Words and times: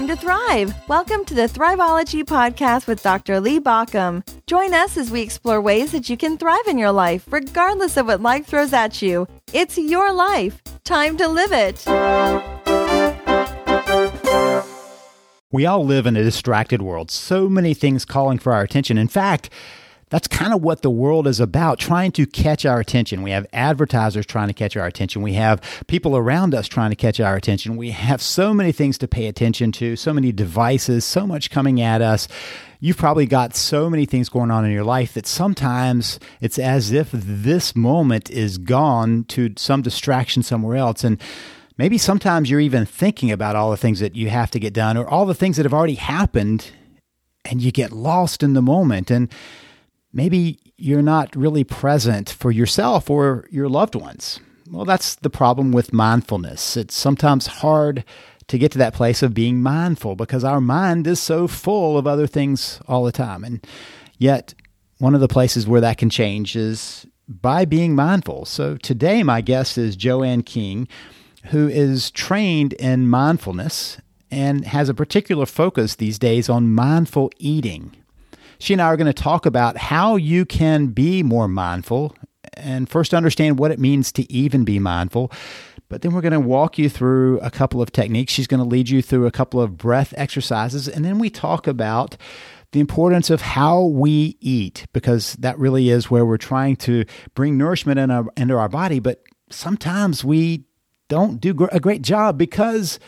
time 0.00 0.08
to 0.08 0.16
thrive. 0.16 0.72
Welcome 0.88 1.26
to 1.26 1.34
the 1.34 1.46
Thriveology 1.46 2.24
Podcast 2.24 2.86
with 2.86 3.02
Dr. 3.02 3.38
Lee 3.38 3.60
Baucom. 3.60 4.26
Join 4.46 4.72
us 4.72 4.96
as 4.96 5.10
we 5.10 5.20
explore 5.20 5.60
ways 5.60 5.92
that 5.92 6.08
you 6.08 6.16
can 6.16 6.38
thrive 6.38 6.66
in 6.66 6.78
your 6.78 6.90
life, 6.90 7.30
regardless 7.30 7.98
of 7.98 8.06
what 8.06 8.22
life 8.22 8.46
throws 8.46 8.72
at 8.72 9.02
you. 9.02 9.28
It's 9.52 9.76
your 9.76 10.10
life. 10.10 10.62
Time 10.84 11.18
to 11.18 11.28
live 11.28 11.52
it. 11.52 11.84
We 15.52 15.66
all 15.66 15.84
live 15.84 16.06
in 16.06 16.16
a 16.16 16.22
distracted 16.22 16.80
world, 16.80 17.10
so 17.10 17.50
many 17.50 17.74
things 17.74 18.06
calling 18.06 18.38
for 18.38 18.54
our 18.54 18.62
attention. 18.62 18.96
In 18.96 19.08
fact, 19.08 19.50
that's 20.10 20.26
kind 20.26 20.52
of 20.52 20.60
what 20.60 20.82
the 20.82 20.90
world 20.90 21.26
is 21.26 21.40
about, 21.40 21.78
trying 21.78 22.10
to 22.12 22.26
catch 22.26 22.66
our 22.66 22.80
attention. 22.80 23.22
We 23.22 23.30
have 23.30 23.46
advertisers 23.52 24.26
trying 24.26 24.48
to 24.48 24.54
catch 24.54 24.76
our 24.76 24.86
attention. 24.86 25.22
We 25.22 25.34
have 25.34 25.62
people 25.86 26.16
around 26.16 26.54
us 26.54 26.66
trying 26.66 26.90
to 26.90 26.96
catch 26.96 27.20
our 27.20 27.36
attention. 27.36 27.76
We 27.76 27.92
have 27.92 28.20
so 28.20 28.52
many 28.52 28.72
things 28.72 28.98
to 28.98 29.08
pay 29.08 29.28
attention 29.28 29.70
to, 29.72 29.94
so 29.94 30.12
many 30.12 30.32
devices, 30.32 31.04
so 31.04 31.26
much 31.26 31.50
coming 31.50 31.80
at 31.80 32.02
us. 32.02 32.26
You've 32.80 32.96
probably 32.96 33.26
got 33.26 33.54
so 33.54 33.88
many 33.88 34.04
things 34.04 34.28
going 34.28 34.50
on 34.50 34.64
in 34.64 34.72
your 34.72 34.84
life 34.84 35.14
that 35.14 35.26
sometimes 35.26 36.18
it's 36.40 36.58
as 36.58 36.90
if 36.90 37.10
this 37.12 37.76
moment 37.76 38.30
is 38.30 38.58
gone 38.58 39.24
to 39.28 39.52
some 39.56 39.80
distraction 39.80 40.42
somewhere 40.42 40.76
else. 40.76 41.04
And 41.04 41.20
maybe 41.78 41.98
sometimes 41.98 42.50
you're 42.50 42.58
even 42.58 42.84
thinking 42.84 43.30
about 43.30 43.54
all 43.54 43.70
the 43.70 43.76
things 43.76 44.00
that 44.00 44.16
you 44.16 44.28
have 44.30 44.50
to 44.50 44.58
get 44.58 44.72
done 44.74 44.96
or 44.96 45.06
all 45.06 45.24
the 45.24 45.34
things 45.34 45.56
that 45.56 45.66
have 45.66 45.74
already 45.74 45.94
happened 45.94 46.72
and 47.44 47.62
you 47.62 47.70
get 47.70 47.92
lost 47.92 48.42
in 48.42 48.54
the 48.54 48.62
moment. 48.62 49.10
And 49.10 49.30
maybe 50.12 50.58
you're 50.76 51.02
not 51.02 51.34
really 51.36 51.64
present 51.64 52.30
for 52.30 52.50
yourself 52.50 53.10
or 53.10 53.46
your 53.50 53.68
loved 53.68 53.94
ones. 53.94 54.40
Well, 54.70 54.84
that's 54.84 55.16
the 55.16 55.30
problem 55.30 55.72
with 55.72 55.92
mindfulness. 55.92 56.76
It's 56.76 56.94
sometimes 56.94 57.46
hard 57.46 58.04
to 58.46 58.58
get 58.58 58.72
to 58.72 58.78
that 58.78 58.94
place 58.94 59.22
of 59.22 59.34
being 59.34 59.62
mindful 59.62 60.16
because 60.16 60.44
our 60.44 60.60
mind 60.60 61.06
is 61.06 61.20
so 61.20 61.46
full 61.46 61.96
of 61.96 62.06
other 62.06 62.26
things 62.26 62.80
all 62.88 63.04
the 63.04 63.12
time. 63.12 63.44
And 63.44 63.64
yet, 64.18 64.54
one 64.98 65.14
of 65.14 65.20
the 65.20 65.28
places 65.28 65.66
where 65.66 65.80
that 65.80 65.98
can 65.98 66.10
change 66.10 66.56
is 66.56 67.06
by 67.28 67.64
being 67.64 67.94
mindful. 67.94 68.44
So, 68.44 68.76
today, 68.76 69.22
my 69.22 69.40
guest 69.40 69.78
is 69.78 69.96
Joanne 69.96 70.42
King, 70.42 70.88
who 71.46 71.68
is 71.68 72.10
trained 72.10 72.72
in 72.74 73.08
mindfulness 73.08 73.98
and 74.30 74.64
has 74.64 74.88
a 74.88 74.94
particular 74.94 75.46
focus 75.46 75.96
these 75.96 76.18
days 76.18 76.48
on 76.48 76.74
mindful 76.74 77.30
eating. 77.38 77.96
She 78.60 78.74
and 78.74 78.82
I 78.82 78.86
are 78.86 78.96
going 78.98 79.06
to 79.06 79.14
talk 79.14 79.46
about 79.46 79.78
how 79.78 80.16
you 80.16 80.44
can 80.44 80.88
be 80.88 81.22
more 81.22 81.48
mindful 81.48 82.14
and 82.54 82.90
first 82.90 83.14
understand 83.14 83.58
what 83.58 83.70
it 83.70 83.78
means 83.78 84.12
to 84.12 84.30
even 84.30 84.64
be 84.64 84.78
mindful. 84.78 85.32
But 85.88 86.02
then 86.02 86.12
we're 86.12 86.20
going 86.20 86.32
to 86.34 86.40
walk 86.40 86.76
you 86.76 86.90
through 86.90 87.40
a 87.40 87.50
couple 87.50 87.80
of 87.80 87.90
techniques. 87.90 88.34
She's 88.34 88.46
going 88.46 88.62
to 88.62 88.68
lead 88.68 88.90
you 88.90 89.00
through 89.00 89.24
a 89.24 89.30
couple 89.30 89.62
of 89.62 89.78
breath 89.78 90.12
exercises. 90.14 90.88
And 90.88 91.06
then 91.06 91.18
we 91.18 91.30
talk 91.30 91.66
about 91.66 92.18
the 92.72 92.80
importance 92.80 93.30
of 93.30 93.40
how 93.40 93.82
we 93.82 94.36
eat, 94.40 94.86
because 94.92 95.32
that 95.36 95.58
really 95.58 95.88
is 95.88 96.10
where 96.10 96.26
we're 96.26 96.36
trying 96.36 96.76
to 96.76 97.06
bring 97.34 97.56
nourishment 97.56 97.98
in 97.98 98.10
our, 98.10 98.26
into 98.36 98.58
our 98.58 98.68
body. 98.68 99.00
But 99.00 99.22
sometimes 99.50 100.22
we 100.22 100.66
don't 101.08 101.40
do 101.40 101.66
a 101.72 101.80
great 101.80 102.02
job 102.02 102.36
because 102.36 103.00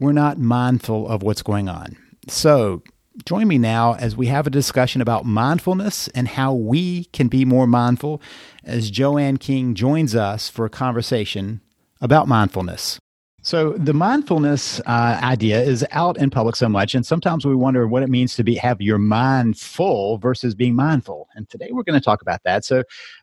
we're 0.00 0.10
not 0.10 0.38
mindful 0.38 1.08
of 1.08 1.22
what's 1.22 1.42
going 1.42 1.68
on. 1.68 1.96
So 2.26 2.82
Join 3.24 3.48
me 3.48 3.58
now 3.58 3.94
as 3.94 4.16
we 4.16 4.26
have 4.26 4.46
a 4.46 4.50
discussion 4.50 5.00
about 5.00 5.24
mindfulness 5.24 6.08
and 6.08 6.28
how 6.28 6.54
we 6.54 7.04
can 7.06 7.28
be 7.28 7.44
more 7.44 7.66
mindful 7.66 8.22
as 8.64 8.90
Joanne 8.90 9.38
King 9.38 9.74
joins 9.74 10.14
us 10.14 10.48
for 10.48 10.64
a 10.64 10.70
conversation 10.70 11.60
about 12.00 12.28
mindfulness. 12.28 12.98
So 13.42 13.72
the 13.72 13.94
mindfulness 13.94 14.80
uh, 14.80 15.20
idea 15.22 15.60
is 15.60 15.86
out 15.92 16.18
in 16.18 16.28
public 16.28 16.54
so 16.54 16.68
much, 16.68 16.94
and 16.94 17.06
sometimes 17.06 17.46
we 17.46 17.54
wonder 17.54 17.86
what 17.86 18.02
it 18.02 18.10
means 18.10 18.34
to 18.36 18.44
be 18.44 18.56
have 18.56 18.80
your 18.80 18.98
mind 18.98 19.58
full 19.58 20.18
versus 20.18 20.54
being 20.54 20.74
mindful. 20.74 21.28
And 21.34 21.48
today 21.48 21.68
we're 21.70 21.84
going 21.84 21.98
to 21.98 22.04
talk 22.04 22.20
about 22.20 22.42
that. 22.44 22.64
So, 22.64 22.82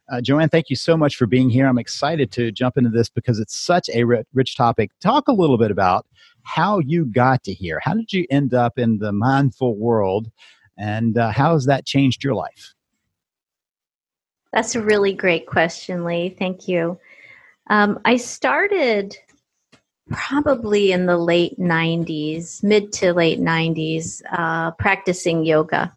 uh, 0.10 0.22
Joanne, 0.22 0.50
thank 0.50 0.70
you 0.70 0.76
so 0.78 0.98
much 0.98 1.16
for 1.16 1.28
being 1.28 1.50
here. 1.50 1.68
I'm 1.68 1.78
excited 1.78 2.32
to 2.32 2.52
jump 2.52 2.78
into 2.78 2.90
this 2.90 3.10
because 3.10 3.40
it's 3.40 3.56
such 3.56 3.90
a 3.90 4.04
rich 4.34 4.56
topic. 4.56 4.92
Talk 5.00 5.28
a 5.28 5.34
little 5.34 5.58
bit 5.58 5.70
about 5.70 6.08
how 6.46 6.80
you 6.80 7.06
got 7.06 7.44
to 7.44 7.54
here. 7.54 7.80
How 7.84 7.94
did 7.94 8.14
you 8.14 8.26
end 8.30 8.54
up 8.54 8.78
in 8.78 9.00
the 9.00 9.12
mindful 9.12 9.76
world, 9.76 10.32
and 10.78 11.18
uh, 11.18 11.32
how 11.32 11.54
has 11.54 11.66
that 11.66 11.86
changed 11.86 12.24
your 12.24 12.36
life? 12.36 12.74
That's 14.54 14.76
a 14.76 14.82
really 14.82 15.14
great 15.14 15.48
question, 15.48 16.06
Lee. 16.06 16.30
Thank 16.30 16.68
you. 16.68 16.98
Um, 17.70 18.00
I 18.06 18.16
started 18.16 19.18
probably 20.12 20.92
in 20.92 21.08
the 21.08 21.18
late 21.18 21.60
90s, 21.60 22.64
mid 22.64 22.94
to 22.94 23.14
late 23.14 23.40
90s, 23.40 24.22
uh, 24.32 24.72
practicing 24.72 25.44
yoga. 25.46 25.96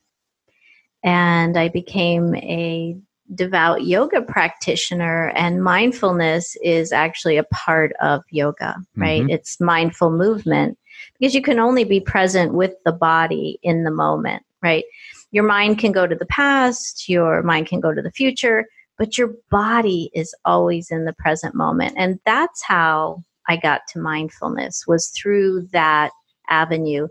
And 1.05 1.57
I 1.57 1.69
became 1.69 2.35
a 2.35 2.99
devout 3.35 3.85
yoga 3.85 4.23
practitioner 4.23 5.29
and 5.35 5.63
mindfulness 5.63 6.57
is 6.63 6.93
actually 6.93 7.37
a 7.37 7.45
part 7.45 7.93
of 8.01 8.23
yoga 8.31 8.77
right? 8.97 9.23
Mm-hmm. 9.23 9.31
it's 9.31 9.61
mindful 9.61 10.11
movement 10.11 10.79
because 11.19 11.35
you 11.35 11.43
can 11.43 11.59
only 11.59 11.85
be 11.85 12.01
present 12.01 12.55
with 12.55 12.73
the 12.85 12.93
body 12.93 13.59
in 13.63 13.85
the 13.85 13.91
moment 13.91 14.43
right? 14.63 14.85
Your 15.31 15.45
mind 15.45 15.79
can 15.79 15.93
go 15.93 16.07
to 16.07 16.15
the 16.15 16.27
past 16.27 17.09
your 17.09 17.43
mind 17.43 17.67
can 17.67 17.81
go 17.81 17.93
to 17.93 18.03
the 18.03 18.13
future 18.13 18.67
but 18.97 19.17
your 19.17 19.33
body 19.51 20.11
is 20.15 20.35
always 20.45 20.91
in 20.91 21.05
the 21.05 21.13
present 21.13 21.55
moment. 21.55 21.95
And 21.97 22.19
that's 22.25 22.63
how 22.63 23.23
i 23.51 23.57
got 23.57 23.83
to 23.89 23.99
mindfulness 23.99 24.87
was 24.87 25.09
through 25.09 25.69
that 25.73 26.13
avenue. 26.49 27.09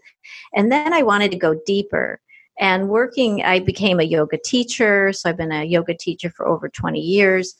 And 0.53 0.72
then 0.72 0.94
i 0.94 1.03
wanted 1.03 1.29
to 1.31 1.38
go 1.38 1.59
deeper 1.66 2.19
and 2.59 2.90
working 2.90 3.44
i 3.44 3.59
became 3.59 4.00
a 4.00 4.03
yoga 4.03 4.38
teacher. 4.44 5.13
So 5.13 5.29
i've 5.29 5.38
been 5.38 5.51
a 5.51 5.63
yoga 5.63 5.95
teacher 5.95 6.29
for 6.29 6.47
over 6.47 6.69
20 6.69 7.00
years. 7.00 7.56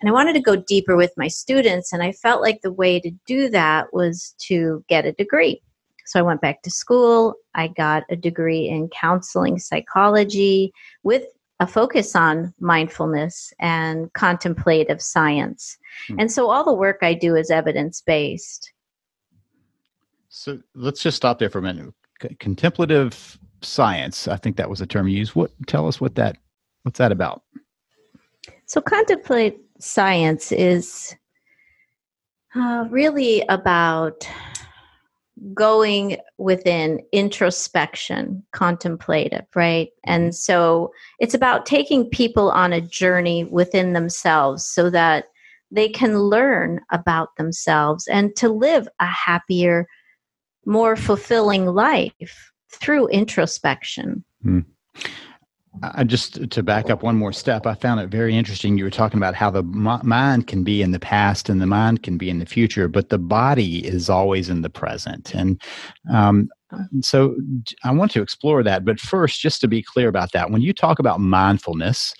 And 0.00 0.08
i 0.08 0.12
wanted 0.12 0.34
to 0.34 0.40
go 0.40 0.56
deeper 0.56 0.96
with 0.96 1.12
my 1.16 1.28
students 1.28 1.92
and 1.92 2.02
i 2.02 2.12
felt 2.12 2.42
like 2.42 2.60
the 2.62 2.72
way 2.72 3.00
to 3.00 3.10
do 3.26 3.48
that 3.50 3.92
was 3.92 4.34
to 4.46 4.84
get 4.88 5.06
a 5.06 5.12
degree. 5.12 5.62
So 6.06 6.18
i 6.18 6.22
went 6.22 6.40
back 6.40 6.62
to 6.62 6.70
school. 6.70 7.34
I 7.54 7.68
got 7.68 8.04
a 8.10 8.16
degree 8.16 8.68
in 8.68 8.88
counseling 8.88 9.58
psychology 9.58 10.72
with 11.02 11.24
a 11.60 11.66
focus 11.68 12.16
on 12.16 12.52
mindfulness 12.58 13.52
and 13.60 14.12
contemplative 14.12 15.00
science. 15.00 15.78
Hmm. 16.08 16.20
and 16.20 16.32
so 16.32 16.50
all 16.50 16.64
the 16.64 16.72
work 16.72 16.98
i 17.02 17.14
do 17.14 17.36
is 17.36 17.50
evidence 17.50 18.00
based 18.00 18.72
so 20.36 20.58
let's 20.74 21.00
just 21.00 21.16
stop 21.16 21.38
there 21.38 21.48
for 21.48 21.60
a 21.60 21.62
minute. 21.62 21.94
Contemplative 22.40 23.38
science. 23.64 24.28
I 24.28 24.36
think 24.36 24.56
that 24.56 24.70
was 24.70 24.78
the 24.78 24.86
term 24.86 25.08
you 25.08 25.18
used. 25.18 25.34
What 25.34 25.50
tell 25.66 25.88
us 25.88 26.00
what 26.00 26.14
that 26.16 26.36
what's 26.82 26.98
that 26.98 27.12
about? 27.12 27.42
So 28.66 28.80
contemplate 28.80 29.60
science 29.80 30.52
is 30.52 31.14
uh, 32.54 32.86
really 32.90 33.42
about 33.48 34.28
going 35.52 36.16
within 36.38 37.00
introspection, 37.12 38.42
contemplative, 38.52 39.44
right? 39.54 39.88
And 40.04 40.26
mm-hmm. 40.26 40.32
so 40.32 40.92
it's 41.18 41.34
about 41.34 41.66
taking 41.66 42.08
people 42.08 42.50
on 42.50 42.72
a 42.72 42.80
journey 42.80 43.44
within 43.44 43.92
themselves 43.92 44.64
so 44.64 44.90
that 44.90 45.26
they 45.70 45.88
can 45.88 46.18
learn 46.20 46.80
about 46.92 47.36
themselves 47.36 48.06
and 48.06 48.34
to 48.36 48.48
live 48.48 48.86
a 49.00 49.06
happier, 49.06 49.88
more 50.64 50.94
fulfilling 50.94 51.66
life 51.66 52.52
through 52.80 53.08
introspection. 53.08 54.24
Hmm. 54.42 54.60
I 55.82 56.04
just 56.04 56.50
to 56.50 56.62
back 56.62 56.88
up 56.88 57.02
one 57.02 57.16
more 57.16 57.32
step, 57.32 57.66
I 57.66 57.74
found 57.74 58.00
it 58.00 58.08
very 58.08 58.36
interesting. 58.36 58.78
You 58.78 58.84
were 58.84 58.90
talking 58.90 59.18
about 59.18 59.34
how 59.34 59.50
the 59.50 59.62
mind 59.62 60.46
can 60.46 60.62
be 60.62 60.82
in 60.82 60.92
the 60.92 61.00
past 61.00 61.48
and 61.48 61.60
the 61.60 61.66
mind 61.66 62.02
can 62.02 62.16
be 62.16 62.30
in 62.30 62.38
the 62.38 62.46
future, 62.46 62.86
but 62.86 63.08
the 63.08 63.18
body 63.18 63.84
is 63.84 64.08
always 64.08 64.48
in 64.48 64.62
the 64.62 64.70
present. 64.70 65.34
And 65.34 65.60
um, 66.12 66.48
so 67.00 67.36
I 67.82 67.90
want 67.90 68.12
to 68.12 68.22
explore 68.22 68.62
that. 68.62 68.84
But 68.84 69.00
first, 69.00 69.40
just 69.40 69.60
to 69.62 69.68
be 69.68 69.82
clear 69.82 70.08
about 70.08 70.32
that, 70.32 70.50
when 70.50 70.62
you 70.62 70.72
talk 70.72 70.98
about 70.98 71.20
mindfulness, 71.20 72.14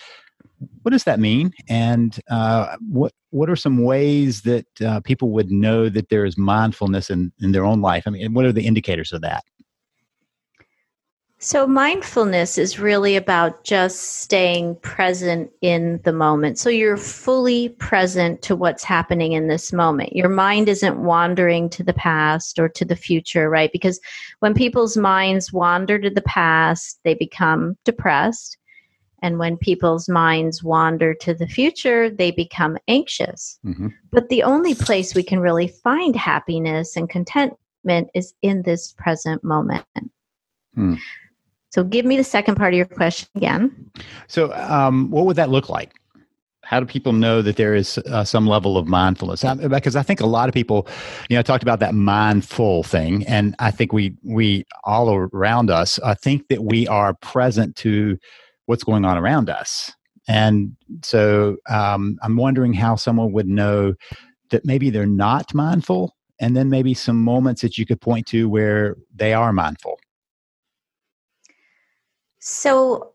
what 0.82 0.90
does 0.90 1.04
that 1.04 1.20
mean? 1.20 1.52
And 1.68 2.18
uh, 2.30 2.76
what 2.88 3.12
what 3.30 3.50
are 3.50 3.56
some 3.56 3.84
ways 3.84 4.42
that 4.42 4.66
uh, 4.80 5.00
people 5.00 5.30
would 5.30 5.50
know 5.50 5.88
that 5.88 6.08
there 6.08 6.24
is 6.24 6.38
mindfulness 6.38 7.10
in, 7.10 7.32
in 7.40 7.52
their 7.52 7.64
own 7.64 7.80
life? 7.80 8.04
I 8.06 8.10
mean, 8.10 8.34
what 8.34 8.44
are 8.44 8.52
the 8.52 8.66
indicators 8.66 9.12
of 9.12 9.22
that? 9.22 9.44
So, 11.44 11.66
mindfulness 11.66 12.56
is 12.56 12.78
really 12.78 13.16
about 13.16 13.64
just 13.64 14.22
staying 14.22 14.76
present 14.76 15.50
in 15.60 16.00
the 16.02 16.12
moment. 16.12 16.58
So, 16.58 16.70
you're 16.70 16.96
fully 16.96 17.68
present 17.68 18.40
to 18.44 18.56
what's 18.56 18.82
happening 18.82 19.32
in 19.32 19.46
this 19.46 19.70
moment. 19.70 20.16
Your 20.16 20.30
mind 20.30 20.70
isn't 20.70 21.04
wandering 21.04 21.68
to 21.68 21.82
the 21.82 21.92
past 21.92 22.58
or 22.58 22.70
to 22.70 22.86
the 22.86 22.96
future, 22.96 23.50
right? 23.50 23.70
Because 23.70 24.00
when 24.38 24.54
people's 24.54 24.96
minds 24.96 25.52
wander 25.52 25.98
to 25.98 26.08
the 26.08 26.22
past, 26.22 26.98
they 27.04 27.12
become 27.12 27.76
depressed. 27.84 28.56
And 29.20 29.38
when 29.38 29.58
people's 29.58 30.08
minds 30.08 30.64
wander 30.64 31.12
to 31.12 31.34
the 31.34 31.46
future, 31.46 32.08
they 32.08 32.30
become 32.30 32.78
anxious. 32.88 33.58
Mm-hmm. 33.66 33.88
But 34.12 34.30
the 34.30 34.44
only 34.44 34.74
place 34.74 35.14
we 35.14 35.22
can 35.22 35.40
really 35.40 35.68
find 35.68 36.16
happiness 36.16 36.96
and 36.96 37.06
contentment 37.06 38.08
is 38.14 38.32
in 38.40 38.62
this 38.62 38.92
present 38.92 39.44
moment. 39.44 39.84
Hmm. 40.74 40.94
So 41.74 41.82
give 41.82 42.04
me 42.04 42.16
the 42.16 42.22
second 42.22 42.54
part 42.54 42.72
of 42.72 42.76
your 42.76 42.86
question 42.86 43.28
again. 43.34 43.90
So, 44.28 44.52
um, 44.52 45.10
what 45.10 45.26
would 45.26 45.34
that 45.34 45.50
look 45.50 45.68
like? 45.68 45.90
How 46.62 46.78
do 46.78 46.86
people 46.86 47.12
know 47.12 47.42
that 47.42 47.56
there 47.56 47.74
is 47.74 47.98
uh, 47.98 48.22
some 48.22 48.46
level 48.46 48.78
of 48.78 48.86
mindfulness? 48.86 49.42
Um, 49.42 49.58
because 49.58 49.96
I 49.96 50.04
think 50.04 50.20
a 50.20 50.26
lot 50.26 50.48
of 50.48 50.54
people, 50.54 50.86
you 51.28 51.34
know, 51.34 51.42
talked 51.42 51.64
about 51.64 51.80
that 51.80 51.92
mindful 51.92 52.84
thing, 52.84 53.26
and 53.26 53.56
I 53.58 53.72
think 53.72 53.92
we 53.92 54.14
we 54.22 54.64
all 54.84 55.12
around 55.12 55.68
us, 55.68 55.98
I 55.98 56.14
think 56.14 56.46
that 56.46 56.62
we 56.62 56.86
are 56.86 57.14
present 57.14 57.74
to 57.78 58.18
what's 58.66 58.84
going 58.84 59.04
on 59.04 59.18
around 59.18 59.50
us, 59.50 59.90
and 60.28 60.76
so 61.02 61.56
um, 61.68 62.18
I'm 62.22 62.36
wondering 62.36 62.72
how 62.72 62.94
someone 62.94 63.32
would 63.32 63.48
know 63.48 63.94
that 64.50 64.64
maybe 64.64 64.90
they're 64.90 65.06
not 65.06 65.52
mindful, 65.52 66.14
and 66.38 66.56
then 66.56 66.70
maybe 66.70 66.94
some 66.94 67.20
moments 67.20 67.62
that 67.62 67.78
you 67.78 67.84
could 67.84 68.00
point 68.00 68.28
to 68.28 68.48
where 68.48 68.96
they 69.12 69.34
are 69.34 69.52
mindful. 69.52 69.98
So 72.46 73.12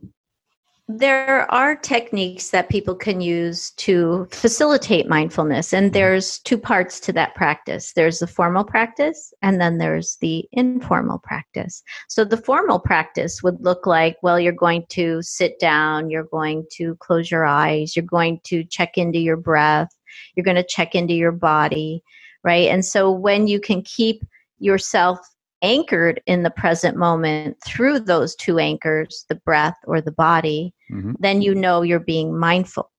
there 0.88 1.50
are 1.52 1.76
techniques 1.76 2.50
that 2.50 2.68
people 2.68 2.96
can 2.96 3.22
use 3.22 3.70
to 3.78 4.28
facilitate 4.32 5.08
mindfulness 5.08 5.72
and 5.72 5.88
mm-hmm. 5.88 5.94
there's 5.94 6.40
two 6.40 6.58
parts 6.58 7.00
to 7.02 7.14
that 7.14 7.36
practice. 7.36 7.94
There's 7.94 8.20
the 8.20 8.26
formal 8.28 8.64
practice 8.64 9.32
and 9.44 9.62
then 9.62 9.78
there's 9.78 10.18
the 10.20 10.46
informal 10.52 11.20
practice. 11.20 11.84
So 12.08 12.26
the 12.26 12.38
formal 12.38 12.80
practice 12.80 13.44
would 13.44 13.64
look 13.64 13.86
like 13.86 14.18
well 14.24 14.40
you're 14.40 14.52
going 14.52 14.86
to 14.90 15.22
sit 15.22 15.60
down 15.60 16.10
you're 16.10 16.24
going 16.24 16.66
to 16.78 16.96
close 16.96 17.30
your 17.30 17.46
eyes 17.46 17.96
you're 17.96 18.04
going 18.04 18.40
to 18.46 18.64
check 18.64 18.98
into 18.98 19.20
your 19.20 19.38
breath 19.38 19.90
you're 20.36 20.44
going 20.44 20.56
to 20.58 20.64
check 20.64 20.96
into 20.96 21.14
your 21.14 21.32
body 21.32 22.02
right? 22.44 22.70
And 22.70 22.84
so 22.84 23.12
when 23.12 23.48
you 23.48 23.60
can 23.60 23.82
keep 23.84 24.24
yourself 24.60 25.20
anchored 25.62 26.22
in 26.26 26.44
the 26.44 26.50
present 26.50 26.98
moment 26.98 27.58
through 27.66 28.00
those 28.00 28.36
two 28.36 28.60
anchors, 28.60 29.26
the 29.30 29.36
breath 29.36 29.78
or 29.86 30.02
the 30.02 30.12
body, 30.12 30.74
mm-hmm. 30.92 31.14
then 31.20 31.42
you 31.42 31.54
know 31.54 31.82
you're 31.82 32.00
being 32.00 32.38
mindful. 32.38 32.92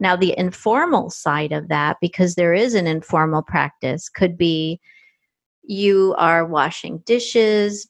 Now, 0.00 0.16
the 0.16 0.36
informal 0.38 1.10
side 1.10 1.52
of 1.52 1.68
that, 1.68 1.96
because 2.00 2.34
there 2.34 2.54
is 2.54 2.74
an 2.74 2.86
informal 2.86 3.42
practice, 3.42 4.08
could 4.08 4.38
be 4.38 4.80
you 5.64 6.14
are 6.18 6.46
washing 6.46 6.98
dishes 6.98 7.88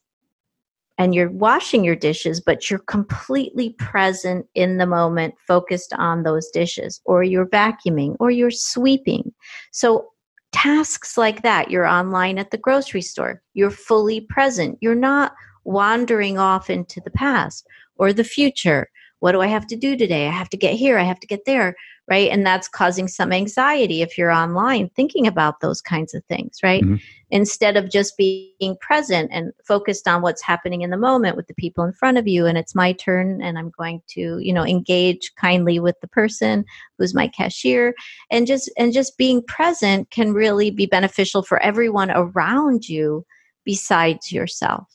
and 0.96 1.14
you're 1.14 1.30
washing 1.30 1.84
your 1.84 1.94
dishes, 1.94 2.40
but 2.40 2.68
you're 2.68 2.80
completely 2.80 3.70
present 3.78 4.46
in 4.54 4.78
the 4.78 4.86
moment, 4.86 5.34
focused 5.46 5.92
on 5.92 6.24
those 6.24 6.48
dishes, 6.48 7.00
or 7.04 7.22
you're 7.22 7.46
vacuuming, 7.46 8.16
or 8.18 8.32
you're 8.32 8.50
sweeping. 8.50 9.32
So 9.70 10.08
tasks 10.52 11.16
like 11.16 11.42
that. 11.42 11.70
You're 11.70 11.86
online 11.86 12.38
at 12.38 12.50
the 12.50 12.58
grocery 12.58 13.02
store. 13.02 13.42
You're 13.54 13.70
fully 13.70 14.22
present. 14.22 14.78
You're 14.80 14.94
not 14.94 15.34
wandering 15.64 16.38
off 16.38 16.70
into 16.70 17.00
the 17.00 17.10
past 17.10 17.66
or 17.96 18.12
the 18.12 18.24
future. 18.24 18.88
What 19.20 19.32
do 19.32 19.40
I 19.40 19.46
have 19.48 19.66
to 19.68 19.76
do 19.76 19.96
today? 19.96 20.26
I 20.26 20.32
have 20.32 20.50
to 20.50 20.56
get 20.56 20.74
here. 20.74 20.98
I 20.98 21.04
have 21.04 21.20
to 21.20 21.26
get 21.26 21.44
there 21.44 21.76
right? 22.08 22.30
And 22.30 22.44
that's 22.44 22.68
causing 22.68 23.06
some 23.06 23.32
anxiety 23.32 24.00
if 24.00 24.16
you're 24.16 24.30
online 24.30 24.88
thinking 24.96 25.26
about 25.26 25.60
those 25.60 25.82
kinds 25.82 26.14
of 26.14 26.24
things, 26.24 26.58
right? 26.62 26.82
Mm-hmm. 26.82 26.96
Instead 27.30 27.76
of 27.76 27.90
just 27.90 28.16
being 28.16 28.76
present 28.80 29.30
and 29.30 29.52
focused 29.66 30.08
on 30.08 30.22
what's 30.22 30.42
happening 30.42 30.80
in 30.80 30.88
the 30.88 30.96
moment 30.96 31.36
with 31.36 31.46
the 31.46 31.54
people 31.54 31.84
in 31.84 31.92
front 31.92 32.16
of 32.16 32.26
you 32.26 32.46
and 32.46 32.56
it's 32.56 32.74
my 32.74 32.92
turn 32.92 33.42
and 33.42 33.58
I'm 33.58 33.70
going 33.76 34.00
to, 34.08 34.38
you 34.38 34.52
know, 34.54 34.64
engage 34.64 35.32
kindly 35.36 35.78
with 35.78 35.96
the 36.00 36.08
person 36.08 36.64
who's 36.96 37.14
my 37.14 37.28
cashier 37.28 37.94
and 38.30 38.46
just 38.46 38.70
and 38.78 38.94
just 38.94 39.18
being 39.18 39.42
present 39.42 40.10
can 40.10 40.32
really 40.32 40.70
be 40.70 40.86
beneficial 40.86 41.42
for 41.42 41.62
everyone 41.62 42.10
around 42.10 42.88
you 42.88 43.26
besides 43.66 44.32
yourself. 44.32 44.88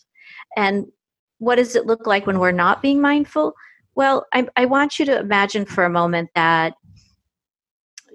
And 0.57 0.87
what 1.37 1.55
does 1.55 1.75
it 1.75 1.85
look 1.85 2.07
like 2.07 2.25
when 2.25 2.39
we're 2.39 2.51
not 2.51 2.81
being 2.81 2.99
mindful? 2.99 3.53
Well, 3.95 4.25
I, 4.33 4.47
I, 4.55 4.65
want 4.65 4.97
you 4.97 5.05
to 5.05 5.19
imagine 5.19 5.65
for 5.65 5.85
a 5.85 5.89
moment 5.89 6.31
that 6.33 6.73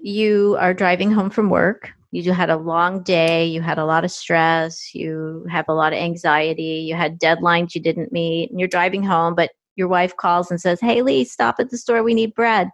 you 0.01 0.57
are 0.59 0.73
driving 0.73 1.11
home 1.11 1.29
from 1.29 1.49
work. 1.49 1.91
You 2.11 2.33
had 2.33 2.49
a 2.49 2.57
long 2.57 3.03
day. 3.03 3.45
You 3.45 3.61
had 3.61 3.77
a 3.77 3.85
lot 3.85 4.03
of 4.03 4.11
stress. 4.11 4.93
You 4.95 5.45
have 5.49 5.65
a 5.69 5.73
lot 5.73 5.93
of 5.93 5.99
anxiety. 5.99 6.83
You 6.87 6.95
had 6.95 7.19
deadlines 7.19 7.75
you 7.75 7.81
didn't 7.81 8.11
meet, 8.11 8.49
and 8.49 8.59
you're 8.59 8.67
driving 8.67 9.03
home. 9.03 9.35
But 9.35 9.51
your 9.75 9.87
wife 9.87 10.17
calls 10.17 10.49
and 10.49 10.59
says, 10.59 10.81
"Hey, 10.81 11.01
Lee, 11.01 11.23
stop 11.23 11.55
at 11.59 11.69
the 11.69 11.77
store. 11.77 12.01
We 12.01 12.15
need 12.15 12.33
bread." 12.33 12.69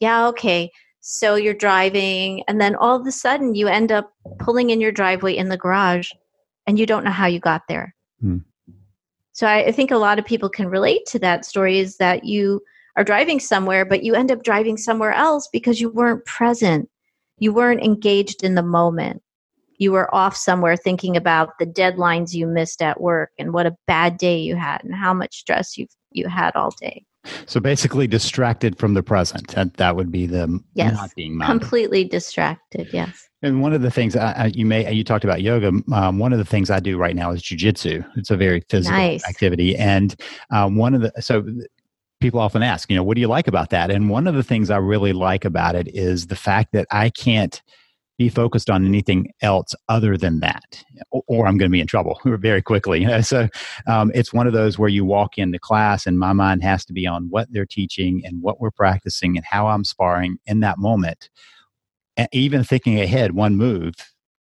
Yeah, 0.00 0.26
okay. 0.28 0.70
So 1.00 1.34
you're 1.34 1.54
driving, 1.54 2.42
and 2.48 2.60
then 2.60 2.74
all 2.76 2.98
of 2.98 3.06
a 3.06 3.12
sudden, 3.12 3.54
you 3.54 3.68
end 3.68 3.92
up 3.92 4.10
pulling 4.38 4.70
in 4.70 4.80
your 4.80 4.92
driveway 4.92 5.36
in 5.36 5.48
the 5.48 5.56
garage, 5.58 6.10
and 6.66 6.78
you 6.78 6.86
don't 6.86 7.04
know 7.04 7.10
how 7.10 7.26
you 7.26 7.40
got 7.40 7.62
there. 7.68 7.94
Hmm. 8.20 8.38
So 9.38 9.46
I, 9.46 9.66
I 9.66 9.70
think 9.70 9.92
a 9.92 9.98
lot 9.98 10.18
of 10.18 10.24
people 10.24 10.48
can 10.48 10.66
relate 10.66 11.06
to 11.06 11.18
that 11.20 11.44
story. 11.44 11.78
Is 11.78 11.98
that 11.98 12.24
you 12.24 12.60
are 12.96 13.04
driving 13.04 13.38
somewhere, 13.38 13.84
but 13.84 14.02
you 14.02 14.16
end 14.16 14.32
up 14.32 14.42
driving 14.42 14.76
somewhere 14.76 15.12
else 15.12 15.48
because 15.52 15.80
you 15.80 15.90
weren't 15.90 16.24
present. 16.24 16.90
You 17.38 17.52
weren't 17.52 17.84
engaged 17.84 18.42
in 18.42 18.56
the 18.56 18.64
moment. 18.64 19.22
You 19.76 19.92
were 19.92 20.12
off 20.12 20.34
somewhere 20.34 20.76
thinking 20.76 21.16
about 21.16 21.56
the 21.60 21.66
deadlines 21.66 22.34
you 22.34 22.48
missed 22.48 22.82
at 22.82 23.00
work 23.00 23.30
and 23.38 23.52
what 23.52 23.66
a 23.66 23.76
bad 23.86 24.18
day 24.18 24.38
you 24.40 24.56
had 24.56 24.82
and 24.82 24.92
how 24.92 25.14
much 25.14 25.38
stress 25.38 25.78
you 25.78 25.86
you 26.18 26.28
had 26.28 26.54
all 26.56 26.70
day. 26.70 27.04
So 27.46 27.60
basically, 27.60 28.06
distracted 28.06 28.78
from 28.78 28.94
the 28.94 29.02
present. 29.02 29.48
That 29.48 29.74
that 29.74 29.96
would 29.96 30.10
be 30.10 30.26
the 30.26 30.60
yes, 30.74 30.94
not 30.94 31.14
being 31.14 31.40
completely 31.40 32.04
distracted. 32.04 32.88
Yes. 32.92 33.28
And 33.42 33.62
one 33.62 33.72
of 33.72 33.82
the 33.82 33.90
things 33.90 34.16
I, 34.16 34.32
I, 34.32 34.46
you 34.46 34.66
may 34.66 34.90
you 34.92 35.04
talked 35.04 35.24
about 35.24 35.42
yoga. 35.42 35.72
Um, 35.92 36.18
one 36.18 36.32
of 36.32 36.38
the 36.38 36.44
things 36.44 36.70
I 36.70 36.80
do 36.80 36.96
right 36.96 37.14
now 37.14 37.30
is 37.30 37.42
jujitsu. 37.42 38.04
It's 38.16 38.30
a 38.30 38.36
very 38.36 38.64
physical 38.68 38.98
nice. 38.98 39.26
activity, 39.28 39.76
and 39.76 40.14
um, 40.50 40.76
one 40.76 40.94
of 40.94 41.02
the 41.02 41.12
so 41.20 41.44
people 42.20 42.40
often 42.40 42.62
ask, 42.62 42.90
you 42.90 42.96
know, 42.96 43.02
what 43.02 43.14
do 43.14 43.20
you 43.20 43.28
like 43.28 43.46
about 43.46 43.70
that? 43.70 43.90
And 43.90 44.10
one 44.10 44.26
of 44.26 44.34
the 44.34 44.42
things 44.42 44.70
I 44.70 44.78
really 44.78 45.12
like 45.12 45.44
about 45.44 45.76
it 45.76 45.88
is 45.94 46.26
the 46.26 46.36
fact 46.36 46.72
that 46.72 46.86
I 46.90 47.10
can't 47.10 47.62
be 48.18 48.28
focused 48.28 48.68
on 48.68 48.84
anything 48.84 49.32
else 49.40 49.74
other 49.88 50.16
than 50.16 50.40
that, 50.40 50.84
or, 51.10 51.46
I'm 51.46 51.56
going 51.56 51.70
to 51.70 51.72
be 51.72 51.80
in 51.80 51.86
trouble 51.86 52.20
very 52.24 52.60
quickly. 52.60 53.06
So 53.28 53.48
um, 53.86 54.10
it's 54.14 54.32
one 54.32 54.46
of 54.46 54.52
those 54.52 54.78
where 54.78 54.88
you 54.88 55.04
walk 55.04 55.38
into 55.38 55.58
class 55.58 56.06
and 56.06 56.18
my 56.18 56.32
mind 56.32 56.62
has 56.62 56.84
to 56.86 56.92
be 56.92 57.06
on 57.06 57.26
what 57.30 57.48
they're 57.50 57.66
teaching 57.66 58.22
and 58.24 58.42
what 58.42 58.60
we're 58.60 58.70
practicing 58.70 59.36
and 59.36 59.44
how 59.44 59.66
I'm 59.66 59.84
sparring 59.84 60.38
in 60.46 60.60
that 60.60 60.78
moment. 60.78 61.28
And 62.16 62.28
even 62.32 62.64
thinking 62.64 63.00
ahead 63.00 63.32
one 63.32 63.56
move 63.56 63.94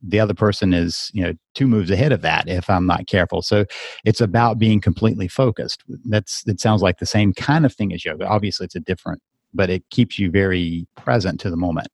the 0.01 0.19
other 0.19 0.33
person 0.33 0.73
is 0.73 1.11
you 1.13 1.21
know 1.21 1.33
two 1.55 1.67
moves 1.67 1.91
ahead 1.91 2.11
of 2.11 2.21
that 2.21 2.47
if 2.47 2.69
i'm 2.69 2.85
not 2.85 3.05
careful 3.07 3.41
so 3.41 3.65
it's 4.05 4.21
about 4.21 4.57
being 4.57 4.79
completely 4.79 5.27
focused 5.27 5.83
that's 6.05 6.43
it 6.47 6.59
sounds 6.59 6.81
like 6.81 6.99
the 6.99 7.05
same 7.05 7.33
kind 7.33 7.65
of 7.65 7.73
thing 7.73 7.93
as 7.93 8.05
yoga 8.05 8.25
obviously 8.25 8.63
it's 8.63 8.75
a 8.75 8.79
different 8.79 9.21
but 9.53 9.69
it 9.69 9.83
keeps 9.89 10.17
you 10.17 10.31
very 10.31 10.87
present 10.95 11.39
to 11.39 11.49
the 11.49 11.57
moment 11.57 11.89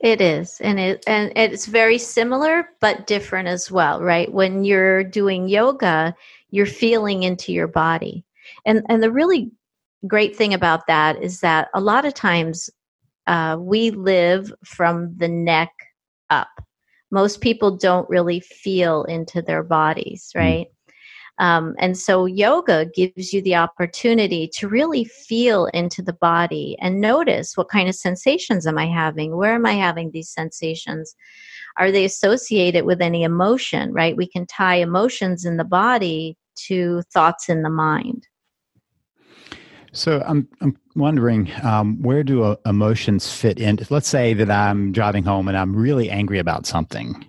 it 0.00 0.20
is 0.20 0.60
and 0.60 0.80
it 0.80 1.04
and 1.06 1.32
it's 1.36 1.66
very 1.66 1.98
similar 1.98 2.68
but 2.80 3.06
different 3.06 3.48
as 3.48 3.70
well 3.70 4.02
right 4.02 4.32
when 4.32 4.64
you're 4.64 5.04
doing 5.04 5.48
yoga 5.48 6.14
you're 6.50 6.66
feeling 6.66 7.22
into 7.22 7.52
your 7.52 7.68
body 7.68 8.24
and 8.64 8.82
and 8.88 9.02
the 9.02 9.10
really 9.10 9.50
great 10.06 10.34
thing 10.34 10.54
about 10.54 10.86
that 10.86 11.22
is 11.22 11.40
that 11.40 11.68
a 11.74 11.80
lot 11.80 12.06
of 12.06 12.14
times 12.14 12.70
uh, 13.26 13.56
we 13.60 13.90
live 13.90 14.50
from 14.64 15.14
the 15.18 15.28
neck 15.28 15.70
up 16.30 16.48
most 17.10 17.40
people 17.40 17.76
don't 17.76 18.08
really 18.08 18.40
feel 18.40 19.04
into 19.04 19.42
their 19.42 19.62
bodies, 19.62 20.30
hmm. 20.32 20.38
right? 20.38 20.66
Mm. 20.66 20.74
Um, 21.40 21.74
and 21.78 21.96
so 21.96 22.26
yoga 22.26 22.84
gives 22.94 23.32
you 23.32 23.40
the 23.40 23.56
opportunity 23.56 24.46
to 24.58 24.68
really 24.68 25.04
feel 25.04 25.66
into 25.72 26.02
the 26.02 26.12
body 26.12 26.76
and 26.80 27.00
notice 27.00 27.56
what 27.56 27.70
kind 27.70 27.88
of 27.88 27.94
sensations 27.94 28.66
am 28.66 28.76
I 28.76 28.86
having? 28.86 29.34
Where 29.34 29.54
am 29.54 29.64
I 29.64 29.72
having 29.72 30.10
these 30.10 30.28
sensations? 30.28 31.16
Are 31.78 31.90
they 31.90 32.04
associated 32.04 32.84
with 32.84 33.00
any 33.00 33.22
emotion, 33.22 33.90
right? 33.92 34.16
We 34.16 34.28
can 34.28 34.46
tie 34.46 34.76
emotions 34.76 35.46
in 35.46 35.56
the 35.56 35.64
body 35.64 36.36
to 36.66 37.00
thoughts 37.10 37.48
in 37.48 37.62
the 37.62 37.70
mind. 37.70 38.28
So 39.92 40.22
I'm 40.26 40.46
I'm 40.60 40.76
wondering 40.94 41.50
um, 41.62 42.02
where 42.02 42.22
do 42.22 42.42
uh, 42.42 42.56
emotions 42.66 43.32
fit 43.32 43.58
in? 43.58 43.78
Let's 43.88 44.08
say 44.08 44.34
that 44.34 44.50
I'm 44.50 44.92
driving 44.92 45.24
home 45.24 45.48
and 45.48 45.56
I'm 45.56 45.74
really 45.74 46.10
angry 46.10 46.38
about 46.38 46.66
something. 46.66 47.24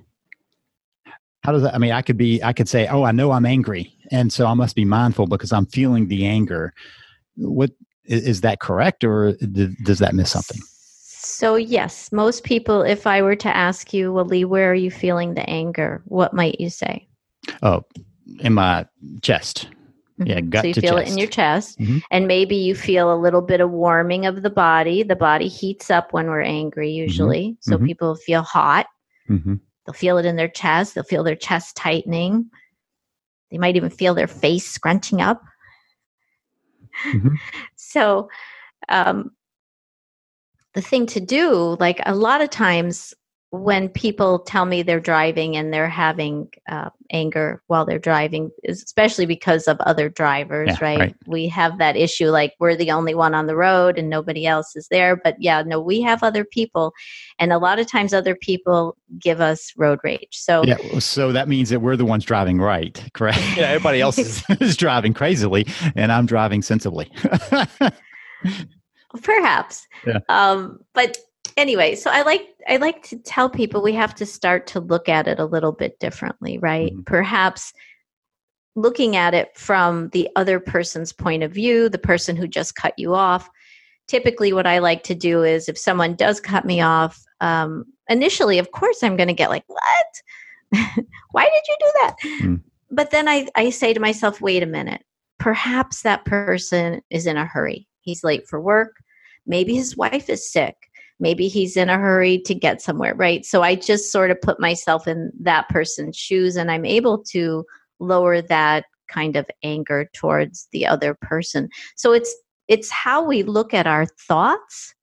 How 1.44 1.54
does 1.54 1.64
that? 1.64 1.74
I 1.74 1.78
mean, 1.78 1.92
I 1.92 2.02
could 2.02 2.18
be 2.18 2.44
I 2.44 2.54
could 2.54 2.70
say, 2.70 2.88
oh, 2.88 3.04
I 3.04 3.14
know 3.14 3.32
I'm 3.32 3.46
angry, 3.46 3.96
and 4.12 4.32
so 4.32 4.46
I 4.46 4.54
must 4.54 4.76
be 4.76 4.86
mindful 4.86 5.28
because 5.28 5.52
I'm 5.52 5.66
feeling 5.66 6.08
the 6.08 6.26
anger. 6.26 6.74
What 7.36 7.72
is 8.06 8.42
that 8.42 8.60
correct, 8.60 9.04
or 9.04 9.34
does 9.84 10.00
that 10.00 10.14
miss 10.14 10.32
something? 10.32 10.60
So 11.24 11.56
yes, 11.56 12.12
most 12.12 12.44
people. 12.44 12.82
If 12.82 13.08
I 13.08 13.22
were 13.22 13.36
to 13.38 13.56
ask 13.56 13.94
you, 13.94 14.12
well, 14.12 14.26
Lee, 14.26 14.46
where 14.46 14.72
are 14.72 14.76
you 14.76 14.92
feeling 14.92 15.34
the 15.34 15.50
anger? 15.50 16.02
What 16.06 16.34
might 16.34 16.60
you 16.60 16.70
say? 16.70 17.08
Oh, 17.64 17.84
in 18.40 18.54
my 18.54 18.86
chest. 19.22 19.68
Yeah, 20.18 20.40
mm-hmm. 20.40 20.50
gut 20.50 20.62
so 20.62 20.68
you 20.68 20.74
feel 20.76 20.98
chest. 20.98 21.08
it 21.08 21.12
in 21.12 21.18
your 21.18 21.28
chest, 21.28 21.80
mm-hmm. 21.80 21.98
and 22.12 22.28
maybe 22.28 22.56
you 22.56 22.76
feel 22.76 23.12
a 23.12 23.18
little 23.18 23.42
bit 23.42 23.60
of 23.60 23.72
warming 23.72 24.26
of 24.26 24.44
the 24.44 24.50
body. 24.52 25.04
The 25.04 25.16
body 25.16 25.48
heats 25.48 25.90
up 25.90 26.14
when 26.14 26.28
we're 26.28 26.42
angry, 26.42 26.90
mm-hmm. 26.90 27.04
usually, 27.04 27.50
mm-hmm. 27.50 27.72
so 27.72 27.78
people 27.80 28.16
feel 28.16 28.44
hot. 28.44 28.88
Mm-hmm. 29.30 29.56
They'll 29.86 29.94
feel 29.94 30.18
it 30.20 30.26
in 30.26 30.36
their 30.36 30.50
chest. 30.50 30.94
They'll 30.94 31.04
feel 31.04 31.24
their 31.24 31.36
chest 31.36 31.76
tightening. 31.76 32.50
They 33.52 33.58
might 33.58 33.76
even 33.76 33.90
feel 33.90 34.14
their 34.14 34.28
face 34.28 34.66
scrunching 34.66 35.22
up. 35.22 35.42
Mm-hmm. 37.06 37.36
So, 37.76 38.30
um, 38.88 39.32
the 40.74 40.82
thing 40.82 41.06
to 41.08 41.20
do, 41.20 41.76
like 41.80 42.00
a 42.06 42.16
lot 42.16 42.40
of 42.42 42.50
times, 42.50 43.14
when 43.52 43.90
people 43.90 44.40
tell 44.40 44.66
me 44.66 44.82
they're 44.82 45.02
driving 45.02 45.58
and 45.58 45.74
they're 45.74 45.90
having 45.90 46.50
uh, 46.70 46.90
anger 47.12 47.62
while 47.68 47.86
they're 47.86 48.00
driving, 48.00 48.50
especially 48.66 49.26
because 49.26 49.68
of 49.68 49.78
other 49.82 50.08
drivers, 50.08 50.70
yeah, 50.70 50.78
right? 50.82 51.00
right? 51.00 51.16
We 51.28 51.50
have 51.50 51.78
that 51.78 51.98
issue 51.98 52.30
like 52.30 52.54
we're 52.60 52.78
the 52.78 52.92
only 52.92 53.14
one 53.14 53.36
on 53.36 53.48
the 53.48 53.58
road 53.58 53.98
and 53.98 54.10
nobody 54.10 54.48
else 54.48 54.78
is 54.78 54.88
there. 54.90 55.18
But 55.18 55.36
yeah, 55.38 55.64
no, 55.64 55.82
we 55.82 56.02
have 56.02 56.24
other 56.24 56.46
people. 56.46 56.94
And 57.40 57.52
a 57.52 57.58
lot 57.58 57.78
of 57.78 57.88
times 57.88 58.14
other 58.14 58.36
people 58.36 58.96
give 59.20 59.42
us 59.42 59.74
road 59.76 60.00
rage. 60.02 60.30
So, 60.32 60.64
yeah, 60.64 60.78
so 61.00 61.34
that 61.34 61.50
means 61.50 61.72
that 61.72 61.82
we're 61.82 61.98
the 61.98 62.06
ones 62.06 62.24
driving 62.24 62.60
right, 62.60 63.04
correct? 63.14 63.40
Yeah, 63.58 63.68
everybody 63.68 64.00
else 64.00 64.18
is, 64.18 64.44
is 64.62 64.78
driving 64.78 65.14
crazily 65.14 65.68
and 65.96 66.10
I'm 66.10 66.26
driving 66.26 66.62
sensibly. 66.62 67.12
Perhaps. 69.24 69.88
Yeah. 70.08 70.20
Um, 70.30 70.80
but 70.94 71.18
anyway, 71.62 71.96
so 71.96 72.10
I 72.12 72.24
like 72.24 72.50
I 72.68 72.78
like 72.78 73.04
to 73.04 73.18
tell 73.18 73.50
people 73.50 73.82
we 73.82 73.94
have 73.94 74.16
to 74.16 74.26
start 74.26 74.68
to 74.68 74.80
look 74.80 75.08
at 75.08 75.28
it 75.28 75.40
a 75.40 75.46
little 75.46 75.72
bit 75.72 76.00
differently, 76.00 76.58
right? 76.58 76.92
Mm-hmm. 76.92 77.04
Perhaps 77.04 77.72
looking 78.76 79.16
at 79.16 79.34
it 79.34 79.56
from 79.58 80.10
the 80.10 80.30
other 80.36 80.60
person's 80.60 81.14
point 81.14 81.44
of 81.44 81.52
view, 81.52 81.88
the 81.88 81.98
person 81.98 82.36
who 82.36 82.48
just 82.48 82.76
cut 82.76 82.94
you 82.98 83.14
off. 83.14 83.50
Typically, 84.08 84.52
what 84.52 84.68
I 84.68 84.80
like 84.80 85.04
to 85.04 85.16
do 85.16 85.44
is 85.44 85.70
if 85.70 85.78
someone 85.78 86.16
does 86.16 86.40
cut 86.40 86.66
me 86.66 86.82
off, 86.82 87.24
um, 87.40 87.86
initially, 88.10 88.58
of 88.60 88.72
course, 88.72 89.04
I'm 89.04 89.16
going 89.16 89.28
to 89.28 89.34
get 89.34 89.50
like, 89.50 89.64
What? 89.68 90.22
Why 91.32 91.44
did 91.44 91.64
you 91.68 91.78
do 91.80 91.92
that? 92.02 92.16
Mm. 92.42 92.62
But 92.90 93.12
then 93.12 93.28
I, 93.28 93.48
I 93.56 93.70
say 93.70 93.94
to 93.94 94.00
myself, 94.00 94.42
Wait 94.42 94.64
a 94.64 94.68
minute. 94.68 95.04
Perhaps 95.38 96.02
that 96.02 96.26
person 96.26 97.02
is 97.10 97.26
in 97.26 97.38
a 97.38 97.46
hurry. 97.46 97.88
He's 98.02 98.24
late 98.24 98.48
for 98.48 98.60
work. 98.60 98.98
Maybe 99.48 99.76
his 99.76 99.98
wife 99.98 100.30
is 100.30 100.52
sick 100.52 100.91
maybe 101.22 101.48
he's 101.48 101.78
in 101.78 101.90
a 101.90 101.98
hurry 101.98 102.40
to 102.40 102.54
get 102.54 102.82
somewhere 102.82 103.16
right? 103.16 103.46
So 103.46 103.62
i 103.62 103.76
just 103.76 104.12
sort 104.12 104.32
of 104.32 104.42
put 104.42 104.60
myself 104.60 105.08
in 105.08 105.32
that 105.40 105.70
person's 105.70 106.18
shoes 106.18 106.56
and 106.56 106.70
i'm 106.70 106.86
able 106.86 107.24
to 107.32 107.66
lower 108.00 108.42
that 108.42 108.86
kind 109.12 109.36
of 109.36 109.50
anger 109.64 110.10
towards 110.14 110.68
the 110.72 110.88
other 110.88 111.14
person. 111.14 111.70
So 111.96 112.12
it's 112.14 112.36
it's 112.68 112.90
how 112.90 113.24
we 113.24 113.44
look 113.44 113.74
at 113.74 113.88
our 113.88 114.06
thoughts 114.06 114.94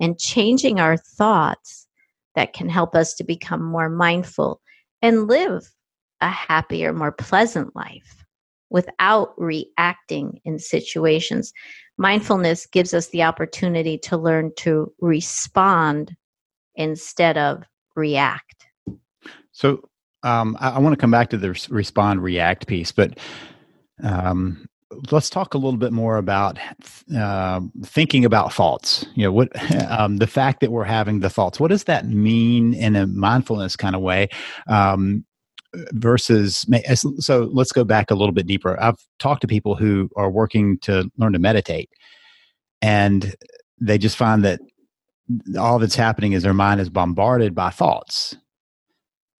and 0.00 0.18
changing 0.18 0.80
our 0.80 0.96
thoughts 0.96 1.86
that 2.34 2.52
can 2.52 2.68
help 2.68 2.96
us 2.96 3.14
to 3.14 3.24
become 3.24 3.62
more 3.62 3.88
mindful 3.88 4.60
and 5.00 5.28
live 5.28 5.70
a 6.20 6.28
happier 6.28 6.92
more 6.92 7.12
pleasant 7.12 7.74
life 7.76 8.21
without 8.72 9.34
reacting 9.36 10.40
in 10.44 10.58
situations 10.58 11.52
mindfulness 11.98 12.66
gives 12.66 12.94
us 12.94 13.08
the 13.08 13.22
opportunity 13.22 13.98
to 13.98 14.16
learn 14.16 14.52
to 14.56 14.92
respond 15.00 16.16
instead 16.74 17.36
of 17.36 17.62
react. 17.94 18.66
So 19.52 19.88
um, 20.22 20.56
I, 20.60 20.70
I 20.70 20.78
want 20.78 20.94
to 20.94 21.00
come 21.00 21.10
back 21.10 21.30
to 21.30 21.36
the 21.36 21.66
respond 21.70 22.22
react 22.22 22.66
piece, 22.66 22.92
but 22.92 23.18
um, 24.02 24.66
let's 25.10 25.30
talk 25.30 25.54
a 25.54 25.58
little 25.58 25.78
bit 25.78 25.92
more 25.92 26.16
about 26.16 26.58
uh, 27.16 27.60
thinking 27.84 28.24
about 28.24 28.52
thoughts. 28.52 29.06
You 29.14 29.24
know, 29.24 29.32
what 29.32 29.48
um, 29.90 30.16
the 30.16 30.26
fact 30.26 30.60
that 30.60 30.72
we're 30.72 30.84
having 30.84 31.20
the 31.20 31.30
thoughts. 31.30 31.60
What 31.60 31.68
does 31.68 31.84
that 31.84 32.06
mean 32.06 32.74
in 32.74 32.96
a 32.96 33.06
mindfulness 33.06 33.76
kind 33.76 33.94
of 33.94 34.02
way? 34.02 34.28
Um, 34.66 35.24
versus 35.92 36.66
so 37.18 37.48
let's 37.52 37.72
go 37.72 37.84
back 37.84 38.10
a 38.10 38.14
little 38.14 38.32
bit 38.32 38.46
deeper 38.46 38.78
i've 38.80 38.98
talked 39.18 39.40
to 39.40 39.46
people 39.46 39.74
who 39.74 40.08
are 40.16 40.30
working 40.30 40.78
to 40.78 41.10
learn 41.16 41.32
to 41.32 41.38
meditate 41.38 41.88
and 42.82 43.34
they 43.80 43.96
just 43.96 44.16
find 44.16 44.44
that 44.44 44.60
all 45.58 45.78
that's 45.78 45.94
happening 45.94 46.32
is 46.32 46.42
their 46.42 46.52
mind 46.52 46.80
is 46.80 46.90
bombarded 46.90 47.54
by 47.54 47.70
thoughts 47.70 48.36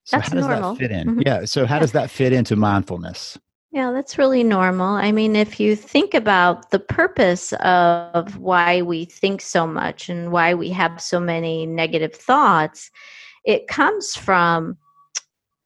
so 0.04 0.16
that's 0.16 0.28
how 0.28 0.34
does 0.34 0.46
normal. 0.46 0.74
that 0.74 0.78
fit 0.78 0.90
in 0.90 1.06
mm-hmm. 1.08 1.20
yeah 1.26 1.44
so 1.44 1.66
how 1.66 1.76
yeah. 1.76 1.80
does 1.80 1.92
that 1.92 2.10
fit 2.10 2.32
into 2.32 2.56
mindfulness 2.56 3.38
yeah, 3.74 3.90
that's 3.90 4.18
really 4.18 4.44
normal. 4.44 4.96
I 4.96 5.12
mean, 5.12 5.34
if 5.34 5.58
you 5.58 5.76
think 5.76 6.12
about 6.12 6.70
the 6.72 6.78
purpose 6.78 7.54
of 7.54 8.36
why 8.36 8.82
we 8.82 9.06
think 9.06 9.40
so 9.40 9.66
much 9.66 10.10
and 10.10 10.30
why 10.30 10.52
we 10.52 10.68
have 10.68 11.00
so 11.00 11.18
many 11.18 11.64
negative 11.64 12.14
thoughts, 12.14 12.90
it 13.46 13.68
comes 13.68 14.14
from 14.14 14.76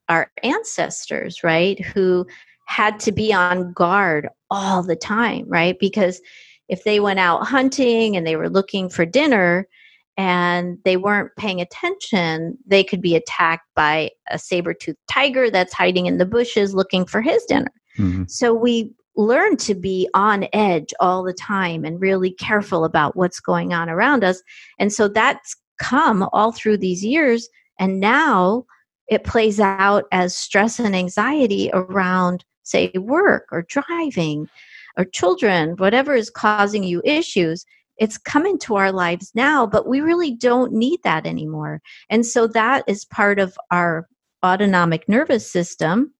our 0.08 0.30
ancestors, 0.42 1.42
right? 1.42 1.78
Who 1.84 2.26
had 2.66 2.98
to 3.00 3.12
be 3.12 3.32
on 3.32 3.72
guard 3.72 4.28
all 4.50 4.82
the 4.82 4.96
time, 4.96 5.44
right? 5.48 5.76
Because 5.78 6.20
if 6.68 6.84
they 6.84 7.00
went 7.00 7.20
out 7.20 7.46
hunting 7.46 8.16
and 8.16 8.26
they 8.26 8.36
were 8.36 8.50
looking 8.50 8.88
for 8.88 9.06
dinner 9.06 9.68
and 10.16 10.78
they 10.84 10.96
weren't 10.96 11.30
paying 11.36 11.60
attention, 11.60 12.58
they 12.66 12.82
could 12.82 13.00
be 13.00 13.14
attacked 13.14 13.68
by 13.74 14.10
a 14.30 14.38
saber-toothed 14.38 14.98
tiger 15.10 15.50
that's 15.50 15.74
hiding 15.74 16.06
in 16.06 16.18
the 16.18 16.26
bushes 16.26 16.74
looking 16.74 17.04
for 17.04 17.20
his 17.20 17.44
dinner. 17.44 17.72
Mm-hmm. 17.98 18.24
So 18.26 18.52
we 18.52 18.92
learn 19.16 19.56
to 19.58 19.74
be 19.74 20.08
on 20.14 20.46
edge 20.52 20.92
all 21.00 21.22
the 21.22 21.32
time 21.32 21.84
and 21.84 22.00
really 22.00 22.32
careful 22.32 22.84
about 22.84 23.16
what's 23.16 23.40
going 23.40 23.72
on 23.72 23.88
around 23.88 24.24
us. 24.24 24.42
And 24.78 24.92
so 24.92 25.08
that's 25.08 25.56
come 25.78 26.28
all 26.32 26.52
through 26.52 26.78
these 26.78 27.04
years. 27.04 27.48
And 27.78 28.00
now 28.00 28.64
it 29.08 29.24
plays 29.24 29.60
out 29.60 30.04
as 30.12 30.36
stress 30.36 30.78
and 30.78 30.94
anxiety 30.96 31.70
around, 31.72 32.44
say, 32.62 32.90
work 32.96 33.46
or 33.52 33.62
driving 33.62 34.48
or 34.96 35.04
children, 35.04 35.76
whatever 35.76 36.14
is 36.14 36.30
causing 36.30 36.82
you 36.82 37.02
issues. 37.04 37.64
It's 37.98 38.18
come 38.18 38.46
into 38.46 38.74
our 38.76 38.92
lives 38.92 39.30
now, 39.34 39.66
but 39.66 39.86
we 39.86 40.00
really 40.00 40.32
don't 40.32 40.72
need 40.72 41.00
that 41.04 41.26
anymore. 41.26 41.80
And 42.10 42.26
so 42.26 42.46
that 42.48 42.84
is 42.86 43.04
part 43.04 43.38
of 43.38 43.56
our 43.70 44.08
autonomic 44.44 45.08
nervous 45.08 45.50
system, 45.50 46.12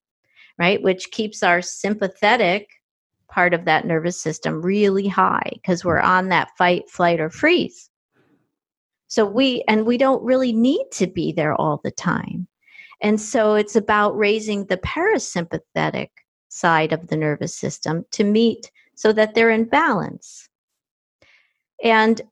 right? 0.59 0.83
Which 0.83 1.11
keeps 1.11 1.43
our 1.43 1.61
sympathetic 1.61 2.69
part 3.29 3.53
of 3.53 3.65
that 3.67 3.85
nervous 3.85 4.19
system 4.21 4.63
really 4.63 5.09
high 5.09 5.51
because 5.55 5.85
we're 5.85 6.01
on 6.01 6.29
that 6.29 6.49
fight, 6.57 6.89
flight, 6.89 7.21
or 7.21 7.29
freeze. 7.29 7.91
So 9.09 9.27
we, 9.27 9.63
and 9.69 9.85
we 9.85 9.99
don't 9.99 10.23
really 10.23 10.53
need 10.53 10.87
to 10.93 11.07
be 11.07 11.33
there 11.33 11.55
all 11.55 11.81
the 11.83 11.91
time. 11.91 12.49
And 13.01 13.21
so 13.21 13.55
it's 13.55 13.77
about 13.77 14.17
raising 14.17 14.67
the 14.67 14.79
parasympathetic 14.79 16.09
side 16.49 16.93
of 16.93 17.09
the 17.09 17.17
nervous 17.17 17.55
system 17.55 18.05
to 18.13 18.25
meet 18.25 18.71
so 18.95 19.13
that 19.13 19.35
they're 19.35 19.51
in 19.51 19.65
balance. 19.65 20.49
And 21.85 22.23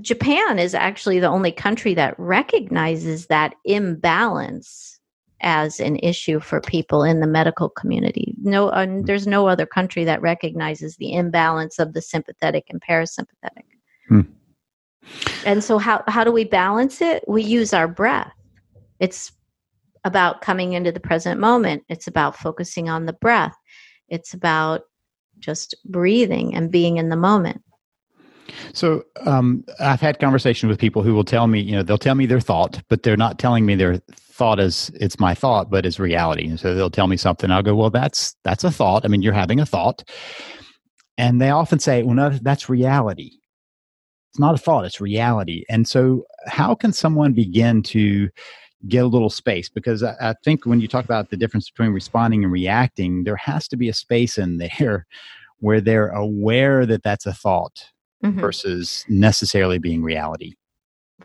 Japan 0.00 0.58
is 0.58 0.74
actually 0.74 1.20
the 1.20 1.28
only 1.28 1.52
country 1.52 1.94
that 1.94 2.18
recognizes 2.18 3.26
that 3.26 3.54
imbalance 3.64 4.98
as 5.40 5.78
an 5.78 5.96
issue 5.96 6.40
for 6.40 6.60
people 6.60 7.04
in 7.04 7.20
the 7.20 7.26
medical 7.26 7.68
community. 7.68 8.34
No, 8.42 8.68
uh, 8.68 8.86
there's 9.02 9.26
no 9.26 9.46
other 9.46 9.66
country 9.66 10.04
that 10.04 10.20
recognizes 10.20 10.96
the 10.96 11.14
imbalance 11.14 11.78
of 11.78 11.92
the 11.92 12.02
sympathetic 12.02 12.64
and 12.70 12.82
parasympathetic. 12.82 13.64
Hmm. 14.08 14.22
And 15.46 15.62
so, 15.62 15.78
how 15.78 16.02
how 16.08 16.24
do 16.24 16.32
we 16.32 16.44
balance 16.44 17.00
it? 17.00 17.24
We 17.28 17.42
use 17.42 17.72
our 17.72 17.86
breath. 17.86 18.32
It's 18.98 19.32
about 20.04 20.40
coming 20.40 20.72
into 20.72 20.92
the 20.92 21.00
present 21.00 21.40
moment. 21.40 21.84
It's 21.88 22.06
about 22.06 22.36
focusing 22.36 22.88
on 22.88 23.06
the 23.06 23.12
breath. 23.12 23.56
It's 24.08 24.34
about 24.34 24.82
just 25.38 25.74
breathing 25.84 26.54
and 26.54 26.70
being 26.70 26.96
in 26.96 27.08
the 27.08 27.16
moment. 27.16 27.62
So 28.72 29.04
um, 29.26 29.64
I've 29.80 30.00
had 30.00 30.18
conversations 30.18 30.68
with 30.68 30.78
people 30.78 31.02
who 31.02 31.14
will 31.14 31.24
tell 31.24 31.46
me, 31.46 31.60
you 31.60 31.72
know, 31.72 31.82
they'll 31.82 31.98
tell 31.98 32.14
me 32.14 32.26
their 32.26 32.40
thought, 32.40 32.82
but 32.88 33.02
they're 33.02 33.16
not 33.16 33.38
telling 33.38 33.66
me 33.66 33.74
their 33.74 34.00
thought 34.38 34.60
as 34.60 34.90
it's 34.94 35.18
my 35.18 35.34
thought, 35.34 35.70
but 35.70 35.84
as 35.84 35.98
reality. 35.98 36.48
And 36.48 36.58
so 36.58 36.74
they'll 36.74 36.90
tell 36.90 37.08
me 37.08 37.16
something. 37.16 37.50
I'll 37.50 37.62
go, 37.62 37.74
well, 37.74 37.90
that's 37.90 38.34
that's 38.44 38.64
a 38.64 38.70
thought. 38.70 39.04
I 39.04 39.08
mean, 39.08 39.22
you're 39.22 39.32
having 39.32 39.60
a 39.60 39.66
thought, 39.66 40.02
and 41.18 41.40
they 41.40 41.50
often 41.50 41.78
say, 41.78 42.02
well, 42.02 42.14
no, 42.14 42.30
that's 42.30 42.68
reality. 42.68 43.32
It's 44.30 44.38
not 44.38 44.54
a 44.54 44.58
thought; 44.58 44.84
it's 44.84 45.00
reality. 45.00 45.64
And 45.68 45.88
so, 45.88 46.24
how 46.46 46.74
can 46.74 46.92
someone 46.92 47.32
begin 47.32 47.82
to 47.84 48.28
get 48.86 49.04
a 49.04 49.08
little 49.08 49.30
space 49.30 49.68
because 49.68 50.02
I, 50.02 50.14
I, 50.20 50.34
think 50.44 50.64
when 50.64 50.80
you 50.80 50.86
talk 50.86 51.04
about 51.04 51.30
the 51.30 51.36
difference 51.36 51.68
between 51.68 51.90
responding 51.90 52.44
and 52.44 52.52
reacting, 52.52 53.24
there 53.24 53.36
has 53.36 53.66
to 53.68 53.76
be 53.76 53.88
a 53.88 53.94
space 53.94 54.38
in 54.38 54.58
there 54.58 55.06
where 55.58 55.80
they're 55.80 56.10
aware 56.10 56.86
that 56.86 57.02
that's 57.02 57.26
a 57.26 57.32
thought 57.32 57.90
mm-hmm. 58.24 58.38
versus 58.38 59.04
necessarily 59.08 59.78
being 59.78 60.02
reality. 60.02 60.54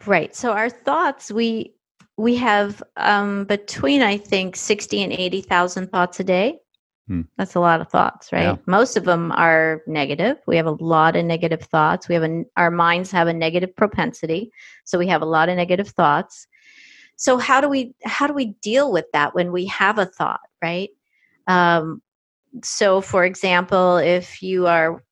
Right. 0.06 0.36
So 0.36 0.54
our 0.54 0.70
thoughts, 0.70 1.32
we 1.32 1.74
we 2.18 2.36
have 2.36 2.82
um, 2.98 3.46
between 3.46 4.02
I 4.02 4.18
think 4.18 4.56
sixty 4.56 5.04
and 5.04 5.14
eighty 5.14 5.42
thousand 5.42 5.92
thoughts 5.92 6.20
a 6.20 6.24
day. 6.24 6.60
Hmm. 7.08 7.22
That's 7.38 7.56
a 7.56 7.60
lot 7.60 7.82
of 7.82 7.90
thoughts, 7.90 8.32
right? 8.32 8.44
Yeah. 8.44 8.56
Most 8.66 8.96
of 8.96 9.04
them 9.04 9.34
are 9.34 9.82
negative. 9.88 10.38
We 10.48 10.56
have 10.56 10.66
a 10.66 10.78
lot 10.80 11.18
of 11.18 11.26
negative 11.26 11.62
thoughts. 11.62 12.08
We 12.08 12.16
have 12.16 12.24
a, 12.24 12.46
our 12.56 12.72
minds 12.72 13.12
have 13.12 13.28
a 13.28 13.34
negative 13.34 13.76
propensity, 13.76 14.52
so 14.86 14.98
we 14.98 15.08
have 15.08 15.22
a 15.22 15.26
lot 15.26 15.50
of 15.50 15.58
negative 15.58 15.90
thoughts. 15.90 16.48
So 17.16 17.38
how 17.38 17.62
do 17.62 17.70
we 17.70 17.94
how 18.04 18.28
do 18.28 18.34
we 18.34 18.48
deal 18.62 18.92
with 18.92 19.06
that 19.14 19.36
when 19.36 19.52
we 19.52 19.66
have 19.68 19.98
a 19.98 20.06
thought 20.06 20.42
right? 20.62 20.90
Um, 21.48 22.02
so 22.64 23.02
for 23.02 23.26
example 23.26 23.98
if 23.98 24.42
you 24.42 24.68
are 24.68 25.04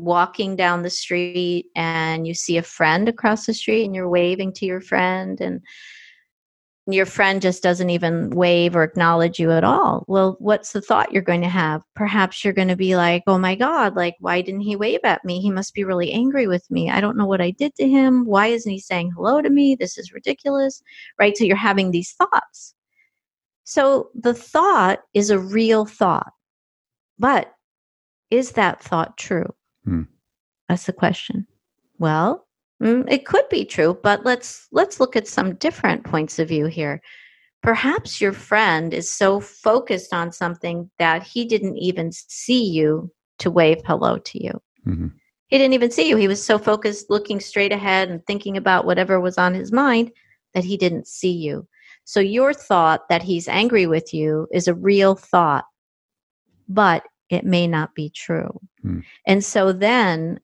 walking 0.00 0.56
down 0.56 0.82
the 0.82 0.90
street 0.90 1.66
and 1.76 2.26
you 2.26 2.34
see 2.34 2.56
a 2.56 2.62
friend 2.62 3.08
across 3.08 3.46
the 3.46 3.54
street 3.54 3.84
and 3.84 3.94
you're 3.94 4.08
waving 4.08 4.52
to 4.54 4.66
your 4.66 4.80
friend 4.80 5.40
and 5.40 5.60
your 6.92 7.06
friend 7.06 7.42
just 7.42 7.62
doesn't 7.62 7.90
even 7.90 8.30
wave 8.30 8.76
or 8.76 8.82
acknowledge 8.82 9.38
you 9.38 9.50
at 9.52 9.64
all. 9.64 10.04
Well, 10.08 10.36
what's 10.38 10.72
the 10.72 10.80
thought 10.80 11.12
you're 11.12 11.22
going 11.22 11.40
to 11.42 11.48
have? 11.48 11.82
Perhaps 11.94 12.44
you're 12.44 12.52
going 12.52 12.68
to 12.68 12.76
be 12.76 12.96
like, 12.96 13.22
oh 13.26 13.38
my 13.38 13.54
God, 13.54 13.96
like, 13.96 14.16
why 14.20 14.40
didn't 14.40 14.62
he 14.62 14.76
wave 14.76 15.00
at 15.04 15.24
me? 15.24 15.40
He 15.40 15.50
must 15.50 15.74
be 15.74 15.84
really 15.84 16.12
angry 16.12 16.46
with 16.46 16.70
me. 16.70 16.90
I 16.90 17.00
don't 17.00 17.16
know 17.16 17.26
what 17.26 17.40
I 17.40 17.50
did 17.50 17.74
to 17.76 17.88
him. 17.88 18.24
Why 18.24 18.46
isn't 18.48 18.70
he 18.70 18.78
saying 18.78 19.12
hello 19.14 19.42
to 19.42 19.50
me? 19.50 19.74
This 19.74 19.98
is 19.98 20.12
ridiculous, 20.12 20.82
right? 21.18 21.36
So 21.36 21.44
you're 21.44 21.56
having 21.56 21.90
these 21.90 22.12
thoughts. 22.12 22.74
So 23.64 24.10
the 24.14 24.34
thought 24.34 25.00
is 25.14 25.30
a 25.30 25.38
real 25.38 25.86
thought. 25.86 26.32
But 27.18 27.52
is 28.30 28.52
that 28.52 28.82
thought 28.82 29.16
true? 29.16 29.54
Hmm. 29.84 30.02
That's 30.68 30.86
the 30.86 30.92
question. 30.92 31.46
Well, 31.98 32.46
it 32.80 33.26
could 33.26 33.48
be 33.50 33.64
true, 33.64 33.98
but 34.02 34.24
let's 34.24 34.66
let's 34.72 35.00
look 35.00 35.16
at 35.16 35.28
some 35.28 35.54
different 35.56 36.04
points 36.04 36.38
of 36.38 36.48
view 36.48 36.66
here. 36.66 37.02
Perhaps 37.62 38.20
your 38.20 38.32
friend 38.32 38.94
is 38.94 39.12
so 39.12 39.38
focused 39.38 40.14
on 40.14 40.32
something 40.32 40.90
that 40.98 41.22
he 41.22 41.44
didn't 41.44 41.76
even 41.76 42.10
see 42.12 42.64
you 42.64 43.12
to 43.38 43.50
wave 43.50 43.82
hello 43.84 44.16
to 44.16 44.42
you. 44.42 44.52
Mm-hmm. 44.86 45.08
He 45.48 45.58
didn't 45.58 45.74
even 45.74 45.90
see 45.90 46.08
you. 46.08 46.16
He 46.16 46.28
was 46.28 46.42
so 46.42 46.58
focused 46.58 47.10
looking 47.10 47.40
straight 47.40 47.72
ahead 47.72 48.08
and 48.08 48.24
thinking 48.24 48.56
about 48.56 48.86
whatever 48.86 49.20
was 49.20 49.36
on 49.36 49.52
his 49.52 49.72
mind 49.72 50.10
that 50.54 50.64
he 50.64 50.76
didn't 50.76 51.06
see 51.06 51.32
you. 51.32 51.66
So 52.04 52.20
your 52.20 52.54
thought 52.54 53.08
that 53.08 53.22
he's 53.22 53.46
angry 53.46 53.86
with 53.86 54.14
you 54.14 54.48
is 54.52 54.68
a 54.68 54.74
real 54.74 55.14
thought, 55.14 55.64
but 56.68 57.04
it 57.28 57.44
may 57.44 57.66
not 57.66 57.94
be 57.94 58.10
true. 58.10 58.58
Hmm. 58.82 59.00
And 59.26 59.44
so 59.44 59.72
then 59.72 60.40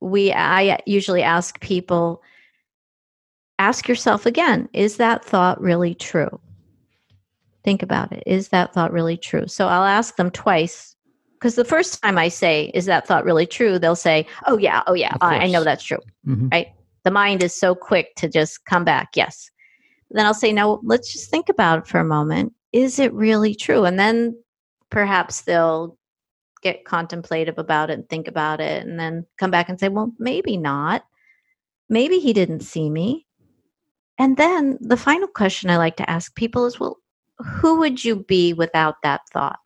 we 0.00 0.32
I 0.32 0.80
usually 0.86 1.22
ask 1.22 1.60
people 1.60 2.22
ask 3.58 3.88
yourself 3.88 4.26
again, 4.26 4.68
is 4.72 4.96
that 4.96 5.24
thought 5.24 5.60
really 5.60 5.94
true? 5.94 6.40
Think 7.64 7.82
about 7.82 8.12
it. 8.12 8.22
Is 8.26 8.48
that 8.48 8.72
thought 8.72 8.92
really 8.92 9.16
true? 9.16 9.48
So 9.48 9.66
I'll 9.66 9.84
ask 9.84 10.16
them 10.16 10.30
twice 10.30 10.94
because 11.34 11.54
the 11.54 11.64
first 11.64 12.02
time 12.02 12.18
I 12.18 12.28
say, 12.28 12.70
is 12.74 12.86
that 12.86 13.06
thought 13.06 13.24
really 13.24 13.46
true? 13.46 13.78
They'll 13.78 13.94
say, 13.96 14.26
oh, 14.46 14.58
yeah, 14.58 14.82
oh, 14.86 14.94
yeah, 14.94 15.14
I, 15.20 15.38
I, 15.38 15.46
know 15.46 15.62
that's 15.62 15.84
true. 15.84 16.00
Mm-hmm. 16.26 16.48
Right? 16.48 16.68
The 17.04 17.10
mind 17.12 17.42
is 17.42 17.54
so 17.54 17.74
quick 17.74 18.14
to 18.16 18.28
just 18.28 18.64
come 18.64 18.84
back, 18.84 19.10
yes. 19.14 19.50
Then 20.10 20.26
I'll 20.26 20.34
say, 20.34 20.52
no, 20.52 20.80
let's 20.82 21.12
just 21.12 21.30
think 21.30 21.48
about 21.48 21.80
it 21.80 21.86
for 21.86 22.00
a 22.00 22.04
moment. 22.04 22.54
Is 22.72 22.98
it 22.98 23.12
really 23.12 23.54
true? 23.54 23.84
And 23.84 23.98
then 23.98 24.36
perhaps 24.90 25.42
they'll 25.42 25.97
get 26.62 26.84
contemplative 26.84 27.58
about 27.58 27.90
it 27.90 27.94
and 27.94 28.08
think 28.08 28.28
about 28.28 28.60
it 28.60 28.86
and 28.86 28.98
then 28.98 29.26
come 29.38 29.50
back 29.50 29.68
and 29.68 29.78
say, 29.78 29.88
well, 29.88 30.12
maybe 30.18 30.56
not. 30.56 31.04
Maybe 31.88 32.18
he 32.18 32.32
didn't 32.32 32.60
see 32.60 32.90
me. 32.90 33.26
And 34.18 34.36
then 34.36 34.78
the 34.80 34.96
final 34.96 35.28
question 35.28 35.70
I 35.70 35.76
like 35.76 35.96
to 35.96 36.10
ask 36.10 36.34
people 36.34 36.66
is, 36.66 36.78
well, 36.78 36.98
who 37.38 37.78
would 37.78 38.04
you 38.04 38.24
be 38.24 38.52
without 38.52 38.96
that 39.02 39.22
thought? 39.32 39.58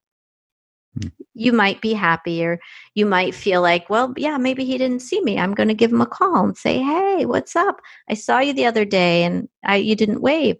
Hmm. 1.00 1.08
You 1.34 1.52
might 1.52 1.80
be 1.80 1.94
happier. 1.94 2.60
You 2.94 3.06
might 3.06 3.34
feel 3.34 3.62
like, 3.62 3.88
well, 3.88 4.12
yeah, 4.16 4.36
maybe 4.36 4.64
he 4.64 4.76
didn't 4.76 5.00
see 5.00 5.20
me. 5.22 5.38
I'm 5.38 5.54
going 5.54 5.68
to 5.68 5.74
give 5.74 5.90
him 5.90 6.02
a 6.02 6.06
call 6.06 6.44
and 6.44 6.56
say, 6.56 6.78
hey, 6.78 7.24
what's 7.24 7.56
up? 7.56 7.80
I 8.10 8.14
saw 8.14 8.40
you 8.40 8.52
the 8.52 8.66
other 8.66 8.84
day 8.84 9.24
and 9.24 9.48
I, 9.64 9.76
you 9.76 9.96
didn't 9.96 10.20
wave. 10.20 10.56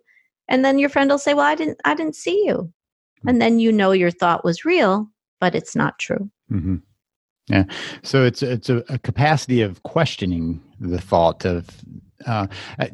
And 0.49 0.65
then 0.65 0.79
your 0.79 0.89
friend 0.89 1.11
will 1.11 1.19
say, 1.19 1.35
well, 1.35 1.45
I 1.45 1.55
didn't, 1.55 1.79
I 1.85 1.95
didn't 1.95 2.17
see 2.17 2.47
you 2.47 2.73
and 3.27 3.41
then 3.41 3.59
you 3.59 3.73
know 3.73 3.93
your 3.93 4.11
thought 4.11 4.45
was 4.45 4.65
real 4.65 5.09
but 5.43 5.57
it's 5.57 5.75
not 5.75 5.99
true. 5.99 6.31
Mm-hmm. 6.53 6.77
yeah. 7.49 7.65
So 8.05 8.25
it's 8.25 8.45
it's 8.45 8.71
a, 8.71 8.85
a, 8.89 8.97
capacity 8.97 9.61
of 9.61 9.83
questioning 9.83 10.63
the 10.79 11.01
thought 11.01 11.45
of 11.45 11.67
uh, 12.29 12.47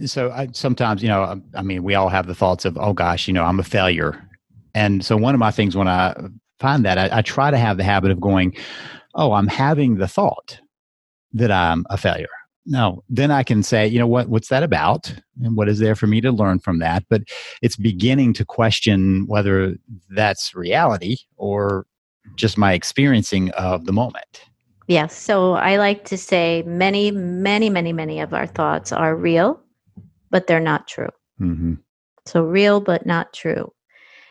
so 0.06 0.30
I, 0.30 0.48
sometimes 0.52 1.02
you 1.02 1.11
know 1.11 1.42
I 1.54 1.61
mean 1.61 1.82
we 1.82 1.94
all 1.94 2.08
have 2.08 2.26
the 2.26 2.34
thoughts 2.34 2.64
of 2.64 2.78
oh 2.78 2.94
gosh 2.94 3.28
you 3.28 3.34
know 3.34 3.44
i'm 3.44 3.61
a 3.61 3.64
failure. 3.64 4.26
And 4.74 5.04
so 5.04 5.14
one 5.18 5.34
of 5.34 5.40
my 5.40 5.50
things 5.50 5.76
when 5.76 5.88
i 5.88 6.16
find 6.58 6.87
that 6.87 6.96
I, 6.96 7.18
I 7.18 7.22
try 7.22 7.50
to 7.50 7.58
have 7.58 7.76
the 7.76 7.84
habit 7.84 8.11
of 8.11 8.18
going 8.18 8.56
oh 9.14 9.32
i'm 9.32 9.48
having 9.48 9.98
the 9.98 10.08
thought 10.08 10.58
that 11.34 11.50
i'm 11.50 11.84
a 11.90 11.98
failure. 11.98 12.37
No 12.64 13.04
then 13.11 13.30
i 13.30 13.42
can 13.42 13.62
say 13.62 13.87
you 13.87 13.98
know 13.98 14.06
what 14.06 14.30
what's 14.30 14.48
that 14.48 14.62
about? 14.62 15.14
And 15.44 15.54
what 15.54 15.68
is 15.68 15.80
there 15.80 15.94
for 15.94 16.06
me 16.06 16.22
to 16.22 16.32
learn 16.32 16.61
from 16.61 16.78
that? 16.78 17.04
But 17.11 17.24
it's 17.61 17.76
beginning 17.76 18.32
to 18.34 18.46
question 18.46 19.26
whether 19.26 19.76
that's 20.08 20.54
reality 20.54 21.18
or 21.37 21.84
just 22.36 22.58
my 22.58 22.72
experiencing 22.72 23.50
of 23.52 23.84
the 23.84 23.92
moment. 23.92 24.42
Yes 24.86 25.14
so 25.14 25.52
i 25.52 25.76
like 25.76 26.04
to 26.06 26.16
say 26.16 26.62
many 26.66 27.10
many 27.10 27.68
many 27.68 27.92
many 27.92 28.20
of 28.20 28.32
our 28.32 28.46
thoughts 28.46 28.90
are 28.90 29.14
real 29.14 29.60
but 30.30 30.46
they're 30.46 30.60
not 30.60 30.88
true. 30.88 31.10
Mm-hmm. 31.40 31.74
so 32.26 32.42
real 32.42 32.80
but 32.80 33.06
not 33.06 33.32
true. 33.32 33.72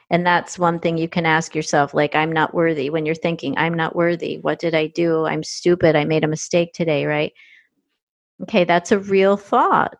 And 0.09 0.25
that's 0.25 0.57
one 0.57 0.79
thing 0.79 0.97
you 0.97 1.09
can 1.09 1.25
ask 1.25 1.53
yourself 1.55 1.93
like 1.93 2.15
i'm 2.15 2.31
not 2.31 2.53
worthy. 2.53 2.89
When 2.89 3.05
you're 3.05 3.15
thinking 3.15 3.55
i'm 3.57 3.75
not 3.75 3.95
worthy. 3.95 4.39
What 4.39 4.59
did 4.59 4.73
i 4.73 4.87
do? 4.87 5.25
I'm 5.25 5.43
stupid. 5.43 5.95
I 5.95 6.05
made 6.05 6.23
a 6.23 6.27
mistake 6.27 6.73
today 6.73 7.05
right? 7.05 7.33
Okay, 8.43 8.63
that's 8.63 8.91
a 8.91 8.99
real 8.99 9.35
thought, 9.37 9.95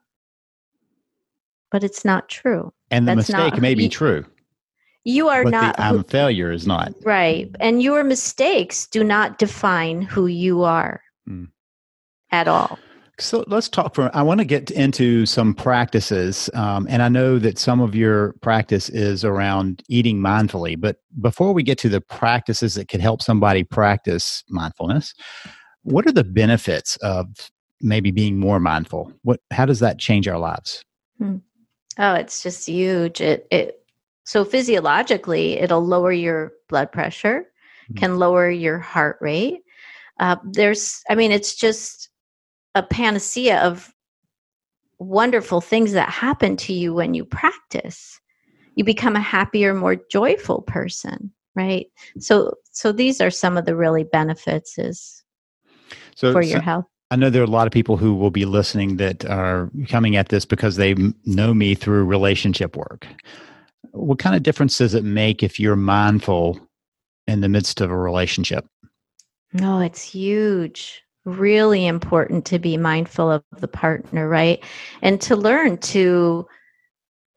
but 1.72 1.84
it's 1.84 2.06
not 2.06 2.30
true. 2.30 2.72
And 2.92 3.08
the 3.08 3.16
that's 3.16 3.30
mistake 3.30 3.54
not, 3.54 3.62
may 3.62 3.74
be 3.76 3.90
true. 3.90 4.26
You 5.08 5.30
are 5.30 5.46
but 5.46 5.52
not. 5.52 5.78
The 5.78 5.86
um, 5.86 6.04
failure 6.04 6.52
is 6.52 6.68
not. 6.68 6.94
Right. 7.06 7.50
And 7.62 7.82
your 7.82 8.04
mistakes 8.04 8.88
do 8.88 9.06
not 9.06 9.38
define 9.38 10.02
who 10.02 10.28
you 10.28 10.64
are 10.64 11.02
mm. 11.30 11.48
at 12.32 12.50
all. 12.50 12.78
So 13.18 13.46
let's 13.48 13.70
talk 13.70 13.96
for. 13.96 14.12
I 14.14 14.22
want 14.22 14.42
to 14.42 14.46
get 14.46 14.70
into 14.70 15.26
some 15.26 15.56
practices, 15.56 16.50
um, 16.54 16.86
and 16.90 17.02
I 17.02 17.08
know 17.08 17.40
that 17.40 17.58
some 17.58 17.80
of 17.80 17.96
your 17.96 18.34
practice 18.42 18.90
is 18.90 19.24
around 19.24 19.82
eating 19.88 20.20
mindfully. 20.20 20.80
But 20.80 20.98
before 21.22 21.54
we 21.54 21.64
get 21.64 21.78
to 21.80 21.90
the 21.90 22.02
practices 22.02 22.76
that 22.76 22.90
could 22.90 23.02
help 23.02 23.22
somebody 23.24 23.64
practice 23.64 24.44
mindfulness, 24.50 25.14
what 25.82 26.06
are 26.06 26.12
the 26.12 26.26
benefits 26.26 26.98
of 26.98 27.50
maybe 27.82 28.12
being 28.12 28.40
more 28.40 28.60
mindful 28.60 29.12
what 29.22 29.40
how 29.52 29.66
does 29.66 29.80
that 29.80 30.00
change 30.00 30.28
our 30.28 30.40
lives 30.40 30.84
hmm. 31.20 31.38
oh 32.00 32.14
it's 32.14 32.42
just 32.42 32.68
huge 32.68 33.22
it 33.22 33.48
it 33.52 33.84
so 34.28 34.44
physiologically 34.44 35.54
it'll 35.58 35.86
lower 35.86 36.12
your 36.12 36.52
blood 36.68 36.92
pressure 36.92 37.46
hmm. 37.88 37.96
can 37.96 38.20
lower 38.20 38.50
your 38.50 38.78
heart 38.78 39.18
rate 39.22 39.62
uh, 40.20 40.36
there's 40.44 41.02
i 41.10 41.16
mean 41.16 41.32
it's 41.32 41.56
just 41.56 42.10
a 42.76 42.84
panacea 42.84 43.60
of 43.62 43.94
wonderful 45.00 45.62
things 45.62 45.94
that 45.94 46.10
happen 46.10 46.58
to 46.58 46.74
you 46.74 46.94
when 46.94 47.14
you 47.14 47.24
practice 47.24 48.20
you 48.76 48.84
become 48.84 49.16
a 49.16 49.22
happier 49.22 49.74
more 49.74 49.96
joyful 50.12 50.62
person 50.64 51.32
right 51.56 51.88
so 52.20 52.54
so 52.72 52.92
these 52.92 53.22
are 53.22 53.32
some 53.32 53.58
of 53.58 53.66
the 53.66 53.76
really 53.76 54.04
benefits 54.04 54.78
is 54.78 55.24
so, 56.16 56.34
for 56.34 56.42
your 56.42 56.60
so, 56.60 56.64
health 56.64 56.86
I 57.10 57.16
know 57.16 57.30
there 57.30 57.42
are 57.42 57.46
a 57.46 57.50
lot 57.50 57.68
of 57.68 57.72
people 57.72 57.96
who 57.96 58.14
will 58.16 58.32
be 58.32 58.44
listening 58.44 58.98
that 58.98 59.24
are 59.24 59.72
coming 59.88 60.18
at 60.18 60.28
this 60.28 60.44
because 60.44 60.76
they 60.76 60.94
know 61.26 61.54
me 61.54 61.74
through 61.74 62.04
relationship 62.04 62.76
work. 62.76 63.08
What 63.92 64.20
kind 64.20 64.36
of 64.36 64.44
difference 64.44 64.78
does 64.78 64.94
it 64.94 65.04
make 65.04 65.44
if 65.44 65.60
you're 65.60 65.76
mindful 65.76 66.60
in 67.28 67.42
the 67.42 67.50
midst 67.50 67.82
of 67.82 67.90
a 67.90 67.98
relationship? 67.98 68.66
No, 69.54 69.80
it's 69.80 70.02
huge. 70.02 71.04
Really 71.26 71.88
important 71.88 72.46
to 72.46 72.60
be 72.60 72.78
mindful 72.78 73.32
of 73.32 73.44
the 73.58 73.68
partner, 73.68 74.28
right? 74.30 74.64
And 75.02 75.20
to 75.22 75.36
learn 75.36 75.78
to 75.80 76.48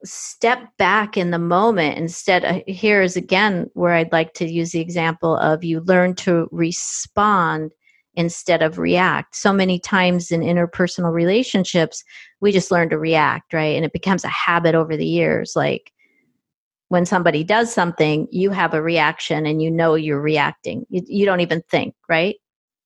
step 0.03 0.63
back 0.77 1.17
in 1.17 1.31
the 1.31 1.39
moment 1.39 1.97
instead. 1.97 2.43
Uh, 2.43 2.61
here 2.67 3.01
is 3.01 3.15
again 3.15 3.69
where 3.73 3.93
I'd 3.93 4.11
like 4.11 4.33
to 4.35 4.49
use 4.49 4.71
the 4.71 4.79
example 4.79 5.37
of 5.37 5.63
you 5.63 5.81
learn 5.81 6.15
to 6.15 6.47
respond 6.51 7.73
instead 8.15 8.61
of 8.61 8.77
react. 8.77 9.35
So 9.35 9.53
many 9.53 9.79
times 9.79 10.31
in 10.31 10.41
interpersonal 10.41 11.13
relationships, 11.13 12.03
we 12.41 12.51
just 12.51 12.71
learn 12.71 12.89
to 12.89 12.97
react, 12.97 13.53
right? 13.53 13.75
And 13.75 13.85
it 13.85 13.93
becomes 13.93 14.23
a 14.23 14.29
habit 14.29 14.75
over 14.75 14.97
the 14.97 15.05
years. 15.05 15.53
Like 15.55 15.91
when 16.91 17.05
somebody 17.05 17.41
does 17.41 17.73
something, 17.73 18.27
you 18.31 18.49
have 18.49 18.73
a 18.73 18.81
reaction 18.81 19.45
and 19.45 19.61
you 19.61 19.71
know 19.71 19.95
you're 19.95 20.19
reacting. 20.19 20.85
You, 20.89 21.01
you 21.07 21.25
don't 21.25 21.39
even 21.39 21.61
think, 21.69 21.95
right? 22.09 22.35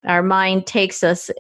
Our 0.06 0.22
mind 0.22 0.68
takes 0.68 1.04
us 1.04 1.32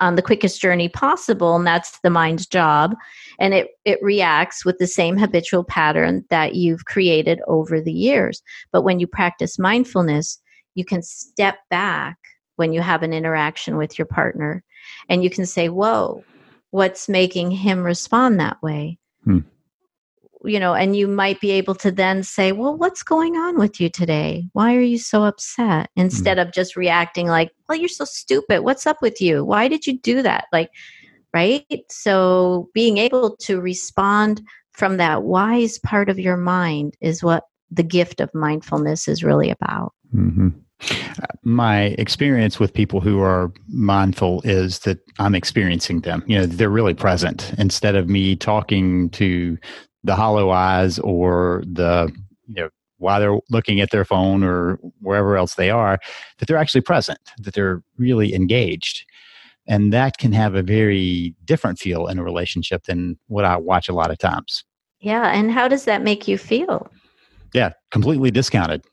on 0.00 0.14
the 0.14 0.22
quickest 0.22 0.58
journey 0.58 0.88
possible 0.88 1.54
and 1.54 1.66
that's 1.66 2.00
the 2.00 2.08
mind's 2.08 2.46
job 2.46 2.94
and 3.38 3.52
it 3.52 3.68
it 3.84 3.98
reacts 4.00 4.64
with 4.64 4.78
the 4.78 4.86
same 4.86 5.18
habitual 5.18 5.62
pattern 5.62 6.24
that 6.30 6.54
you've 6.54 6.86
created 6.86 7.42
over 7.46 7.78
the 7.82 7.92
years 7.92 8.42
but 8.72 8.80
when 8.80 8.98
you 8.98 9.06
practice 9.06 9.58
mindfulness 9.58 10.40
you 10.74 10.82
can 10.86 11.02
step 11.02 11.58
back 11.68 12.16
when 12.54 12.72
you 12.72 12.80
have 12.80 13.02
an 13.02 13.12
interaction 13.12 13.76
with 13.76 13.98
your 13.98 14.06
partner 14.06 14.64
and 15.10 15.22
you 15.22 15.28
can 15.28 15.44
say 15.44 15.68
whoa 15.68 16.24
what's 16.70 17.06
making 17.06 17.50
him 17.50 17.84
respond 17.84 18.40
that 18.40 18.56
way 18.62 18.96
hmm. 19.24 19.40
You 20.46 20.60
know, 20.60 20.74
and 20.74 20.96
you 20.96 21.08
might 21.08 21.40
be 21.40 21.50
able 21.52 21.74
to 21.76 21.90
then 21.90 22.22
say, 22.22 22.52
well, 22.52 22.76
what's 22.76 23.02
going 23.02 23.36
on 23.36 23.58
with 23.58 23.80
you 23.80 23.88
today? 23.88 24.48
Why 24.52 24.74
are 24.74 24.80
you 24.80 24.98
so 24.98 25.24
upset? 25.24 25.90
Instead 25.96 26.38
mm-hmm. 26.38 26.48
of 26.48 26.54
just 26.54 26.76
reacting 26.76 27.26
like, 27.26 27.50
well, 27.68 27.78
you're 27.78 27.88
so 27.88 28.04
stupid. 28.04 28.60
What's 28.62 28.86
up 28.86 29.02
with 29.02 29.20
you? 29.20 29.44
Why 29.44 29.68
did 29.68 29.86
you 29.86 29.98
do 29.98 30.22
that? 30.22 30.46
Like, 30.52 30.70
right? 31.34 31.66
So 31.90 32.70
being 32.72 32.98
able 32.98 33.36
to 33.36 33.60
respond 33.60 34.42
from 34.72 34.98
that 34.98 35.22
wise 35.22 35.78
part 35.78 36.08
of 36.08 36.18
your 36.18 36.36
mind 36.36 36.96
is 37.00 37.22
what 37.22 37.44
the 37.70 37.82
gift 37.82 38.20
of 38.20 38.34
mindfulness 38.34 39.08
is 39.08 39.24
really 39.24 39.50
about. 39.50 39.92
Mm-hmm. 40.14 40.48
My 41.42 41.84
experience 41.98 42.60
with 42.60 42.74
people 42.74 43.00
who 43.00 43.20
are 43.20 43.50
mindful 43.68 44.42
is 44.44 44.80
that 44.80 44.98
I'm 45.18 45.34
experiencing 45.34 46.00
them. 46.02 46.22
You 46.26 46.38
know, 46.38 46.46
they're 46.46 46.68
really 46.68 46.94
present 46.94 47.54
instead 47.58 47.96
of 47.96 48.08
me 48.08 48.36
talking 48.36 49.08
to 49.10 49.56
the 50.06 50.16
hollow 50.16 50.50
eyes 50.50 50.98
or 51.00 51.62
the, 51.66 52.10
you 52.46 52.54
know, 52.54 52.70
while 52.98 53.20
they're 53.20 53.38
looking 53.50 53.80
at 53.80 53.90
their 53.90 54.04
phone 54.04 54.42
or 54.42 54.78
wherever 55.00 55.36
else 55.36 55.54
they 55.56 55.68
are, 55.68 55.98
that 56.38 56.46
they're 56.46 56.56
actually 56.56 56.80
present, 56.80 57.18
that 57.40 57.54
they're 57.54 57.82
really 57.98 58.34
engaged. 58.34 59.04
And 59.66 59.92
that 59.92 60.16
can 60.18 60.32
have 60.32 60.54
a 60.54 60.62
very 60.62 61.34
different 61.44 61.78
feel 61.78 62.06
in 62.06 62.18
a 62.18 62.24
relationship 62.24 62.84
than 62.84 63.18
what 63.26 63.44
I 63.44 63.56
watch 63.56 63.88
a 63.88 63.92
lot 63.92 64.10
of 64.12 64.18
times. 64.18 64.64
Yeah. 65.00 65.30
And 65.30 65.50
how 65.50 65.68
does 65.68 65.84
that 65.84 66.02
make 66.02 66.26
you 66.26 66.38
feel? 66.38 66.90
Yeah, 67.52 67.72
completely 67.90 68.30
discounted. 68.30 68.84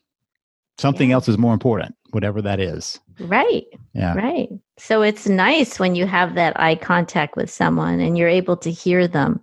Something 0.80 1.10
yeah. 1.10 1.15
else 1.15 1.30
is 1.30 1.38
more 1.38 1.54
important, 1.54 1.95
whatever 2.10 2.41
that 2.41 2.60
is. 2.60 2.99
Right. 3.19 3.65
Yeah. 3.93 4.15
Right. 4.15 4.49
So 4.78 5.04
it's 5.04 5.30
nice 5.30 5.78
when 5.80 5.93
you 5.93 6.08
have 6.08 6.34
that 6.34 6.60
eye 6.60 6.76
contact 6.76 7.36
with 7.36 7.52
someone 7.52 7.99
and 7.99 8.17
you're 8.17 8.28
able 8.28 8.58
to 8.58 8.71
hear 8.71 9.08
them 9.08 9.39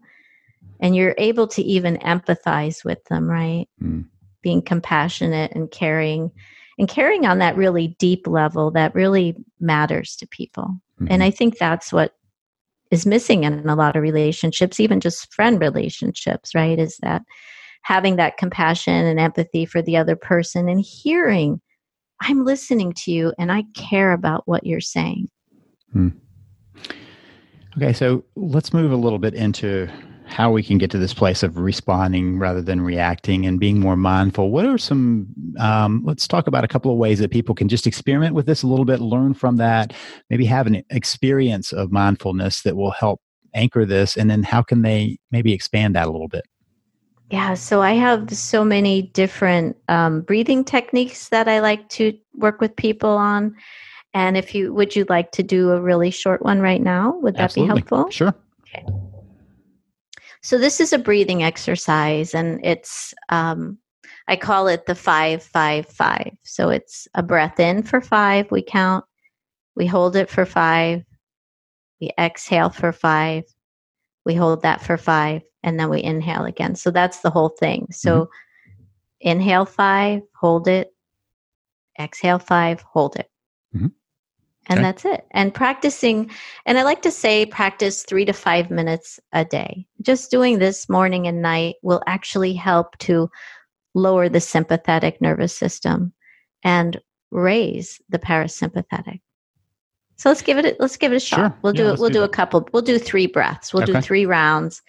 and 0.81 0.97
you're 0.97 1.15
able 1.19 1.47
to 1.49 1.63
even 1.63 1.99
empathize 1.99 2.85
with 2.85 3.03
them, 3.05 3.31
right? 3.31 3.67
Mm. 3.83 4.07
Being 4.43 4.63
compassionate 4.63 5.53
and 5.55 5.71
caring 5.71 6.31
and 6.79 6.89
caring 6.89 7.27
on 7.27 7.39
that 7.39 7.57
really 7.57 7.89
deep 7.99 8.27
level 8.27 8.71
that 8.71 8.95
really 8.95 9.37
matters 9.61 10.17
to 10.17 10.27
people. 10.27 10.81
Mm-hmm. 10.95 11.09
And 11.11 11.23
I 11.23 11.31
think 11.31 11.59
that's 11.59 11.93
what 11.93 12.15
is 12.91 13.05
missing 13.05 13.45
in 13.45 13.69
a 13.69 13.77
lot 13.77 13.97
of 13.97 14.03
relationships, 14.03 14.81
even 14.81 14.99
just 14.99 15.33
friend 15.33 15.61
relationships, 15.61 16.55
right? 16.55 16.79
Is 16.79 16.97
that 17.03 17.23
having 17.83 18.17
that 18.17 18.39
compassion 18.39 18.95
and 18.95 19.21
empathy 19.21 19.67
for 19.67 19.83
the 19.83 19.99
other 19.99 20.17
person 20.17 20.69
and 20.69 20.81
hearing, 20.81 21.61
I'm 22.23 22.45
listening 22.45 22.95
to 22.95 23.13
you 23.13 23.33
and 23.39 23.53
I 23.53 23.65
care 23.75 24.13
about 24.13 24.43
what 24.47 24.67
you're 24.67 24.81
saying. 24.81 25.29
Hmm. 25.93 26.09
Okay, 27.77 27.93
so 27.93 28.25
let's 28.37 28.73
move 28.73 28.91
a 28.91 28.97
little 28.97 29.19
bit 29.19 29.35
into 29.35 29.89
how 30.31 30.51
we 30.51 30.63
can 30.63 30.79
get 30.79 30.91
to 30.93 30.99
this 30.99 31.13
place 31.13 31.43
of 31.43 31.59
responding 31.59 32.39
rather 32.39 32.63
than 32.63 32.81
reacting 32.81 33.47
and 33.47 33.59
being 33.59 33.81
more 33.81 33.97
mindful. 33.97 34.51
What 34.51 34.65
are 34.65 34.79
some, 34.79 35.27
um, 35.59 36.03
let's 36.05 36.29
talk 36.29 36.47
about 36.47 36.65
a 36.65 36.69
couple 36.69 36.93
of 36.93 36.99
ways 36.99 37.19
that 37.19 37.31
people 37.31 37.55
can 37.55 37.69
just 37.69 37.87
experiment 37.87 38.35
with 38.35 38.47
this 38.47 38.63
a 38.63 38.67
little 38.67 38.85
bit, 38.85 39.01
learn 39.01 39.35
from 39.35 39.57
that, 39.57 39.93
maybe 40.31 40.45
have 40.47 40.67
an 40.67 40.83
experience 40.91 41.73
of 41.73 41.91
mindfulness 41.91 42.63
that 42.63 42.77
will 42.77 42.93
help 42.93 43.21
anchor 43.55 43.85
this. 43.85 44.17
And 44.17 44.31
then 44.31 44.43
how 44.43 44.63
can 44.63 44.83
they 44.83 45.19
maybe 45.31 45.53
expand 45.53 45.97
that 45.97 46.07
a 46.07 46.11
little 46.11 46.29
bit? 46.29 46.45
Yeah, 47.31 47.55
so 47.55 47.81
I 47.81 47.93
have 47.93 48.31
so 48.37 48.65
many 48.65 49.03
different 49.03 49.77
um, 49.89 50.23
breathing 50.23 50.65
techniques 50.65 51.29
that 51.29 51.49
I 51.49 51.61
like 51.61 51.89
to 51.91 52.17
work 52.35 52.61
with 52.61 52.75
people 52.75 53.11
on. 53.11 53.55
And 54.15 54.37
if 54.37 54.53
you 54.53 54.75
would 54.75 54.97
you 54.97 55.07
like 55.09 55.31
to 55.33 55.45
do 55.45 55.71
a 55.71 55.81
really 55.81 56.11
short 56.11 56.43
one 56.43 56.61
right 56.61 56.83
now? 56.83 57.17
Would 57.19 57.35
that 57.35 57.43
Absolutely. 57.43 57.83
be 57.83 57.87
helpful? 57.89 58.11
Sure. 58.11 58.35
Okay. 58.63 58.85
So 60.43 60.59
this 60.59 60.81
is 60.81 60.93
a 60.93 60.99
breathing 60.99 61.43
exercise, 61.43 62.35
and 62.35 62.61
it's 62.65 63.15
um, 63.29 63.79
I 64.27 64.37
call 64.37 64.69
it 64.69 64.87
the 64.87 64.95
five 64.95 65.43
five 65.43 65.87
five. 65.87 66.33
So 66.45 66.71
it's 66.71 67.07
a 67.15 67.23
breath 67.23 67.61
in 67.61 67.83
for 67.83 68.01
five. 68.01 68.51
We 68.51 68.63
count. 68.63 69.05
We 69.77 69.87
hold 69.87 70.17
it 70.17 70.31
for 70.31 70.47
five. 70.47 71.05
We 72.01 72.11
exhale 72.19 72.71
for 72.71 72.93
five. 72.93 73.45
We 74.25 74.35
hold 74.35 74.63
that 74.63 74.83
for 74.83 74.97
five, 74.97 75.43
and 75.63 75.79
then 75.79 75.91
we 75.91 76.03
inhale 76.03 76.45
again. 76.45 76.75
So 76.75 76.91
that's 76.91 77.21
the 77.21 77.31
whole 77.31 77.51
thing. 77.51 77.89
So 77.91 78.23
mm-hmm. 78.23 78.83
inhale 79.21 79.67
five, 79.67 80.23
hold 80.39 80.69
it. 80.69 80.95
Exhale 81.99 82.39
five, 82.39 82.81
hold 82.83 83.17
it. 83.17 83.30
And 84.71 84.79
okay. 84.79 84.87
that's 84.87 85.05
it. 85.05 85.27
And 85.33 85.53
practicing, 85.53 86.31
and 86.65 86.79
I 86.79 86.85
like 86.85 87.03
to 87.03 87.11
say 87.11 87.45
practice 87.45 88.05
three 88.05 88.25
to 88.25 88.33
five 88.33 88.71
minutes 88.71 89.19
a 89.33 89.45
day. 89.45 89.85
Just 90.01 90.31
doing 90.31 90.61
this 90.61 90.89
morning 90.89 91.27
and 91.27 91.43
night 91.43 91.75
will 91.83 92.03
actually 92.07 92.55
help 92.55 92.97
to 92.99 93.29
lower 93.95 94.29
the 94.29 94.41
sympathetic 94.41 95.21
nervous 95.21 95.53
system 95.53 96.13
and 96.63 97.01
raise 97.33 98.01
the 98.11 98.21
parasympathetic. 98.21 99.21
So 100.17 100.29
let's 100.29 100.43
give 100.43 100.59
it 100.59 100.65
a, 100.65 100.77
let's 100.79 100.97
give 100.97 101.13
it 101.13 101.17
a 101.17 101.21
shot. 101.21 101.37
Sure. 101.37 101.59
We'll 101.63 101.73
do 101.73 101.85
yeah, 101.85 101.95
it. 101.95 101.99
We'll 101.99 102.11
do, 102.11 102.21
do 102.21 102.23
a 102.23 102.29
couple. 102.29 102.69
We'll 102.73 102.83
do 102.83 102.99
three 102.99 103.27
breaths. 103.27 103.75
We'll 103.75 103.83
okay. 103.83 103.95
do 103.95 104.01
three 104.01 104.25
rounds. 104.25 104.83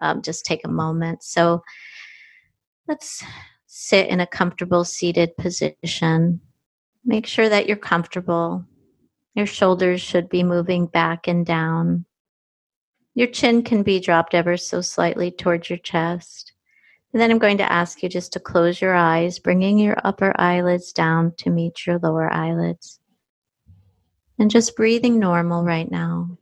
Um, 0.00 0.20
just 0.20 0.44
take 0.44 0.66
a 0.66 0.70
moment. 0.70 1.22
So 1.22 1.62
let's 2.88 3.24
sit 3.66 4.08
in 4.08 4.20
a 4.20 4.26
comfortable 4.26 4.84
seated 4.84 5.34
position. 5.38 6.40
Make 7.06 7.26
sure 7.26 7.48
that 7.48 7.66
you're 7.66 7.78
comfortable. 7.78 8.66
Your 9.34 9.46
shoulders 9.46 10.00
should 10.00 10.28
be 10.28 10.44
moving 10.44 10.86
back 10.86 11.26
and 11.26 11.44
down. 11.44 12.04
Your 13.14 13.26
chin 13.26 13.62
can 13.62 13.82
be 13.82 13.98
dropped 13.98 14.32
ever 14.32 14.56
so 14.56 14.80
slightly 14.80 15.30
towards 15.30 15.68
your 15.68 15.78
chest. 15.78 16.52
And 17.12 17.20
then 17.20 17.30
I'm 17.30 17.38
going 17.38 17.58
to 17.58 17.72
ask 17.72 18.02
you 18.02 18.08
just 18.08 18.32
to 18.32 18.40
close 18.40 18.80
your 18.80 18.94
eyes, 18.94 19.40
bringing 19.40 19.78
your 19.78 19.96
upper 20.04 20.32
eyelids 20.40 20.92
down 20.92 21.32
to 21.38 21.50
meet 21.50 21.86
your 21.86 21.98
lower 21.98 22.32
eyelids. 22.32 23.00
And 24.38 24.50
just 24.50 24.76
breathing 24.76 25.18
normal 25.18 25.64
right 25.64 25.88
now. 25.88 26.38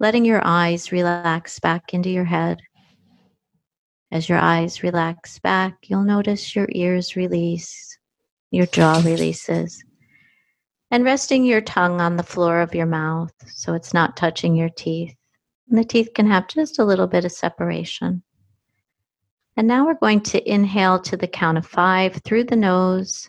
Letting 0.00 0.24
your 0.24 0.42
eyes 0.44 0.90
relax 0.92 1.58
back 1.60 1.94
into 1.94 2.10
your 2.10 2.24
head. 2.24 2.60
As 4.10 4.28
your 4.28 4.38
eyes 4.38 4.82
relax 4.82 5.38
back, 5.40 5.76
you'll 5.84 6.02
notice 6.02 6.54
your 6.54 6.68
ears 6.70 7.16
release, 7.16 7.98
your 8.50 8.66
jaw 8.66 9.02
releases 9.04 9.84
and 10.94 11.04
resting 11.04 11.42
your 11.42 11.60
tongue 11.60 12.00
on 12.00 12.14
the 12.14 12.22
floor 12.22 12.60
of 12.60 12.72
your 12.72 12.86
mouth 12.86 13.32
so 13.48 13.74
it's 13.74 13.92
not 13.92 14.16
touching 14.16 14.54
your 14.54 14.68
teeth. 14.68 15.12
And 15.68 15.76
the 15.76 15.82
teeth 15.82 16.10
can 16.14 16.24
have 16.28 16.46
just 16.46 16.78
a 16.78 16.84
little 16.84 17.08
bit 17.08 17.24
of 17.24 17.32
separation. 17.32 18.22
And 19.56 19.66
now 19.66 19.86
we're 19.86 19.98
going 19.98 20.20
to 20.20 20.48
inhale 20.48 21.00
to 21.00 21.16
the 21.16 21.26
count 21.26 21.58
of 21.58 21.66
five 21.66 22.22
through 22.24 22.44
the 22.44 22.54
nose. 22.54 23.28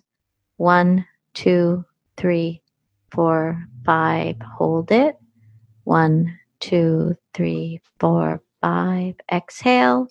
One, 0.58 1.08
two, 1.34 1.84
three, 2.18 2.62
four, 3.10 3.66
five. 3.84 4.36
Hold 4.44 4.92
it. 4.92 5.18
One, 5.86 6.38
two, 6.60 7.18
three, 7.34 7.82
four, 8.00 8.44
five. 8.62 9.16
Exhale. 9.32 10.08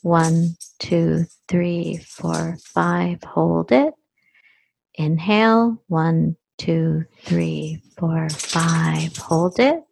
One, 0.00 0.56
two, 0.80 1.26
three, 1.46 1.98
four, 1.98 2.56
five. 2.60 3.22
Hold 3.22 3.70
it. 3.70 3.94
Inhale. 4.96 5.80
One, 5.86 6.36
two, 6.58 7.04
three, 7.22 7.82
four, 7.98 8.28
five. 8.30 9.16
Hold 9.16 9.58
it. 9.58 9.82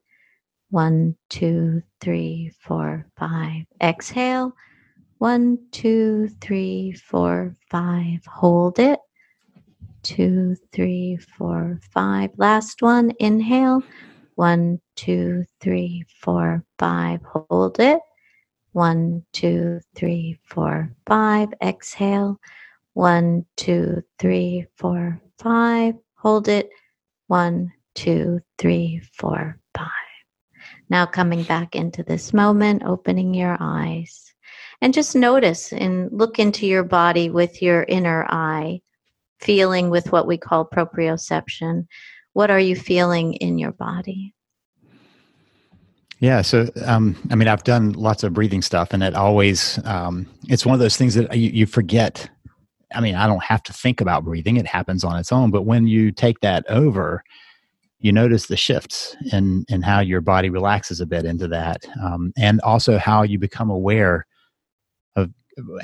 One, 0.70 1.16
two, 1.30 1.82
three, 2.00 2.52
four, 2.60 3.06
five. 3.18 3.64
Exhale. 3.82 4.52
One, 5.18 5.58
two, 5.72 6.30
three, 6.40 6.92
four, 6.92 7.56
five. 7.70 8.24
Hold 8.26 8.78
it. 8.78 9.00
Two, 10.02 10.56
three, 10.72 11.18
four, 11.38 11.80
five. 11.92 12.30
Last 12.36 12.82
one. 12.82 13.12
Inhale. 13.20 13.82
One, 14.36 14.80
two, 14.96 15.44
three, 15.60 16.04
four, 16.20 16.64
five. 16.78 17.20
Hold 17.24 17.80
it. 17.80 18.00
One, 18.72 19.24
two, 19.32 19.80
three, 19.96 20.38
four, 20.44 20.92
five. 21.06 21.48
Exhale. 21.62 22.40
One, 22.94 23.46
two, 23.56 24.02
three, 24.18 24.66
four, 24.76 25.20
five. 25.38 25.94
Hold 26.20 26.48
it. 26.48 26.68
One, 27.28 27.72
two, 27.94 28.40
three, 28.58 29.00
four, 29.14 29.58
five. 29.74 29.88
Now 30.90 31.06
coming 31.06 31.44
back 31.44 31.74
into 31.74 32.02
this 32.02 32.34
moment, 32.34 32.82
opening 32.84 33.32
your 33.32 33.56
eyes. 33.58 34.34
And 34.82 34.92
just 34.92 35.16
notice 35.16 35.72
and 35.72 36.10
look 36.12 36.38
into 36.38 36.66
your 36.66 36.82
body 36.82 37.30
with 37.30 37.62
your 37.62 37.84
inner 37.84 38.26
eye, 38.28 38.82
feeling 39.40 39.88
with 39.88 40.12
what 40.12 40.26
we 40.26 40.36
call 40.36 40.68
proprioception. 40.68 41.86
What 42.34 42.50
are 42.50 42.60
you 42.60 42.76
feeling 42.76 43.34
in 43.34 43.58
your 43.58 43.72
body? 43.72 44.34
Yeah, 46.18 46.42
so 46.42 46.68
um, 46.84 47.16
I 47.30 47.34
mean, 47.34 47.48
I've 47.48 47.64
done 47.64 47.94
lots 47.94 48.24
of 48.24 48.34
breathing 48.34 48.60
stuff, 48.60 48.92
and 48.92 49.02
it 49.02 49.14
always 49.14 49.78
um, 49.86 50.26
one 50.64 50.74
of 50.74 50.80
those 50.80 50.98
things 50.98 51.14
that 51.14 51.34
you, 51.34 51.48
you 51.50 51.66
forget 51.66 52.28
I 52.94 53.00
mean, 53.00 53.14
I 53.14 53.26
don't 53.26 53.42
have 53.42 53.62
to 53.64 53.72
think 53.72 54.00
about 54.00 54.24
breathing, 54.24 54.56
it 54.56 54.66
happens 54.66 55.04
on 55.04 55.18
its 55.18 55.32
own. 55.32 55.50
But 55.50 55.62
when 55.62 55.86
you 55.86 56.12
take 56.12 56.40
that 56.40 56.64
over, 56.68 57.22
you 58.00 58.12
notice 58.12 58.46
the 58.46 58.56
shifts 58.56 59.14
in, 59.32 59.64
in 59.68 59.82
how 59.82 60.00
your 60.00 60.20
body 60.20 60.48
relaxes 60.48 61.00
a 61.00 61.06
bit 61.06 61.24
into 61.24 61.46
that. 61.48 61.86
Um, 62.02 62.32
and 62.36 62.60
also 62.62 62.98
how 62.98 63.22
you 63.22 63.38
become 63.38 63.70
aware 63.70 64.26
of 65.16 65.30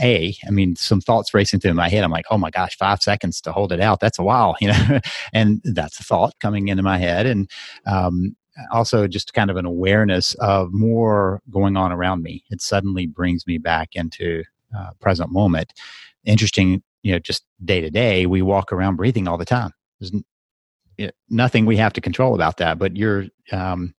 a 0.00 0.34
i 0.46 0.50
mean 0.50 0.76
some 0.76 1.00
thoughts 1.00 1.34
racing 1.34 1.60
through 1.60 1.74
my 1.74 1.88
head 1.88 2.04
i'm 2.04 2.10
like 2.10 2.24
oh 2.30 2.38
my 2.38 2.50
gosh 2.50 2.76
five 2.76 3.02
seconds 3.02 3.40
to 3.40 3.52
hold 3.52 3.72
it 3.72 3.80
out 3.80 4.00
that's 4.00 4.18
a 4.18 4.22
while 4.22 4.56
you 4.60 4.68
know 4.68 5.00
and 5.32 5.60
that's 5.64 5.98
a 6.00 6.04
thought 6.04 6.32
coming 6.40 6.68
into 6.68 6.82
my 6.82 6.98
head 6.98 7.26
and 7.26 7.50
um, 7.86 8.34
also 8.72 9.06
just 9.06 9.34
kind 9.34 9.50
of 9.50 9.56
an 9.56 9.66
awareness 9.66 10.34
of 10.34 10.72
more 10.72 11.42
going 11.50 11.76
on 11.76 11.92
around 11.92 12.22
me 12.22 12.44
it 12.50 12.62
suddenly 12.62 13.06
brings 13.06 13.46
me 13.46 13.58
back 13.58 13.90
into 13.94 14.42
uh, 14.76 14.90
present 15.00 15.30
moment 15.30 15.72
interesting 16.24 16.82
you 17.06 17.12
know 17.12 17.18
just 17.18 17.44
day 17.64 17.80
to 17.80 17.90
day 17.90 18.26
we 18.26 18.42
walk 18.42 18.72
around 18.72 18.96
breathing 18.96 19.28
all 19.28 19.38
the 19.38 19.44
time 19.44 19.70
there's 20.00 20.12
nothing 21.28 21.66
we 21.66 21.76
have 21.76 21.92
to 21.92 22.00
control 22.00 22.34
about 22.34 22.56
that 22.56 22.78
but 22.78 22.96
your 22.96 23.26
um, 23.52 23.94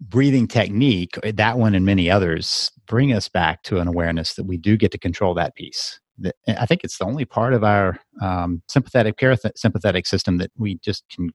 breathing 0.00 0.46
technique, 0.46 1.18
uh, 1.24 1.32
that 1.34 1.58
one 1.58 1.74
and 1.74 1.84
many 1.84 2.10
others, 2.10 2.70
bring 2.86 3.12
us 3.12 3.28
back 3.28 3.62
to 3.64 3.78
an 3.78 3.88
awareness 3.88 4.34
that 4.34 4.44
we 4.44 4.56
do 4.56 4.76
get 4.76 4.92
to 4.92 4.98
control 4.98 5.34
that 5.34 5.54
piece. 5.54 6.00
I 6.48 6.66
think 6.66 6.82
it's 6.82 6.98
the 6.98 7.04
only 7.04 7.24
part 7.24 7.54
of 7.54 7.62
our 7.62 7.98
um, 8.20 8.60
sympathetic 8.68 9.16
parasympathetic 9.18 10.04
system 10.04 10.38
that 10.38 10.50
we 10.56 10.78
just 10.78 11.04
can 11.10 11.30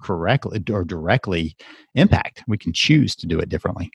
correctly 0.00 0.62
or 0.70 0.84
directly 0.84 1.54
impact. 1.94 2.42
We 2.48 2.56
can 2.56 2.72
choose 2.72 3.14
to 3.16 3.26
do 3.26 3.38
it 3.38 3.50
differently. 3.50 3.90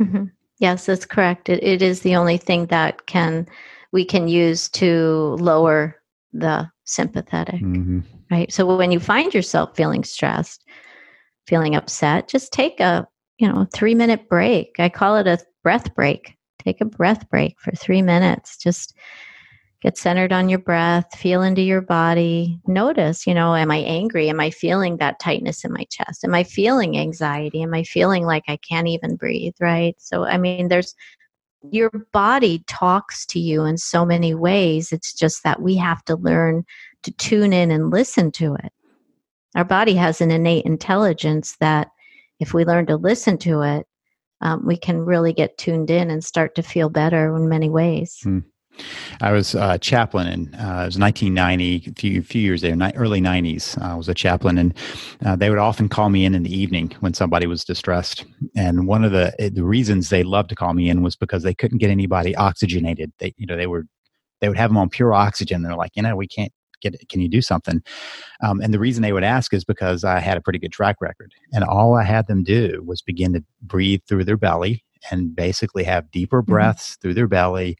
Mm-hmm. 0.00 0.24
Yes, 0.58 0.84
that's 0.84 1.06
correct. 1.06 1.48
It, 1.48 1.62
it 1.62 1.80
is 1.80 2.00
the 2.00 2.16
only 2.16 2.36
thing 2.36 2.66
that 2.66 3.06
can 3.06 3.48
we 3.92 4.04
can 4.04 4.28
use 4.28 4.68
to 4.70 5.36
lower 5.40 5.96
the 6.32 6.70
sympathetic. 6.84 7.62
Mm-hmm. 7.62 8.00
Right. 8.30 8.52
So 8.52 8.76
when 8.76 8.92
you 8.92 9.00
find 9.00 9.32
yourself 9.32 9.76
feeling 9.76 10.04
stressed, 10.04 10.64
feeling 11.46 11.74
upset, 11.74 12.28
just 12.28 12.52
take 12.52 12.80
a 12.80 13.08
you 13.38 13.48
know, 13.48 13.66
three 13.72 13.94
minute 13.94 14.28
break. 14.28 14.74
I 14.78 14.88
call 14.88 15.16
it 15.16 15.26
a 15.26 15.38
breath 15.62 15.94
break. 15.94 16.36
Take 16.58 16.80
a 16.80 16.84
breath 16.84 17.28
break 17.30 17.58
for 17.60 17.72
three 17.72 18.02
minutes. 18.02 18.56
Just 18.56 18.94
get 19.80 19.96
centered 19.96 20.32
on 20.32 20.48
your 20.48 20.58
breath, 20.58 21.16
feel 21.16 21.40
into 21.42 21.62
your 21.62 21.80
body. 21.80 22.58
Notice, 22.66 23.28
you 23.28 23.34
know, 23.34 23.54
am 23.54 23.70
I 23.70 23.76
angry? 23.76 24.28
Am 24.28 24.40
I 24.40 24.50
feeling 24.50 24.96
that 24.96 25.20
tightness 25.20 25.64
in 25.64 25.72
my 25.72 25.84
chest? 25.88 26.24
Am 26.24 26.34
I 26.34 26.42
feeling 26.42 26.98
anxiety? 26.98 27.62
Am 27.62 27.72
I 27.72 27.84
feeling 27.84 28.24
like 28.24 28.42
I 28.48 28.56
can't 28.56 28.88
even 28.88 29.14
breathe? 29.14 29.54
Right. 29.60 29.94
So, 29.98 30.24
I 30.24 30.36
mean, 30.36 30.66
there's 30.66 30.96
your 31.70 31.90
body 32.12 32.64
talks 32.66 33.26
to 33.26 33.40
you 33.40 33.64
in 33.64 33.76
so 33.78 34.04
many 34.04 34.34
ways. 34.34 34.92
It's 34.92 35.12
just 35.12 35.42
that 35.44 35.60
we 35.60 35.76
have 35.76 36.04
to 36.04 36.16
learn 36.16 36.64
to 37.02 37.10
tune 37.12 37.52
in 37.52 37.70
and 37.70 37.90
listen 37.90 38.30
to 38.32 38.54
it. 38.54 38.72
Our 39.54 39.64
body 39.64 39.94
has 39.94 40.20
an 40.20 40.30
innate 40.30 40.66
intelligence 40.66 41.56
that 41.60 41.90
if 42.38 42.54
we 42.54 42.64
learn 42.64 42.86
to 42.86 42.96
listen 42.96 43.38
to 43.38 43.62
it, 43.62 43.86
um, 44.40 44.64
we 44.64 44.76
can 44.76 45.00
really 45.00 45.32
get 45.32 45.58
tuned 45.58 45.90
in 45.90 46.10
and 46.10 46.22
start 46.22 46.54
to 46.54 46.62
feel 46.62 46.88
better 46.88 47.34
in 47.34 47.48
many 47.48 47.68
ways. 47.68 48.18
Hmm. 48.22 48.40
I 49.20 49.32
was 49.32 49.54
a 49.54 49.78
chaplain 49.78 50.26
in 50.26 50.54
uh, 50.54 50.82
it 50.82 50.86
was 50.86 50.98
1990, 50.98 51.90
a 51.90 51.94
few, 51.94 52.22
few 52.22 52.40
years 52.40 52.62
there, 52.62 52.76
early 52.94 53.20
90s. 53.20 53.80
Uh, 53.80 53.92
I 53.92 53.94
was 53.94 54.08
a 54.08 54.14
chaplain, 54.14 54.58
and 54.58 54.74
uh, 55.24 55.36
they 55.36 55.50
would 55.50 55.58
often 55.58 55.88
call 55.88 56.10
me 56.10 56.24
in 56.24 56.34
in 56.34 56.42
the 56.42 56.54
evening 56.54 56.94
when 57.00 57.14
somebody 57.14 57.46
was 57.46 57.64
distressed. 57.64 58.24
And 58.56 58.86
one 58.86 59.04
of 59.04 59.12
the 59.12 59.32
the 59.52 59.64
reasons 59.64 60.08
they 60.08 60.22
loved 60.22 60.50
to 60.50 60.54
call 60.54 60.74
me 60.74 60.88
in 60.88 61.02
was 61.02 61.16
because 61.16 61.42
they 61.42 61.54
couldn't 61.54 61.78
get 61.78 61.90
anybody 61.90 62.34
oxygenated. 62.36 63.12
They 63.18 63.34
you 63.36 63.46
know 63.46 63.56
they 63.56 63.66
were 63.66 63.86
they 64.40 64.48
would 64.48 64.58
have 64.58 64.70
them 64.70 64.78
on 64.78 64.88
pure 64.88 65.14
oxygen. 65.14 65.62
They're 65.62 65.74
like, 65.74 65.92
you 65.96 66.02
know, 66.02 66.16
we 66.16 66.28
can't 66.28 66.52
get 66.80 66.94
it. 66.94 67.08
can 67.08 67.20
you 67.20 67.28
do 67.28 67.42
something 67.42 67.82
um, 68.40 68.60
and 68.60 68.72
the 68.72 68.78
reason 68.78 69.02
they 69.02 69.12
would 69.12 69.24
ask 69.24 69.52
is 69.52 69.64
because 69.64 70.04
i 70.04 70.20
had 70.20 70.36
a 70.36 70.40
pretty 70.40 70.60
good 70.60 70.70
track 70.72 70.94
record 71.00 71.32
and 71.52 71.64
all 71.64 71.96
i 71.96 72.04
had 72.04 72.26
them 72.28 72.44
do 72.44 72.82
was 72.86 73.02
begin 73.02 73.32
to 73.32 73.42
breathe 73.62 74.00
through 74.06 74.22
their 74.22 74.36
belly 74.36 74.84
and 75.10 75.34
basically 75.34 75.84
have 75.84 76.10
deeper 76.10 76.42
mm-hmm. 76.42 76.52
breaths 76.52 76.92
mm-hmm. 76.92 77.00
through 77.00 77.14
their 77.14 77.28
belly 77.28 77.76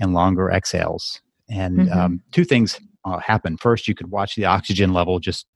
and 0.00 0.12
longer 0.12 0.50
exhales 0.50 1.20
and 1.50 1.78
mm-hmm. 1.78 1.98
um, 1.98 2.22
two 2.32 2.44
things 2.44 2.80
uh, 3.04 3.18
happen 3.18 3.56
first 3.56 3.88
you 3.88 3.94
could 3.94 4.10
watch 4.10 4.34
the 4.34 4.44
oxygen 4.44 4.92
level 4.92 5.18
just 5.18 5.46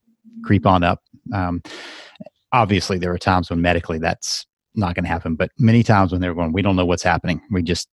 creep 0.44 0.66
on 0.66 0.82
up 0.82 1.00
um, 1.34 1.62
obviously 2.52 2.98
there 2.98 3.12
are 3.12 3.18
times 3.18 3.50
when 3.50 3.60
medically 3.60 3.98
that's 3.98 4.46
not 4.74 4.94
going 4.94 5.04
to 5.04 5.10
happen 5.10 5.34
but 5.34 5.50
many 5.58 5.82
times 5.82 6.12
when 6.12 6.20
they're 6.20 6.34
going 6.34 6.52
we 6.52 6.62
don't 6.62 6.76
know 6.76 6.86
what's 6.86 7.02
happening 7.02 7.40
we 7.50 7.62
just 7.62 7.88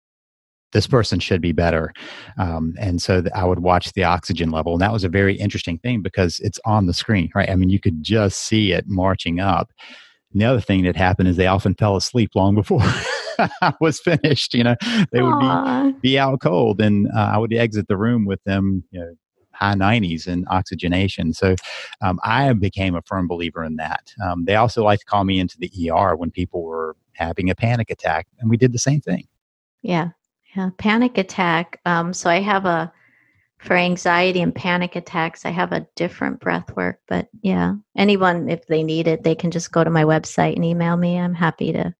this 0.71 0.87
person 0.87 1.19
should 1.19 1.41
be 1.41 1.51
better. 1.51 1.91
Um, 2.37 2.75
and 2.79 3.01
so 3.01 3.23
I 3.33 3.45
would 3.45 3.59
watch 3.59 3.93
the 3.93 4.03
oxygen 4.03 4.51
level. 4.51 4.73
And 4.73 4.81
that 4.81 4.93
was 4.93 5.03
a 5.03 5.09
very 5.09 5.35
interesting 5.35 5.79
thing 5.79 6.01
because 6.01 6.39
it's 6.39 6.59
on 6.65 6.85
the 6.85 6.93
screen, 6.93 7.29
right? 7.33 7.49
I 7.49 7.55
mean, 7.55 7.69
you 7.69 7.79
could 7.79 8.03
just 8.03 8.41
see 8.41 8.71
it 8.71 8.87
marching 8.87 9.39
up. 9.39 9.71
And 10.31 10.41
the 10.41 10.45
other 10.45 10.61
thing 10.61 10.83
that 10.83 10.95
happened 10.95 11.27
is 11.27 11.37
they 11.37 11.47
often 11.47 11.73
fell 11.73 11.95
asleep 11.95 12.31
long 12.35 12.53
before 12.53 12.83
was 13.81 13.99
finished. 13.99 14.53
You 14.53 14.63
know, 14.63 14.75
they 15.11 15.21
would 15.21 15.39
be, 15.39 15.99
be 16.01 16.19
out 16.19 16.41
cold 16.41 16.81
and 16.81 17.07
uh, 17.15 17.31
I 17.33 17.37
would 17.37 17.53
exit 17.53 17.87
the 17.87 17.97
room 17.97 18.25
with 18.25 18.43
them, 18.43 18.83
you 18.91 18.99
know, 18.99 19.13
high 19.59 19.75
90s 19.75 20.27
in 20.27 20.45
oxygenation. 20.49 21.33
So 21.33 21.55
um, 22.01 22.19
I 22.23 22.51
became 22.53 22.95
a 22.95 23.01
firm 23.01 23.27
believer 23.27 23.63
in 23.63 23.75
that. 23.75 24.13
Um, 24.23 24.45
they 24.45 24.55
also 24.55 24.83
like 24.83 24.99
to 24.99 25.05
call 25.05 25.25
me 25.25 25.39
into 25.39 25.57
the 25.59 25.91
ER 25.91 26.15
when 26.15 26.31
people 26.31 26.63
were 26.63 26.95
having 27.13 27.49
a 27.49 27.55
panic 27.55 27.91
attack, 27.91 28.27
and 28.39 28.49
we 28.49 28.57
did 28.57 28.71
the 28.71 28.79
same 28.79 29.01
thing. 29.01 29.27
Yeah, 29.81 30.09
yeah, 30.55 30.69
panic 30.77 31.17
attack. 31.17 31.79
Um, 31.85 32.13
so 32.13 32.29
I 32.29 32.39
have 32.39 32.65
a 32.65 32.91
for 33.59 33.75
anxiety 33.75 34.41
and 34.41 34.55
panic 34.55 34.95
attacks. 34.95 35.45
I 35.45 35.49
have 35.49 35.73
a 35.73 35.85
different 35.97 36.39
breath 36.39 36.73
work, 36.77 37.01
but 37.09 37.27
yeah, 37.41 37.75
anyone 37.97 38.49
if 38.49 38.65
they 38.67 38.83
need 38.83 39.07
it, 39.07 39.23
they 39.23 39.35
can 39.35 39.51
just 39.51 39.73
go 39.73 39.83
to 39.83 39.89
my 39.89 40.05
website 40.05 40.55
and 40.55 40.63
email 40.63 40.95
me. 40.95 41.19
I'm 41.19 41.33
happy 41.33 41.73
to 41.73 41.93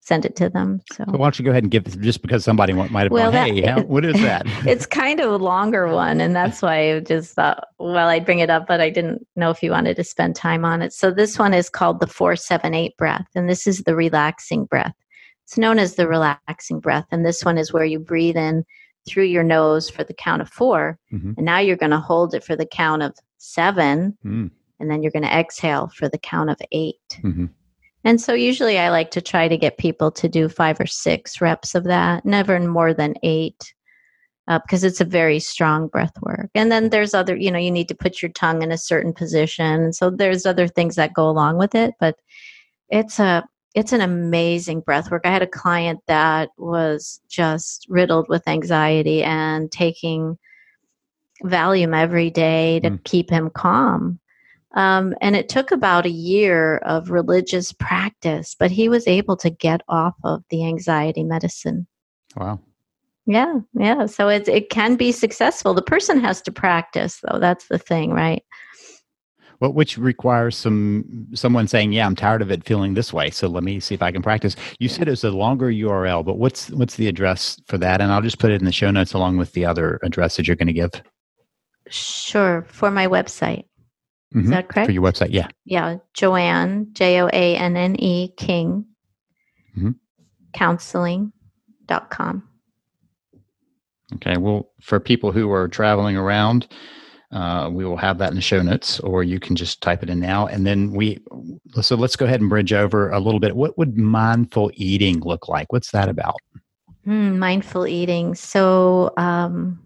send 0.00 0.24
it 0.24 0.34
to 0.36 0.48
them. 0.48 0.80
So, 0.92 1.04
so 1.04 1.12
why 1.12 1.26
don't 1.26 1.38
you 1.38 1.44
go 1.44 1.50
ahead 1.50 1.62
and 1.62 1.70
give 1.70 2.00
just 2.00 2.22
because 2.22 2.42
somebody 2.42 2.72
might 2.72 2.90
have 2.90 3.12
well, 3.12 3.30
gone, 3.30 3.54
hey, 3.54 3.62
how, 3.62 3.82
what 3.82 4.04
is 4.04 4.14
that? 4.22 4.46
it's 4.66 4.86
kind 4.86 5.20
of 5.20 5.30
a 5.30 5.36
longer 5.36 5.88
one, 5.88 6.20
and 6.20 6.34
that's 6.34 6.62
why 6.62 6.94
I 6.94 7.00
just 7.00 7.34
thought, 7.34 7.64
well, 7.78 8.08
I'd 8.08 8.24
bring 8.24 8.40
it 8.40 8.50
up, 8.50 8.66
but 8.66 8.80
I 8.80 8.90
didn't 8.90 9.26
know 9.36 9.50
if 9.50 9.62
you 9.62 9.70
wanted 9.70 9.96
to 9.96 10.04
spend 10.04 10.36
time 10.36 10.64
on 10.64 10.82
it. 10.82 10.92
So 10.92 11.10
this 11.10 11.38
one 11.38 11.54
is 11.54 11.70
called 11.70 12.00
the 12.00 12.06
four 12.06 12.36
seven 12.36 12.74
eight 12.74 12.96
breath, 12.96 13.26
and 13.34 13.48
this 13.48 13.66
is 13.66 13.82
the 13.82 13.94
relaxing 13.94 14.64
breath. 14.64 14.94
It's 15.50 15.58
known 15.58 15.80
as 15.80 15.96
the 15.96 16.06
relaxing 16.06 16.78
breath. 16.78 17.06
And 17.10 17.26
this 17.26 17.44
one 17.44 17.58
is 17.58 17.72
where 17.72 17.84
you 17.84 17.98
breathe 17.98 18.36
in 18.36 18.64
through 19.04 19.24
your 19.24 19.42
nose 19.42 19.90
for 19.90 20.04
the 20.04 20.14
count 20.14 20.40
of 20.40 20.48
4 20.48 20.96
mm-hmm. 21.12 21.32
And 21.36 21.44
now 21.44 21.58
you're 21.58 21.76
going 21.76 21.90
to 21.90 21.98
hold 21.98 22.34
it 22.34 22.44
for 22.44 22.54
the 22.54 22.66
count 22.66 23.02
of 23.02 23.16
seven. 23.38 24.16
Mm. 24.24 24.52
And 24.78 24.88
then 24.88 25.02
you're 25.02 25.10
going 25.10 25.24
to 25.24 25.36
exhale 25.36 25.90
for 25.96 26.08
the 26.08 26.18
count 26.18 26.50
of 26.50 26.56
8 26.70 26.94
mm-hmm. 27.10 27.46
And 28.04 28.20
so 28.20 28.32
usually 28.32 28.78
I 28.78 28.90
like 28.90 29.10
to 29.12 29.20
try 29.20 29.48
to 29.48 29.58
get 29.58 29.78
people 29.78 30.10
to 30.12 30.28
do 30.28 30.48
five 30.48 30.80
or 30.80 30.86
six 30.86 31.40
reps 31.40 31.74
of 31.74 31.84
that, 31.84 32.24
never 32.24 32.58
more 32.60 32.94
than 32.94 33.14
eight. 33.22 33.74
Uh, 34.48 34.58
because 34.58 34.82
it's 34.82 35.00
a 35.00 35.04
very 35.04 35.38
strong 35.38 35.86
breath 35.86 36.14
work. 36.22 36.50
And 36.56 36.72
then 36.72 36.90
there's 36.90 37.14
other, 37.14 37.36
you 37.36 37.52
know, 37.52 37.58
you 37.58 37.70
need 37.70 37.86
to 37.86 37.94
put 37.94 38.20
your 38.20 38.32
tongue 38.32 38.62
in 38.62 38.72
a 38.72 38.78
certain 38.78 39.12
position. 39.12 39.92
So 39.92 40.10
there's 40.10 40.44
other 40.44 40.66
things 40.66 40.96
that 40.96 41.14
go 41.14 41.28
along 41.28 41.58
with 41.58 41.76
it, 41.76 41.94
but 42.00 42.16
it's 42.88 43.20
a 43.20 43.44
it's 43.74 43.92
an 43.92 44.00
amazing 44.00 44.80
breath 44.80 45.10
work. 45.10 45.22
I 45.24 45.30
had 45.30 45.42
a 45.42 45.46
client 45.46 46.00
that 46.08 46.50
was 46.58 47.20
just 47.28 47.86
riddled 47.88 48.28
with 48.28 48.48
anxiety 48.48 49.22
and 49.22 49.70
taking 49.70 50.36
Valium 51.44 51.96
every 51.96 52.30
day 52.30 52.80
to 52.80 52.90
mm. 52.90 53.04
keep 53.04 53.30
him 53.30 53.50
calm. 53.50 54.19
Um, 54.74 55.14
and 55.20 55.34
it 55.34 55.48
took 55.48 55.72
about 55.72 56.06
a 56.06 56.10
year 56.10 56.78
of 56.78 57.10
religious 57.10 57.72
practice, 57.72 58.54
but 58.58 58.70
he 58.70 58.88
was 58.88 59.08
able 59.08 59.36
to 59.38 59.50
get 59.50 59.82
off 59.88 60.14
of 60.22 60.44
the 60.50 60.64
anxiety 60.64 61.24
medicine. 61.24 61.86
Wow. 62.36 62.60
Yeah, 63.26 63.60
yeah. 63.74 64.06
So 64.06 64.28
it 64.28 64.48
it 64.48 64.70
can 64.70 64.96
be 64.96 65.12
successful. 65.12 65.74
The 65.74 65.82
person 65.82 66.20
has 66.20 66.40
to 66.42 66.52
practice, 66.52 67.20
though. 67.22 67.38
That's 67.38 67.68
the 67.68 67.78
thing, 67.78 68.12
right? 68.12 68.42
well, 69.60 69.72
which 69.74 69.98
requires 69.98 70.56
some 70.56 71.28
someone 71.34 71.68
saying, 71.68 71.92
"Yeah, 71.92 72.06
I'm 72.06 72.16
tired 72.16 72.42
of 72.42 72.50
it 72.50 72.64
feeling 72.64 72.94
this 72.94 73.12
way, 73.12 73.30
so 73.30 73.46
let 73.46 73.62
me 73.62 73.78
see 73.78 73.94
if 73.94 74.02
I 74.02 74.10
can 74.10 74.22
practice." 74.22 74.56
You 74.78 74.88
said 74.88 75.06
it's 75.06 75.22
a 75.22 75.30
longer 75.30 75.70
URL, 75.70 76.24
but 76.24 76.38
what's 76.38 76.70
what's 76.70 76.96
the 76.96 77.08
address 77.08 77.60
for 77.66 77.76
that? 77.78 78.00
And 78.00 78.10
I'll 78.10 78.22
just 78.22 78.38
put 78.38 78.50
it 78.50 78.60
in 78.60 78.64
the 78.64 78.72
show 78.72 78.90
notes 78.90 79.12
along 79.12 79.36
with 79.36 79.52
the 79.52 79.66
other 79.66 80.00
address 80.02 80.36
that 80.36 80.46
you're 80.46 80.56
going 80.56 80.66
to 80.68 80.72
give. 80.72 80.90
Sure, 81.90 82.64
for 82.68 82.90
my 82.90 83.06
website. 83.06 83.64
Mm-hmm. 84.34 84.44
Is 84.44 84.50
that 84.50 84.68
correct? 84.68 84.86
For 84.86 84.92
your 84.92 85.02
website, 85.02 85.32
yeah. 85.32 85.48
Yeah, 85.64 85.96
Joanne 86.14 86.88
J 86.92 87.20
O 87.20 87.26
A 87.26 87.56
N 87.56 87.76
N 87.76 87.96
E 87.98 88.32
King 88.36 88.86
mm-hmm. 89.76 89.90
counseling.com. 90.52 92.42
Okay, 94.14 94.36
well, 94.36 94.72
for 94.80 94.98
people 94.98 95.30
who 95.30 95.50
are 95.52 95.68
traveling 95.68 96.16
around, 96.16 96.66
uh, 97.32 97.70
we 97.72 97.84
will 97.84 97.96
have 97.96 98.18
that 98.18 98.30
in 98.30 98.34
the 98.34 98.40
show 98.40 98.60
notes, 98.60 98.98
or 99.00 99.22
you 99.22 99.38
can 99.38 99.54
just 99.54 99.80
type 99.82 100.02
it 100.02 100.10
in 100.10 100.18
now. 100.18 100.48
And 100.48 100.66
then 100.66 100.92
we, 100.92 101.20
so 101.80 101.94
let's 101.94 102.16
go 102.16 102.26
ahead 102.26 102.40
and 102.40 102.50
bridge 102.50 102.72
over 102.72 103.10
a 103.10 103.20
little 103.20 103.38
bit. 103.38 103.54
What 103.54 103.78
would 103.78 103.96
mindful 103.96 104.72
eating 104.74 105.20
look 105.20 105.48
like? 105.48 105.72
What's 105.72 105.92
that 105.92 106.08
about? 106.08 106.40
Mm, 107.06 107.38
mindful 107.38 107.86
eating. 107.86 108.34
So, 108.34 109.12
um, 109.16 109.80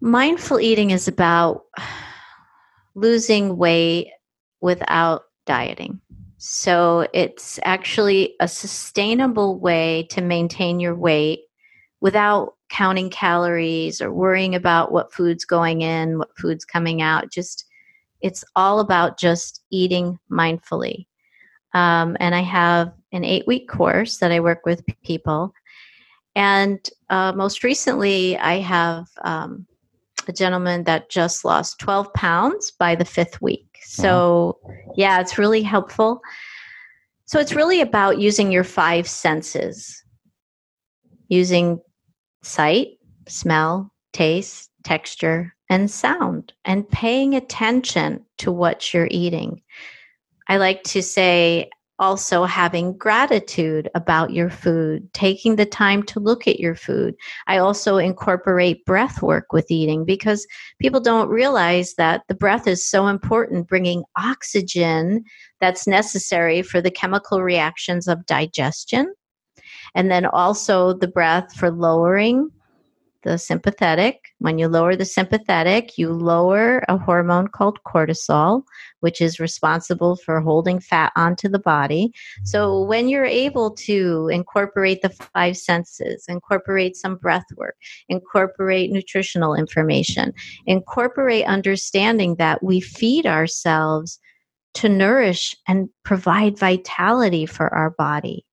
mindful 0.00 0.60
eating 0.60 0.90
is 0.90 1.08
about 1.08 1.64
losing 2.96 3.56
weight 3.56 4.08
without 4.60 5.22
dieting. 5.44 6.00
So 6.38 7.06
it's 7.14 7.60
actually 7.62 8.34
a 8.40 8.48
sustainable 8.48 9.60
way 9.60 10.08
to 10.10 10.20
maintain 10.20 10.80
your 10.80 10.94
weight 10.94 11.40
without 12.00 12.54
counting 12.68 13.10
calories 13.10 14.00
or 14.00 14.12
worrying 14.12 14.54
about 14.54 14.92
what 14.92 15.12
food's 15.12 15.44
going 15.44 15.82
in, 15.82 16.18
what 16.18 16.36
food's 16.36 16.64
coming 16.64 17.00
out. 17.00 17.30
Just 17.30 17.66
it's 18.22 18.44
all 18.56 18.80
about 18.80 19.18
just 19.18 19.62
eating 19.70 20.18
mindfully. 20.30 21.06
Um, 21.74 22.16
and 22.18 22.34
I 22.34 22.40
have 22.40 22.92
an 23.12 23.24
eight 23.24 23.46
week 23.46 23.68
course 23.68 24.16
that 24.18 24.32
I 24.32 24.40
work 24.40 24.64
with 24.64 24.82
people. 25.04 25.52
And 26.34 26.78
uh, 27.10 27.32
most 27.32 27.62
recently, 27.62 28.36
I 28.38 28.60
have 28.60 29.06
um, 29.22 29.66
a 30.28 30.32
gentleman 30.32 30.84
that 30.84 31.10
just 31.10 31.44
lost 31.44 31.78
12 31.80 32.12
pounds 32.14 32.70
by 32.70 32.94
the 32.94 33.04
fifth 33.04 33.40
week. 33.40 33.78
So, 33.82 34.58
yeah, 34.96 35.20
it's 35.20 35.38
really 35.38 35.62
helpful. 35.62 36.20
So, 37.26 37.38
it's 37.38 37.54
really 37.54 37.80
about 37.80 38.18
using 38.18 38.52
your 38.52 38.64
five 38.64 39.08
senses 39.08 40.02
using 41.28 41.80
sight, 42.42 42.98
smell, 43.28 43.92
taste, 44.12 44.70
texture, 44.84 45.54
and 45.68 45.90
sound, 45.90 46.52
and 46.64 46.88
paying 46.88 47.34
attention 47.34 48.24
to 48.38 48.52
what 48.52 48.94
you're 48.94 49.08
eating. 49.10 49.60
I 50.48 50.58
like 50.58 50.84
to 50.84 51.02
say 51.02 51.70
also 51.98 52.44
having 52.44 52.96
gratitude 52.96 53.88
about 53.94 54.32
your 54.32 54.50
food, 54.50 55.12
taking 55.12 55.56
the 55.56 55.66
time 55.66 56.02
to 56.04 56.20
look 56.20 56.46
at 56.46 56.60
your 56.60 56.74
food. 56.74 57.14
I 57.46 57.58
also 57.58 57.96
incorporate 57.96 58.84
breath 58.84 59.22
work 59.22 59.52
with 59.52 59.70
eating 59.70 60.04
because 60.04 60.46
people 60.80 61.00
don't 61.00 61.28
realize 61.28 61.94
that 61.94 62.22
the 62.28 62.34
breath 62.34 62.66
is 62.66 62.84
so 62.84 63.06
important, 63.06 63.68
bringing 63.68 64.04
oxygen 64.16 65.24
that's 65.60 65.86
necessary 65.86 66.62
for 66.62 66.80
the 66.80 66.90
chemical 66.90 67.42
reactions 67.42 68.08
of 68.08 68.26
digestion. 68.26 69.14
And 69.94 70.10
then 70.10 70.26
also 70.26 70.92
the 70.92 71.08
breath 71.08 71.54
for 71.54 71.70
lowering 71.70 72.50
the 73.26 73.38
sympathetic. 73.38 74.28
When 74.38 74.56
you 74.56 74.68
lower 74.68 74.94
the 74.94 75.04
sympathetic, 75.04 75.98
you 75.98 76.12
lower 76.12 76.84
a 76.88 76.96
hormone 76.96 77.48
called 77.48 77.80
cortisol, 77.84 78.62
which 79.00 79.20
is 79.20 79.40
responsible 79.40 80.14
for 80.24 80.40
holding 80.40 80.78
fat 80.78 81.12
onto 81.16 81.48
the 81.48 81.58
body. 81.58 82.12
So 82.44 82.82
when 82.84 83.08
you're 83.08 83.24
able 83.24 83.72
to 83.72 84.28
incorporate 84.32 85.02
the 85.02 85.08
five 85.08 85.56
senses, 85.56 86.24
incorporate 86.28 86.94
some 86.94 87.16
breath 87.16 87.46
work, 87.56 87.74
incorporate 88.08 88.92
nutritional 88.92 89.56
information, 89.56 90.32
incorporate 90.66 91.46
understanding 91.46 92.36
that 92.36 92.62
we 92.62 92.80
feed 92.80 93.26
ourselves 93.26 94.20
to 94.74 94.88
nourish 94.88 95.56
and 95.66 95.88
provide 96.04 96.58
vitality 96.58 97.44
for 97.44 97.74
our 97.74 97.90
body. 97.90 98.46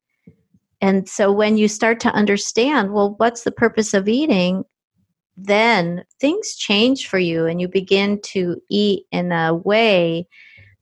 And 0.84 1.08
so 1.08 1.32
when 1.32 1.56
you 1.56 1.70
start 1.70 2.02
to 2.02 2.10
understand, 2.10 2.92
well, 2.92 3.16
what's 3.16 3.44
the 3.44 3.54
purpose 3.54 3.94
of 3.94 4.10
eating? 4.10 4.66
Then 5.38 6.04
things 6.20 6.58
change 6.58 7.08
for 7.08 7.18
you 7.18 7.46
and 7.46 7.62
you 7.62 7.70
begin 7.70 8.20
to 8.34 8.62
eat 8.70 9.06
in 9.10 9.32
a 9.32 9.56
way 9.56 10.28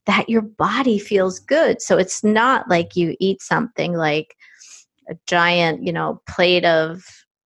that 0.06 0.28
your 0.28 0.42
body 0.42 0.98
feels 0.98 1.38
good. 1.38 1.80
So 1.80 1.98
it's 1.98 2.24
not 2.24 2.68
like 2.68 2.96
you 2.96 3.14
eat 3.20 3.42
something 3.42 3.92
like 3.92 4.34
a 5.08 5.14
giant, 5.28 5.84
you 5.84 5.92
know, 5.92 6.20
plate 6.28 6.64
of 6.64 7.04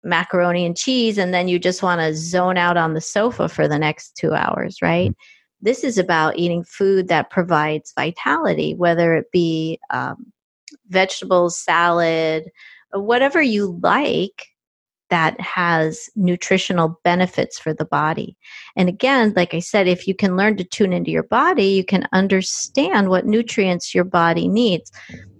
macaroni 0.04 0.66
and 0.66 0.76
cheese 0.76 1.16
and 1.16 1.32
then 1.32 1.48
you 1.48 1.58
just 1.58 1.82
want 1.82 2.02
to 2.02 2.14
zone 2.14 2.58
out 2.58 2.76
on 2.76 2.92
the 2.92 3.00
sofa 3.00 3.48
for 3.48 3.66
the 3.66 3.78
next 3.78 4.14
two 4.14 4.34
hours, 4.34 4.76
right? 4.82 5.08
Mm-hmm. 5.08 5.64
This 5.64 5.84
is 5.84 5.96
about 5.96 6.36
eating 6.36 6.64
food 6.64 7.08
that 7.08 7.30
provides 7.30 7.94
vitality, 7.96 8.74
whether 8.74 9.14
it 9.14 9.30
be 9.32 9.80
um, 9.88 10.32
vegetables, 10.88 11.58
salad, 11.58 12.44
uh, 12.94 13.00
whatever 13.00 13.40
you 13.40 13.78
like 13.82 14.46
that 15.10 15.38
has 15.38 16.08
nutritional 16.16 16.98
benefits 17.04 17.58
for 17.58 17.74
the 17.74 17.84
body. 17.84 18.34
And 18.76 18.88
again, 18.88 19.34
like 19.36 19.52
I 19.52 19.58
said, 19.58 19.86
if 19.86 20.08
you 20.08 20.14
can 20.14 20.38
learn 20.38 20.56
to 20.56 20.64
tune 20.64 20.94
into 20.94 21.10
your 21.10 21.24
body, 21.24 21.66
you 21.66 21.84
can 21.84 22.08
understand 22.14 23.10
what 23.10 23.26
nutrients 23.26 23.94
your 23.94 24.04
body 24.04 24.48
needs. 24.48 24.90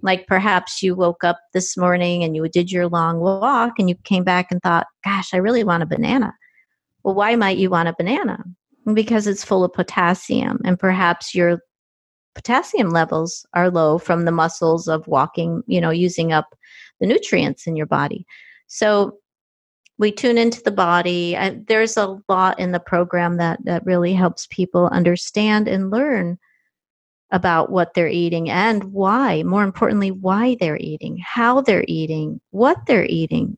Like 0.03 0.27
perhaps 0.27 0.83
you 0.83 0.93
woke 0.95 1.23
up 1.23 1.39
this 1.53 1.75
morning 1.75 2.23
and 2.23 2.35
you 2.35 2.47
did 2.49 2.71
your 2.71 2.87
long 2.87 3.19
walk 3.19 3.73
and 3.79 3.89
you 3.89 3.95
came 4.03 4.23
back 4.23 4.51
and 4.51 4.61
thought, 4.61 4.85
gosh, 5.03 5.33
I 5.33 5.37
really 5.37 5.63
want 5.63 5.81
a 5.81 5.87
banana. 5.87 6.35
Well, 7.03 7.15
why 7.15 7.35
might 7.35 7.57
you 7.57 7.71
want 7.71 7.89
a 7.89 7.95
banana? 7.97 8.43
Because 8.93 9.25
it's 9.25 9.43
full 9.43 9.63
of 9.63 9.73
potassium, 9.73 10.59
and 10.65 10.77
perhaps 10.77 11.33
you're 11.33 11.59
potassium 12.35 12.89
levels 12.89 13.45
are 13.53 13.69
low 13.69 13.97
from 13.97 14.25
the 14.25 14.31
muscles 14.31 14.87
of 14.87 15.07
walking, 15.07 15.63
you 15.67 15.79
know, 15.79 15.89
using 15.89 16.31
up 16.31 16.55
the 16.99 17.07
nutrients 17.07 17.67
in 17.67 17.75
your 17.75 17.85
body. 17.85 18.25
So 18.67 19.17
we 19.97 20.11
tune 20.11 20.37
into 20.37 20.61
the 20.63 20.71
body. 20.71 21.37
I, 21.37 21.59
there's 21.67 21.97
a 21.97 22.19
lot 22.27 22.59
in 22.59 22.71
the 22.71 22.79
program 22.79 23.37
that 23.37 23.63
that 23.65 23.85
really 23.85 24.13
helps 24.13 24.47
people 24.49 24.87
understand 24.87 25.67
and 25.67 25.91
learn 25.91 26.37
about 27.31 27.71
what 27.71 27.93
they're 27.93 28.07
eating 28.07 28.49
and 28.49 28.83
why. 28.85 29.43
More 29.43 29.63
importantly, 29.63 30.11
why 30.11 30.55
they're 30.59 30.77
eating, 30.77 31.17
how 31.23 31.61
they're 31.61 31.85
eating, 31.87 32.39
what 32.51 32.85
they're 32.85 33.05
eating, 33.05 33.57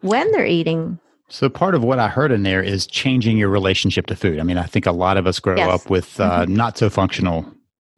when 0.00 0.30
they're 0.32 0.46
eating. 0.46 0.98
So 1.28 1.48
part 1.48 1.74
of 1.74 1.84
what 1.84 1.98
I 1.98 2.08
heard 2.08 2.32
in 2.32 2.42
there 2.42 2.62
is 2.62 2.86
changing 2.86 3.36
your 3.36 3.50
relationship 3.50 4.06
to 4.06 4.16
food. 4.16 4.40
I 4.40 4.42
mean, 4.42 4.56
I 4.56 4.64
think 4.64 4.86
a 4.86 4.92
lot 4.92 5.18
of 5.18 5.26
us 5.26 5.40
grow 5.40 5.56
yes. 5.56 5.68
up 5.68 5.90
with 5.90 6.18
uh, 6.20 6.44
mm-hmm. 6.44 6.54
not 6.54 6.78
so 6.78 6.88
functional 6.88 7.46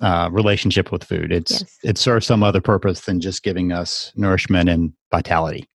uh, 0.00 0.28
relationship 0.32 0.90
with 0.92 1.04
food. 1.04 1.32
It's 1.32 1.52
yes. 1.52 1.78
it 1.82 1.98
serves 1.98 2.26
some 2.26 2.42
other 2.42 2.60
purpose 2.60 3.02
than 3.02 3.20
just 3.20 3.42
giving 3.42 3.72
us 3.72 4.12
nourishment 4.16 4.68
and 4.68 4.92
vitality. 5.10 5.68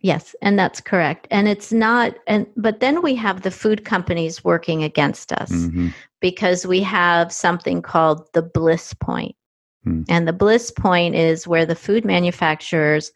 Yes, 0.00 0.34
and 0.42 0.58
that's 0.58 0.80
correct. 0.80 1.28
And 1.30 1.48
it's 1.48 1.72
not 1.72 2.14
and 2.26 2.46
but 2.56 2.80
then 2.80 3.02
we 3.02 3.14
have 3.16 3.42
the 3.42 3.50
food 3.50 3.84
companies 3.84 4.44
working 4.44 4.82
against 4.82 5.32
us 5.32 5.50
mm-hmm. 5.50 5.88
because 6.20 6.66
we 6.66 6.80
have 6.82 7.32
something 7.32 7.82
called 7.82 8.28
the 8.32 8.42
bliss 8.42 8.94
point. 8.94 9.36
Mm. 9.86 10.04
And 10.08 10.26
the 10.26 10.32
bliss 10.32 10.70
point 10.70 11.14
is 11.14 11.46
where 11.46 11.66
the 11.66 11.76
food 11.76 12.04
manufacturers 12.04 13.12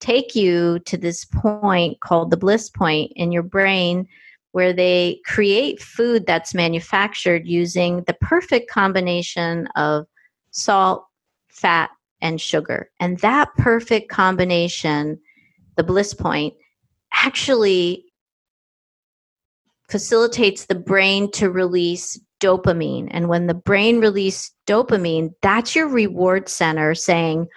take 0.00 0.34
you 0.34 0.80
to 0.80 0.96
this 0.96 1.24
point 1.24 2.00
called 2.00 2.30
the 2.30 2.36
bliss 2.36 2.68
point 2.68 3.12
in 3.16 3.32
your 3.32 3.42
brain 3.42 4.06
where 4.54 4.72
they 4.72 5.20
create 5.26 5.82
food 5.82 6.26
that's 6.26 6.54
manufactured 6.54 7.44
using 7.44 8.04
the 8.04 8.14
perfect 8.20 8.70
combination 8.70 9.66
of 9.74 10.06
salt, 10.52 11.04
fat, 11.48 11.90
and 12.20 12.40
sugar. 12.40 12.88
And 13.00 13.18
that 13.18 13.48
perfect 13.58 14.12
combination, 14.12 15.18
the 15.74 15.82
bliss 15.82 16.14
point, 16.14 16.54
actually 17.12 18.04
facilitates 19.88 20.66
the 20.66 20.76
brain 20.76 21.32
to 21.32 21.50
release 21.50 22.16
dopamine. 22.40 23.08
And 23.10 23.28
when 23.28 23.48
the 23.48 23.54
brain 23.54 23.98
releases 23.98 24.52
dopamine, 24.68 25.30
that's 25.42 25.74
your 25.74 25.88
reward 25.88 26.48
center 26.48 26.94
saying, 26.94 27.48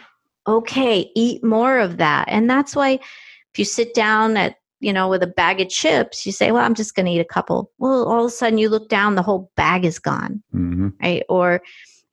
okay, 0.47 1.11
eat 1.15 1.43
more 1.43 1.77
of 1.77 1.97
that. 1.97 2.25
And 2.27 2.49
that's 2.49 2.75
why 2.75 2.93
if 2.93 3.59
you 3.59 3.65
sit 3.65 3.93
down 3.93 4.35
at 4.35 4.55
you 4.79 4.93
know, 4.93 5.07
with 5.07 5.23
a 5.23 5.27
bag 5.27 5.59
of 5.61 5.69
chips, 5.69 6.25
you 6.25 6.31
say, 6.31 6.51
well, 6.51 6.63
I'm 6.63 6.75
just 6.75 6.95
going 6.95 7.05
to 7.05 7.11
eat 7.11 7.19
a 7.19 7.25
couple. 7.25 7.71
Well, 7.79 8.05
all 8.05 8.19
of 8.21 8.27
a 8.27 8.29
sudden 8.29 8.57
you 8.57 8.69
look 8.69 8.89
down, 8.89 9.15
the 9.15 9.23
whole 9.23 9.51
bag 9.55 9.85
is 9.85 9.99
gone. 9.99 10.43
Mm-hmm. 10.53 10.89
Right. 11.01 11.23
Or, 11.29 11.61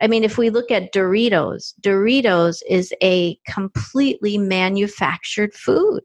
I 0.00 0.06
mean, 0.06 0.24
if 0.24 0.38
we 0.38 0.50
look 0.50 0.70
at 0.70 0.92
Doritos, 0.92 1.74
Doritos 1.80 2.62
is 2.68 2.92
a 3.02 3.36
completely 3.46 4.38
manufactured 4.38 5.54
food. 5.54 6.02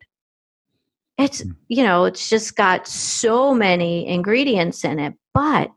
It's, 1.17 1.43
mm. 1.43 1.55
you 1.67 1.83
know, 1.83 2.05
it's 2.05 2.29
just 2.29 2.55
got 2.55 2.87
so 2.87 3.53
many 3.53 4.07
ingredients 4.07 4.83
in 4.83 4.99
it, 4.99 5.13
but 5.33 5.71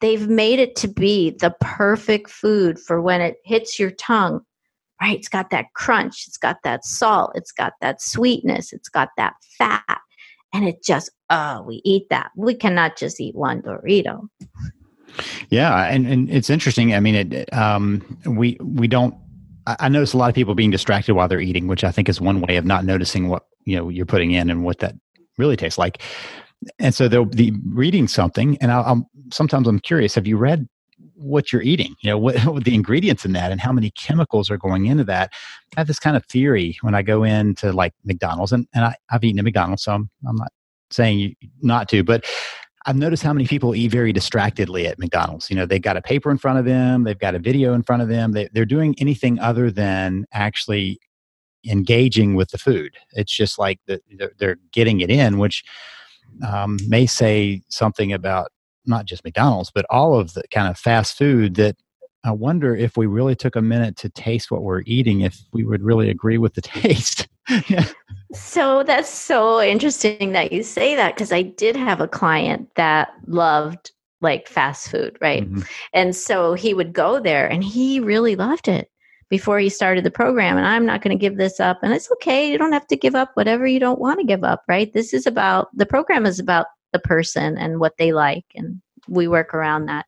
they've 0.00 0.28
made 0.28 0.58
it 0.58 0.76
to 0.76 0.88
be 0.88 1.30
the 1.30 1.54
perfect 1.60 2.30
food 2.30 2.78
for 2.78 3.00
when 3.00 3.20
it 3.20 3.36
hits 3.44 3.78
your 3.78 3.90
tongue 3.90 4.44
right? 5.00 5.16
It's 5.16 5.28
got 5.28 5.50
that 5.50 5.72
crunch, 5.74 6.26
it's 6.26 6.36
got 6.36 6.62
that 6.62 6.84
salt, 6.84 7.32
it's 7.34 7.52
got 7.52 7.72
that 7.80 8.02
sweetness, 8.02 8.72
it's 8.72 8.88
got 8.88 9.08
that 9.16 9.34
fat 9.58 9.99
and 10.52 10.66
it 10.66 10.82
just 10.82 11.10
oh 11.30 11.62
we 11.62 11.80
eat 11.84 12.08
that. 12.10 12.30
We 12.36 12.54
cannot 12.54 12.96
just 12.96 13.20
eat 13.20 13.34
one 13.34 13.62
dorito. 13.62 14.28
Yeah 15.50 15.84
and, 15.84 16.06
and 16.06 16.30
it's 16.30 16.50
interesting. 16.50 16.94
I 16.94 17.00
mean 17.00 17.14
it 17.14 17.52
um, 17.52 18.18
we 18.26 18.56
we 18.60 18.88
don't 18.88 19.14
i 19.66 19.88
notice 19.88 20.14
a 20.14 20.16
lot 20.16 20.28
of 20.28 20.34
people 20.34 20.54
being 20.54 20.70
distracted 20.70 21.12
while 21.14 21.28
they're 21.28 21.38
eating 21.38 21.68
which 21.68 21.84
i 21.84 21.92
think 21.92 22.08
is 22.08 22.18
one 22.18 22.40
way 22.40 22.56
of 22.56 22.64
not 22.64 22.82
noticing 22.82 23.28
what 23.28 23.44
you 23.66 23.76
know 23.76 23.90
you're 23.90 24.06
putting 24.06 24.32
in 24.32 24.48
and 24.48 24.64
what 24.64 24.78
that 24.78 24.94
really 25.40 25.56
tastes 25.56 25.78
like. 25.78 26.02
And 26.78 26.94
so 26.94 27.08
they'll 27.08 27.24
be 27.24 27.52
reading 27.66 28.06
something 28.06 28.58
and 28.60 28.70
I'll, 28.70 28.84
I'll 28.84 29.10
sometimes 29.32 29.66
i'm 29.66 29.78
curious 29.78 30.14
have 30.14 30.26
you 30.26 30.36
read 30.36 30.68
what 31.20 31.52
you're 31.52 31.62
eating, 31.62 31.94
you 32.00 32.10
know, 32.10 32.18
what, 32.18 32.38
what, 32.46 32.64
the 32.64 32.74
ingredients 32.74 33.24
in 33.24 33.32
that 33.32 33.52
and 33.52 33.60
how 33.60 33.72
many 33.72 33.90
chemicals 33.90 34.50
are 34.50 34.56
going 34.56 34.86
into 34.86 35.04
that. 35.04 35.30
I 35.76 35.80
have 35.80 35.86
this 35.86 35.98
kind 35.98 36.16
of 36.16 36.24
theory 36.26 36.78
when 36.80 36.94
I 36.94 37.02
go 37.02 37.24
into 37.24 37.72
like 37.72 37.92
McDonald's 38.04 38.52
and, 38.52 38.66
and 38.74 38.84
I, 38.84 38.94
have 39.10 39.22
eaten 39.22 39.38
at 39.38 39.44
McDonald's, 39.44 39.84
so 39.84 39.92
I'm, 39.92 40.10
I'm 40.26 40.36
not 40.36 40.52
saying 40.90 41.36
not 41.62 41.88
to, 41.90 42.02
but 42.02 42.24
I've 42.86 42.96
noticed 42.96 43.22
how 43.22 43.34
many 43.34 43.46
people 43.46 43.74
eat 43.74 43.90
very 43.90 44.12
distractedly 44.12 44.86
at 44.86 44.98
McDonald's. 44.98 45.50
You 45.50 45.56
know, 45.56 45.66
they've 45.66 45.82
got 45.82 45.98
a 45.98 46.02
paper 46.02 46.30
in 46.30 46.38
front 46.38 46.58
of 46.58 46.64
them, 46.64 47.04
they've 47.04 47.18
got 47.18 47.34
a 47.34 47.38
video 47.38 47.74
in 47.74 47.82
front 47.82 48.02
of 48.02 48.08
them, 48.08 48.32
they, 48.32 48.48
they're 48.52 48.64
doing 48.64 48.94
anything 48.98 49.38
other 49.38 49.70
than 49.70 50.24
actually 50.32 50.98
engaging 51.68 52.34
with 52.34 52.48
the 52.50 52.58
food. 52.58 52.94
It's 53.12 53.36
just 53.36 53.58
like 53.58 53.78
the, 53.86 54.00
they're, 54.16 54.32
they're 54.38 54.56
getting 54.72 55.00
it 55.00 55.10
in, 55.10 55.38
which 55.38 55.62
um, 56.46 56.78
may 56.88 57.04
say 57.04 57.60
something 57.68 58.12
about 58.12 58.50
not 58.86 59.06
just 59.06 59.24
McDonald's, 59.24 59.70
but 59.74 59.86
all 59.90 60.18
of 60.18 60.34
the 60.34 60.42
kind 60.50 60.68
of 60.68 60.78
fast 60.78 61.16
food 61.16 61.54
that 61.56 61.76
I 62.24 62.32
wonder 62.32 62.76
if 62.76 62.96
we 62.96 63.06
really 63.06 63.34
took 63.34 63.56
a 63.56 63.62
minute 63.62 63.96
to 63.98 64.08
taste 64.10 64.50
what 64.50 64.62
we're 64.62 64.82
eating, 64.86 65.22
if 65.22 65.38
we 65.52 65.64
would 65.64 65.82
really 65.82 66.10
agree 66.10 66.38
with 66.38 66.54
the 66.54 66.60
taste. 66.62 67.28
yeah. 67.68 67.86
So 68.32 68.82
that's 68.82 69.08
so 69.08 69.60
interesting 69.60 70.32
that 70.32 70.52
you 70.52 70.62
say 70.62 70.94
that 70.96 71.14
because 71.14 71.32
I 71.32 71.42
did 71.42 71.76
have 71.76 72.00
a 72.00 72.08
client 72.08 72.68
that 72.76 73.12
loved 73.26 73.92
like 74.20 74.48
fast 74.48 74.90
food, 74.90 75.16
right? 75.20 75.44
Mm-hmm. 75.44 75.62
And 75.94 76.14
so 76.14 76.54
he 76.54 76.74
would 76.74 76.92
go 76.92 77.20
there 77.20 77.46
and 77.46 77.64
he 77.64 78.00
really 78.00 78.36
loved 78.36 78.68
it 78.68 78.90
before 79.30 79.58
he 79.58 79.68
started 79.68 80.04
the 80.04 80.10
program. 80.10 80.58
And 80.58 80.66
I'm 80.66 80.84
not 80.84 81.02
going 81.02 81.16
to 81.16 81.20
give 81.20 81.38
this 81.38 81.58
up. 81.58 81.78
And 81.82 81.92
it's 81.92 82.10
okay. 82.12 82.50
You 82.50 82.58
don't 82.58 82.72
have 82.72 82.86
to 82.88 82.96
give 82.96 83.14
up 83.14 83.30
whatever 83.34 83.66
you 83.66 83.80
don't 83.80 84.00
want 84.00 84.20
to 84.20 84.26
give 84.26 84.44
up, 84.44 84.62
right? 84.68 84.92
This 84.92 85.14
is 85.14 85.26
about 85.26 85.68
the 85.74 85.86
program 85.86 86.26
is 86.26 86.38
about 86.38 86.66
the 86.92 86.98
person 86.98 87.56
and 87.56 87.80
what 87.80 87.96
they 87.98 88.12
like. 88.12 88.44
And 88.54 88.80
we 89.08 89.28
work 89.28 89.54
around 89.54 89.86
that. 89.86 90.06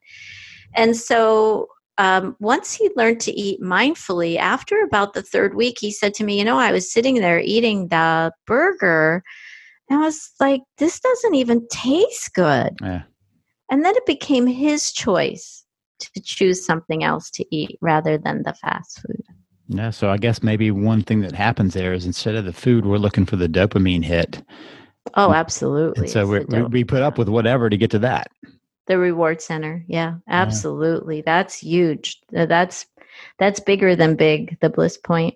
And 0.74 0.96
so 0.96 1.68
um, 1.98 2.36
once 2.40 2.72
he 2.72 2.90
learned 2.96 3.20
to 3.20 3.32
eat 3.32 3.60
mindfully, 3.60 4.38
after 4.38 4.82
about 4.82 5.14
the 5.14 5.22
third 5.22 5.54
week, 5.54 5.76
he 5.78 5.90
said 5.90 6.14
to 6.14 6.24
me, 6.24 6.38
You 6.38 6.44
know, 6.44 6.58
I 6.58 6.72
was 6.72 6.92
sitting 6.92 7.16
there 7.16 7.40
eating 7.40 7.88
the 7.88 8.32
burger, 8.46 9.22
and 9.88 10.00
I 10.00 10.02
was 10.02 10.30
like, 10.40 10.62
This 10.78 11.00
doesn't 11.00 11.34
even 11.34 11.66
taste 11.68 12.32
good. 12.34 12.76
Yeah. 12.80 13.02
And 13.70 13.84
then 13.84 13.96
it 13.96 14.06
became 14.06 14.46
his 14.46 14.92
choice 14.92 15.64
to 16.00 16.20
choose 16.22 16.64
something 16.64 17.04
else 17.04 17.30
to 17.30 17.44
eat 17.54 17.78
rather 17.80 18.18
than 18.18 18.42
the 18.42 18.54
fast 18.54 19.00
food. 19.00 19.22
Yeah, 19.68 19.90
so 19.90 20.10
I 20.10 20.18
guess 20.18 20.42
maybe 20.42 20.70
one 20.70 21.02
thing 21.02 21.20
that 21.20 21.32
happens 21.32 21.74
there 21.74 21.92
is 21.94 22.04
instead 22.04 22.34
of 22.34 22.44
the 22.44 22.52
food, 22.52 22.84
we're 22.84 22.98
looking 22.98 23.24
for 23.24 23.36
the 23.36 23.48
dopamine 23.48 24.04
hit. 24.04 24.42
Oh, 25.14 25.32
absolutely. 25.32 26.04
And 26.04 26.10
so 26.10 26.26
we 26.26 26.62
we 26.64 26.84
put 26.84 27.02
up 27.02 27.18
with 27.18 27.28
whatever 27.28 27.68
to 27.68 27.76
get 27.76 27.90
to 27.92 27.98
that. 28.00 28.28
The 28.86 28.98
reward 28.98 29.40
center. 29.40 29.84
Yeah, 29.86 30.16
absolutely. 30.28 31.18
Yeah. 31.18 31.22
That's 31.26 31.58
huge. 31.58 32.20
That's 32.30 32.86
that's 33.38 33.60
bigger 33.60 33.94
than 33.94 34.16
big, 34.16 34.58
the 34.60 34.70
bliss 34.70 34.96
point. 34.96 35.34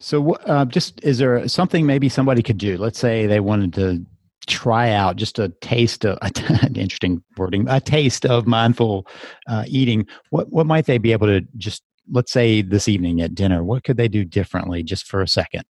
So 0.00 0.34
uh, 0.34 0.64
just 0.66 1.02
is 1.02 1.18
there 1.18 1.46
something 1.48 1.86
maybe 1.86 2.08
somebody 2.08 2.42
could 2.42 2.58
do? 2.58 2.76
Let's 2.76 2.98
say 2.98 3.26
they 3.26 3.40
wanted 3.40 3.72
to 3.74 4.04
try 4.46 4.90
out 4.90 5.16
just 5.16 5.38
a 5.38 5.50
taste 5.60 6.04
of 6.04 6.18
interesting 6.74 7.22
wording, 7.36 7.66
a 7.68 7.80
taste 7.80 8.24
of 8.26 8.46
mindful 8.46 9.06
uh, 9.48 9.64
eating. 9.66 10.06
What 10.30 10.50
what 10.50 10.66
might 10.66 10.86
they 10.86 10.98
be 10.98 11.12
able 11.12 11.26
to 11.28 11.40
just 11.56 11.82
let's 12.10 12.32
say 12.32 12.62
this 12.62 12.88
evening 12.88 13.20
at 13.20 13.34
dinner? 13.34 13.62
What 13.64 13.84
could 13.84 13.96
they 13.96 14.08
do 14.08 14.24
differently 14.24 14.82
just 14.82 15.06
for 15.06 15.22
a 15.22 15.28
second? 15.28 15.64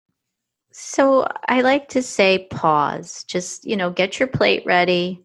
So 0.78 1.26
I 1.48 1.62
like 1.62 1.88
to 1.90 2.04
say 2.04 2.48
pause. 2.52 3.24
Just, 3.30 3.64
you 3.64 3.78
know, 3.78 3.90
get 3.90 4.20
your 4.20 4.28
plate 4.28 4.62
ready, 4.66 5.24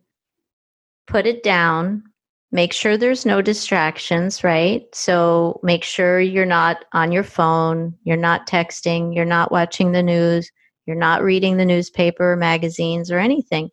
put 1.09 1.27
it 1.27 1.43
down, 1.43 2.05
make 2.53 2.73
sure 2.73 2.97
there's 2.97 3.27
no 3.27 3.43
distractions, 3.43 4.45
right? 4.45 4.87
So 4.95 5.59
make 5.65 5.83
sure 5.83 6.21
you're 6.21 6.47
not 6.47 6.85
on 6.93 7.11
your 7.11 7.25
phone, 7.25 7.97
you're 8.05 8.17
not 8.17 8.47
texting, 8.49 9.13
you're 9.13 9.25
not 9.25 9.51
watching 9.51 9.91
the 9.91 10.05
news, 10.05 10.49
you're 10.87 10.95
not 10.95 11.25
reading 11.25 11.57
the 11.57 11.65
newspaper, 11.65 12.37
magazines, 12.37 13.11
or 13.11 13.19
anything. 13.19 13.71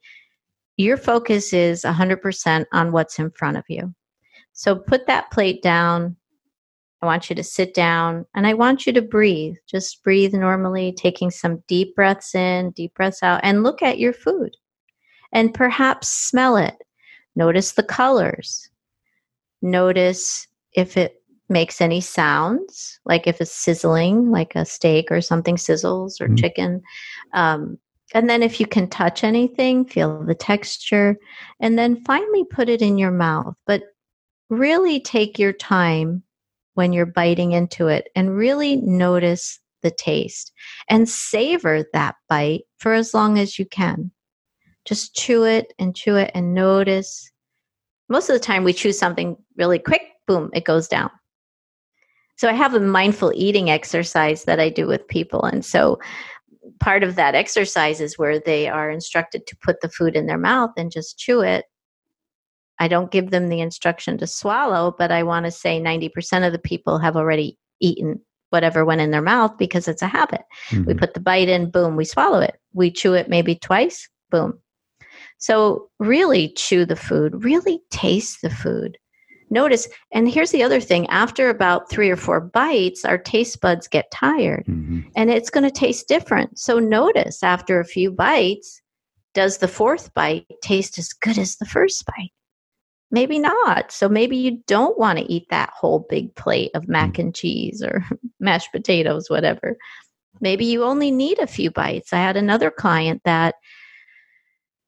Your 0.78 0.97
focus 0.97 1.53
is 1.53 1.84
100% 1.84 2.65
on 2.73 2.91
what's 2.91 3.19
in 3.19 3.30
front 3.30 3.55
of 3.55 3.65
you. 3.69 3.93
So 4.53 4.75
put 4.75 5.05
that 5.05 5.30
plate 5.30 5.61
down. 5.61 6.15
I 7.02 7.06
want 7.06 7.30
you 7.30 7.36
to 7.36 7.43
sit 7.43 7.74
down 7.74 8.26
and 8.34 8.48
I 8.48 8.54
want 8.54 8.88
you 8.88 8.93
to 8.93 9.02
breathe. 9.02 9.56
Just 9.68 10.04
breathe 10.04 10.34
normally, 10.34 10.93
taking 10.93 11.30
some 11.30 11.64
deep 11.68 11.95
breaths 11.95 12.34
in, 12.34 12.72
deep 12.72 12.93
breaths 12.95 13.22
out, 13.22 13.41
and 13.43 13.64
look 13.64 13.82
at 13.82 14.00
your 14.00 14.14
food. 14.14 14.58
And 15.32 15.54
perhaps 15.54 16.08
smell 16.08 16.58
it 16.58 16.76
Notice 17.38 17.74
the 17.74 17.84
colors. 17.84 18.68
Notice 19.62 20.48
if 20.74 20.98
it 20.98 21.22
makes 21.50 21.80
any 21.82 22.02
sounds, 22.02 23.00
like 23.06 23.28
if 23.28 23.39
it's 23.39 23.52
sizzling, 23.52 24.32
like 24.32 24.56
a 24.56 24.66
steak 24.66 25.12
or 25.12 25.22
something 25.22 25.56
sizzles 25.56 26.20
or 26.20 26.26
mm-hmm. 26.26 26.36
chicken. 26.36 26.82
Um, 27.34 27.78
and 28.16 28.28
then 28.28 28.41
if 28.41 28.60
you 28.60 28.66
can 28.66 28.89
touch 28.89 29.24
anything, 29.24 29.86
feel 29.86 30.24
the 30.24 30.34
texture. 30.34 31.16
And 31.60 31.78
then 31.78 32.04
finally 32.06 32.43
put 32.45 32.70
it 32.70 32.82
in 32.82 32.98
your 32.98 33.12
mouth. 33.12 33.56
But 33.68 33.84
really 34.50 35.00
take 35.00 35.38
your 35.38 35.54
time 35.54 36.24
when 36.78 36.93
you're 36.93 37.07
biting 37.07 37.53
into 37.53 37.88
it 37.88 38.07
and 38.15 38.38
really 38.38 38.75
notice 38.75 39.59
the 39.82 39.89
taste 39.89 40.51
and 40.89 41.09
savor 41.09 41.86
that 41.93 42.15
bite 42.30 42.61
for 42.78 42.93
as 42.93 43.15
long 43.15 43.39
as 43.39 43.57
you 43.57 43.65
can. 43.65 44.11
Just 44.86 45.15
chew 45.15 45.43
it 45.43 45.73
and 45.80 45.95
chew 45.95 46.15
it 46.15 46.30
and 46.36 46.53
notice. 46.53 47.32
Most 48.09 48.30
of 48.30 48.34
the 48.34 48.39
time, 48.39 48.63
we 48.63 48.73
choose 48.73 48.97
something 48.97 49.36
really 49.57 49.80
quick, 49.80 50.03
boom, 50.28 50.51
it 50.53 50.65
goes 50.65 50.88
down. 50.88 51.09
So 52.38 52.47
I 52.47 52.53
have 52.53 52.75
a 52.75 52.80
mindful 52.80 53.34
eating 53.34 53.71
exercise 53.71 54.43
that 54.43 54.59
I 54.59 54.69
do 54.69 54.86
with 54.86 55.07
people. 55.07 55.43
And 55.45 55.65
so 55.65 55.99
part 56.80 57.01
of 57.01 57.15
that 57.15 57.34
exercise 57.34 57.99
is 57.99 58.19
where 58.19 58.39
they 58.39 58.67
are 58.67 58.91
instructed 58.91 59.47
to 59.47 59.57
put 59.63 59.82
the 59.82 59.89
food 59.89 60.15
in 60.15 60.28
their 60.28 60.38
mouth 60.38 60.71
and 60.78 60.91
just 60.91 61.17
chew 61.17 61.41
it. 61.41 61.65
I 62.80 62.88
don't 62.88 63.11
give 63.11 63.32
them 63.32 63.49
the 63.49 63.61
instruction 63.61 64.17
to 64.19 64.28
swallow, 64.28 64.95
but 64.97 65.11
I 65.11 65.23
want 65.23 65.45
to 65.45 65.51
say 65.51 65.82
90% 65.82 66.45
of 66.45 66.53
the 66.53 66.59
people 66.59 66.99
have 66.99 67.15
already 67.15 67.57
eaten 67.80 68.21
whatever 68.49 68.86
went 68.86 69.01
in 69.01 69.11
their 69.11 69.21
mouth 69.21 69.57
because 69.57 69.88
it's 69.88 70.01
a 70.01 70.07
habit. 70.07 70.41
Mm-hmm. 70.69 70.86
We 70.86 70.93
put 70.93 71.13
the 71.13 71.19
bite 71.19 71.49
in, 71.49 71.69
boom, 71.69 71.95
we 71.95 72.05
swallow 72.05 72.39
it. 72.39 72.55
We 72.73 72.91
chew 72.91 73.13
it 73.13 73.30
maybe 73.30 73.55
twice, 73.55 74.07
boom, 74.30 74.59
so, 75.38 75.89
really 75.99 76.49
chew 76.49 76.86
the 76.86 76.95
food, 76.95 77.43
really 77.43 77.80
taste 77.91 78.41
the 78.41 78.49
food. 78.49 78.97
Notice, 79.49 79.88
and 80.11 80.30
here's 80.30 80.51
the 80.51 80.63
other 80.63 80.82
thing 80.82 81.07
after 81.07 81.49
about 81.49 81.89
three 81.89 82.09
or 82.09 82.17
four 82.17 82.41
bites, 82.41 83.05
our 83.05 83.17
taste 83.17 83.61
buds 83.61 83.88
get 83.88 84.11
tired 84.11 84.65
mm-hmm. 84.67 85.01
and 85.15 85.30
it's 85.30 85.49
going 85.49 85.63
to 85.63 85.71
taste 85.71 86.07
different. 86.07 86.59
So, 86.59 86.80
notice 86.80 87.43
after 87.43 87.80
a 87.80 87.86
few 87.86 88.11
bites, 88.11 88.82
does 89.34 89.59
the 89.59 89.67
fourth 89.67 90.13
bite 90.13 90.47
taste 90.63 90.97
as 90.97 91.13
good 91.13 91.38
as 91.38 91.55
the 91.57 91.65
first 91.65 92.05
bite? 92.05 92.32
Maybe 93.10 93.39
not. 93.39 93.91
So, 93.91 94.10
maybe 94.10 94.36
you 94.38 94.62
don't 94.68 94.97
want 94.97 95.20
to 95.20 95.32
eat 95.32 95.47
that 95.49 95.72
whole 95.74 96.05
big 96.10 96.36
plate 96.36 96.72
of 96.74 96.88
mac 96.88 97.14
mm-hmm. 97.14 97.22
and 97.22 97.36
cheese 97.36 97.82
or 97.82 98.03
mashed 98.39 98.72
potatoes, 98.72 99.30
whatever. 99.30 99.78
Maybe 100.39 100.66
you 100.66 100.84
only 100.84 101.12
need 101.12 101.39
a 101.39 101.47
few 101.47 101.72
bites. 101.72 102.14
I 102.14 102.18
had 102.18 102.38
another 102.38 102.70
client 102.70 103.22
that 103.26 103.55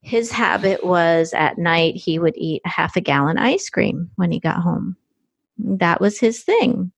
his 0.02 0.32
habit 0.32 0.86
was 0.86 1.34
at 1.34 1.58
night 1.58 1.96
he 1.96 2.20
would 2.20 2.38
eat 2.38 2.62
half 2.66 2.96
a 2.96 3.02
gallon 3.02 3.38
ice 3.38 3.70
cream 3.70 4.10
when 4.16 4.32
he 4.32 4.40
got 4.40 4.62
home. 4.62 4.96
That 5.58 6.00
was 6.00 6.20
his 6.20 6.42
thing. 6.42 6.92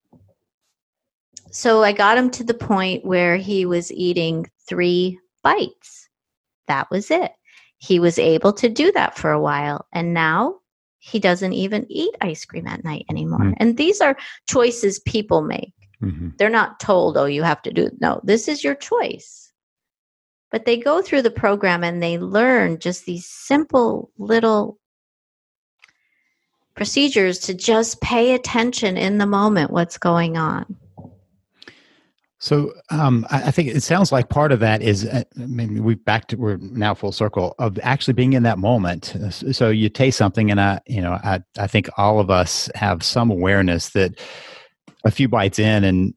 So 1.52 1.84
I 1.84 1.92
got 1.92 2.18
him 2.18 2.30
to 2.32 2.44
the 2.44 2.54
point 2.54 3.04
where 3.04 3.36
he 3.38 3.66
was 3.66 3.92
eating 3.92 4.50
three 4.68 5.20
bites. 5.44 6.08
That 6.68 6.90
was 6.92 7.12
it. 7.12 7.32
He 7.78 8.00
was 8.00 8.20
able 8.20 8.54
to 8.54 8.70
do 8.70 8.92
that 8.94 9.18
for 9.18 9.32
a 9.32 9.42
while. 9.42 9.86
And 9.92 10.14
now 10.14 10.61
he 11.02 11.20
doesn't 11.20 11.54
even 11.54 11.86
eat 11.90 12.16
ice 12.22 12.46
cream 12.46 12.68
at 12.68 12.84
night 12.84 13.06
anymore. 13.10 13.40
Mm-hmm. 13.40 13.54
And 13.58 13.78
these 13.78 14.02
are 14.02 14.18
choices 14.48 15.00
people 15.00 15.42
make. 15.42 15.74
Mm-hmm. 16.02 16.30
They're 16.38 16.50
not 16.50 16.80
told, 16.80 17.18
oh, 17.18 17.26
you 17.26 17.44
have 17.44 17.62
to 17.64 17.72
do. 17.72 17.90
No, 18.00 18.22
this 18.24 18.48
is 18.48 18.64
your 18.64 18.76
choice 18.76 19.42
but 20.52 20.66
they 20.66 20.78
go 20.78 21.02
through 21.02 21.22
the 21.24 21.32
program 21.32 21.84
and 21.84 22.04
they 22.04 22.20
learn 22.20 22.78
just 22.78 23.06
these 23.06 23.26
simple 23.26 24.12
little 24.18 24.78
procedures 26.76 27.40
to 27.40 27.54
just 27.54 28.02
pay 28.02 28.34
attention 28.34 28.98
in 28.98 29.18
the 29.18 29.26
moment 29.26 29.72
what's 29.72 29.98
going 29.98 30.38
on 30.38 30.76
so 32.42 32.74
um, 32.90 33.28
I, 33.30 33.44
I, 33.44 33.52
think 33.52 33.68
it 33.68 33.84
sounds 33.84 34.12
like 34.12 34.30
part 34.30 34.52
of 34.52 34.60
that 34.62 34.82
is 34.82 35.06
uh, 35.06 35.24
maybe 35.36 35.80
we 35.80 35.94
back 35.94 36.26
to 36.30 36.38
we're 36.38 36.58
now 36.58 36.96
full 36.96 37.12
circle 37.12 37.54
of 37.60 37.78
actually 37.84 38.16
being 38.16 38.34
in 38.34 38.42
that 38.44 38.58
moment. 38.58 39.16
So 39.30 39.70
you 39.70 39.90
taste 39.90 40.18
something, 40.18 40.50
and 40.50 40.60
I, 40.60 40.80
you 40.88 41.02
know, 41.02 41.12
I 41.12 41.42
I 41.60 41.68
think 41.68 41.88
all 41.98 42.20
of 42.20 42.32
us 42.32 42.68
have 42.74 43.04
some 43.04 43.30
awareness 43.30 43.90
that 43.92 44.20
a 45.06 45.12
few 45.12 45.28
bites 45.28 45.60
in, 45.60 45.84
and 45.84 46.16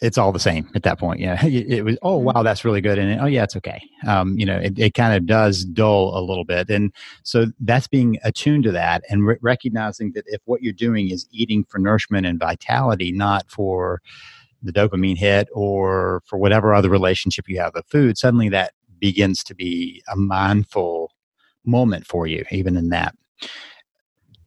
it's 0.00 0.16
all 0.16 0.32
the 0.32 0.40
same 0.40 0.70
at 0.74 0.84
that 0.84 0.98
point. 0.98 1.20
Yeah, 1.20 1.38
it, 1.44 1.84
was 1.84 1.98
oh 2.00 2.16
wow, 2.16 2.42
that's 2.42 2.64
really 2.64 2.80
good, 2.80 2.98
and 2.98 3.20
oh 3.20 3.26
yeah, 3.26 3.44
it's 3.44 3.56
okay. 3.56 3.82
Um, 4.06 4.38
you 4.38 4.46
know, 4.46 4.56
it, 4.56 4.78
it 4.78 4.94
kind 4.94 5.14
of 5.14 5.26
does 5.26 5.66
dull 5.66 6.18
a 6.18 6.22
little 6.24 6.46
bit, 6.46 6.70
and 6.70 6.90
so 7.24 7.44
that's 7.60 7.88
being 7.88 8.18
attuned 8.24 8.64
to 8.64 8.72
that 8.72 9.04
and 9.10 9.26
re- 9.26 9.36
recognizing 9.42 10.12
that 10.12 10.24
if 10.28 10.40
what 10.46 10.62
you're 10.62 10.72
doing 10.72 11.10
is 11.10 11.26
eating 11.30 11.62
for 11.68 11.78
nourishment 11.78 12.24
and 12.24 12.40
vitality, 12.40 13.12
not 13.12 13.50
for 13.50 14.00
the 14.62 14.72
dopamine 14.72 15.16
hit 15.16 15.48
or 15.52 16.22
for 16.26 16.38
whatever 16.38 16.74
other 16.74 16.88
relationship 16.88 17.48
you 17.48 17.60
have 17.60 17.74
with 17.74 17.86
food, 17.86 18.16
suddenly 18.16 18.48
that 18.48 18.72
begins 18.98 19.42
to 19.44 19.54
be 19.54 20.02
a 20.12 20.16
mindful 20.16 21.12
moment 21.64 22.06
for 22.06 22.26
you, 22.26 22.44
even 22.50 22.76
in 22.76 22.88
that. 22.90 23.14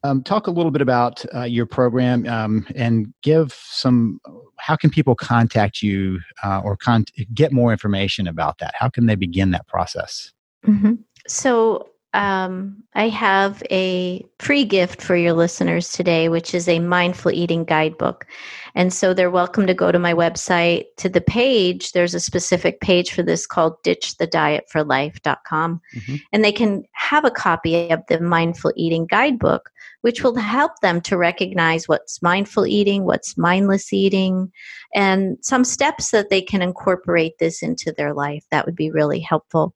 Um, 0.03 0.21
talk 0.21 0.45
a 0.45 0.51
little 0.51 0.71
bit 0.71 0.83
about 0.83 1.25
uh, 1.33 1.43
your 1.43 1.65
program 1.65 2.27
um, 2.27 2.67
and 2.75 3.11
give 3.23 3.53
some. 3.53 4.19
How 4.57 4.75
can 4.75 4.91
people 4.91 5.15
contact 5.15 5.81
you 5.81 6.19
uh, 6.43 6.61
or 6.63 6.77
con- 6.77 7.05
get 7.33 7.51
more 7.51 7.71
information 7.71 8.27
about 8.27 8.59
that? 8.59 8.73
How 8.77 8.87
can 8.87 9.07
they 9.07 9.15
begin 9.15 9.49
that 9.51 9.67
process? 9.67 10.31
Mm-hmm. 10.65 10.93
So 11.27 11.89
um, 12.15 12.81
I 12.93 13.09
have 13.09 13.61
a 13.69 14.25
free 14.39 14.63
gift 14.63 15.01
for 15.01 15.17
your 15.17 15.33
listeners 15.33 15.91
today, 15.91 16.29
which 16.29 16.53
is 16.55 16.67
a 16.69 16.79
mindful 16.79 17.31
eating 17.31 17.65
guidebook. 17.65 18.25
And 18.73 18.93
so 18.93 19.13
they're 19.13 19.29
welcome 19.29 19.67
to 19.67 19.73
go 19.73 19.91
to 19.91 19.99
my 19.99 20.13
website 20.13 20.85
to 20.97 21.09
the 21.09 21.19
page. 21.19 21.91
There's 21.91 22.13
a 22.13 22.19
specific 22.21 22.79
page 22.79 23.11
for 23.11 23.21
this 23.21 23.45
called 23.45 23.83
ditchthedietforlife.com. 23.83 25.81
Mm-hmm. 25.95 26.15
And 26.31 26.43
they 26.43 26.53
can 26.53 26.85
have 26.93 27.25
a 27.25 27.31
copy 27.31 27.89
of 27.89 28.01
the 28.07 28.21
mindful 28.21 28.71
eating 28.77 29.07
guidebook, 29.07 29.69
which 30.01 30.23
will 30.23 30.35
help 30.35 30.79
them 30.81 31.01
to 31.01 31.17
recognize 31.17 31.89
what's 31.89 32.21
mindful 32.21 32.65
eating, 32.65 33.03
what's 33.03 33.37
mindless 33.37 33.91
eating, 33.91 34.51
and 34.93 35.37
some 35.41 35.65
steps 35.65 36.11
that 36.11 36.29
they 36.29 36.41
can 36.41 36.61
incorporate 36.61 37.39
this 37.39 37.61
into 37.61 37.91
their 37.91 38.13
life. 38.13 38.45
That 38.51 38.65
would 38.65 38.75
be 38.75 38.89
really 38.89 39.19
helpful. 39.19 39.73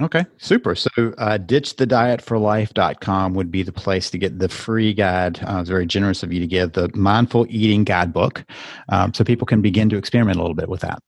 Okay, 0.00 0.24
super. 0.38 0.74
So, 0.74 0.88
uh, 0.96 1.36
ditchthedietforlife.com 1.36 3.34
would 3.34 3.50
be 3.50 3.62
the 3.62 3.72
place 3.72 4.08
to 4.10 4.16
get 4.18 4.38
the 4.38 4.48
free 4.48 4.94
guide. 4.94 5.38
Uh, 5.42 5.58
it's 5.60 5.68
very 5.68 5.84
generous 5.84 6.22
of 6.22 6.32
you 6.32 6.40
to 6.40 6.46
give 6.46 6.72
the 6.72 6.90
mindful 6.94 7.46
eating 7.50 7.84
guidebook 7.84 8.42
um, 8.88 9.12
so 9.12 9.22
people 9.22 9.46
can 9.46 9.60
begin 9.60 9.90
to 9.90 9.98
experiment 9.98 10.38
a 10.38 10.40
little 10.40 10.54
bit 10.54 10.70
with 10.70 10.80
that. 10.80 10.98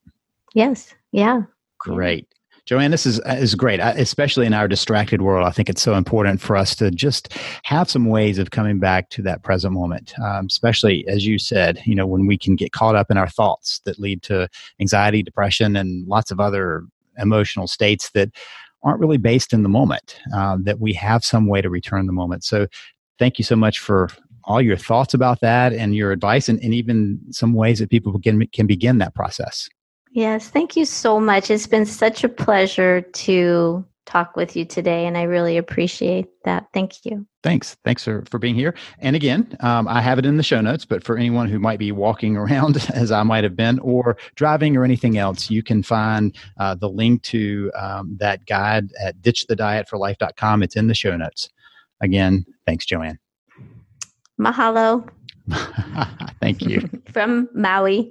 Yes. 0.53 0.95
Yeah. 1.12 1.43
Great. 1.78 2.28
Joanne, 2.66 2.91
this 2.91 3.05
is 3.05 3.20
is 3.26 3.55
great, 3.55 3.78
I, 3.80 3.91
especially 3.93 4.47
in 4.47 4.55
our 4.55 4.68
distracted 4.68 5.20
world. 5.20 5.47
I 5.47 5.51
think 5.51 5.68
it's 5.68 5.82
so 5.82 5.95
important 5.95 6.41
for 6.41 6.57
us 6.57 6.74
to 6.76 6.91
just 6.91 7.35
have 7.64 7.91
some 7.91 8.07
ways 8.07 8.39
of 8.39 8.53
coming 8.53 8.78
back 8.78 9.11
to 9.11 9.22
that 9.22 9.43
present 9.43 9.74
moment. 9.74 10.14
Um, 10.18 10.47
especially 10.47 11.07
as 11.07 11.26
you 11.26 11.39
said, 11.39 11.80
you 11.85 11.95
know, 11.95 12.07
when 12.07 12.26
we 12.26 12.39
can 12.39 12.57
get 12.57 12.72
caught 12.72 12.97
up 12.97 13.11
in 13.11 13.18
our 13.18 13.28
thoughts 13.28 13.80
that 13.85 13.99
lead 13.99 14.22
to 14.24 14.49
anxiety, 14.80 15.22
depression, 15.22 15.76
and 15.76 16.07
lots 16.07 16.30
of 16.30 16.41
other 16.41 16.85
emotional 17.18 17.66
states 17.66 18.11
that 18.14 18.30
aren't 18.85 19.01
really 19.01 19.16
based 19.16 19.53
in 19.53 19.62
the 19.62 19.68
moment, 19.68 20.20
uh, 20.35 20.57
that 20.62 20.78
we 20.78 20.93
have 20.93 21.24
some 21.24 21.47
way 21.47 21.62
to 21.62 21.70
return 21.70 22.07
the 22.07 22.12
moment. 22.12 22.45
So 22.45 22.66
thank 23.18 23.39
you 23.39 23.45
so 23.45 23.57
much 23.57 23.78
for 23.78 24.09
all 24.45 24.61
your 24.61 24.76
thoughts 24.76 25.14
about 25.14 25.41
that 25.41 25.72
and 25.72 25.95
your 25.95 26.12
advice 26.12 26.49
and, 26.49 26.61
and 26.62 26.74
even 26.74 27.18
some 27.30 27.55
ways 27.55 27.78
that 27.78 27.91
people 27.91 28.18
can, 28.20 28.47
can 28.49 28.66
begin 28.66 28.99
that 28.99 29.14
process. 29.14 29.68
Yes, 30.12 30.49
thank 30.49 30.76
you 30.76 30.85
so 30.85 31.18
much. 31.18 31.51
It's 31.51 31.66
been 31.66 31.87
such 31.87 32.22
a 32.22 32.28
pleasure 32.28 33.01
to 33.01 33.85
talk 34.07 34.37
with 34.37 34.55
you 34.57 34.65
today, 34.65 35.07
and 35.07 35.17
I 35.17 35.23
really 35.23 35.57
appreciate 35.57 36.27
that. 36.45 36.67
Thank 36.73 37.05
you. 37.05 37.27
Thanks. 37.43 37.77
Thanks 37.85 38.05
for, 38.05 38.25
for 38.31 38.39
being 38.39 38.55
here. 38.55 38.75
And 38.99 39.17
again, 39.17 39.57
um, 39.61 39.89
I 39.89 40.01
have 40.01 40.19
it 40.19 40.27
in 40.27 40.37
the 40.37 40.43
show 40.43 40.61
notes, 40.61 40.85
but 40.85 41.05
for 41.05 41.17
anyone 41.17 41.49
who 41.49 41.59
might 41.59 41.79
be 41.79 41.93
walking 41.93 42.37
around 42.39 42.77
as 42.95 43.11
I 43.11 43.23
might 43.23 43.45
have 43.45 43.57
been, 43.57 43.79
or 43.81 44.17
driving 44.35 44.77
or 44.77 44.85
anything 44.85 45.19
else, 45.19 45.51
you 45.51 45.63
can 45.63 45.83
find 45.83 46.37
uh, 46.59 46.75
the 46.75 46.89
link 46.89 47.23
to 47.25 47.71
um, 47.79 48.17
that 48.21 48.47
guide 48.47 48.91
at 49.01 49.21
ditchthedietforlife.com. 49.21 50.63
It's 50.63 50.77
in 50.77 50.87
the 50.87 50.95
show 50.95 51.17
notes. 51.17 51.49
Again, 52.01 52.45
thanks, 52.67 52.85
Joanne. 52.85 53.19
Mahalo. 54.41 55.09
Thank 56.41 56.63
you. 56.63 56.89
From 57.13 57.49
Maui. 57.55 58.11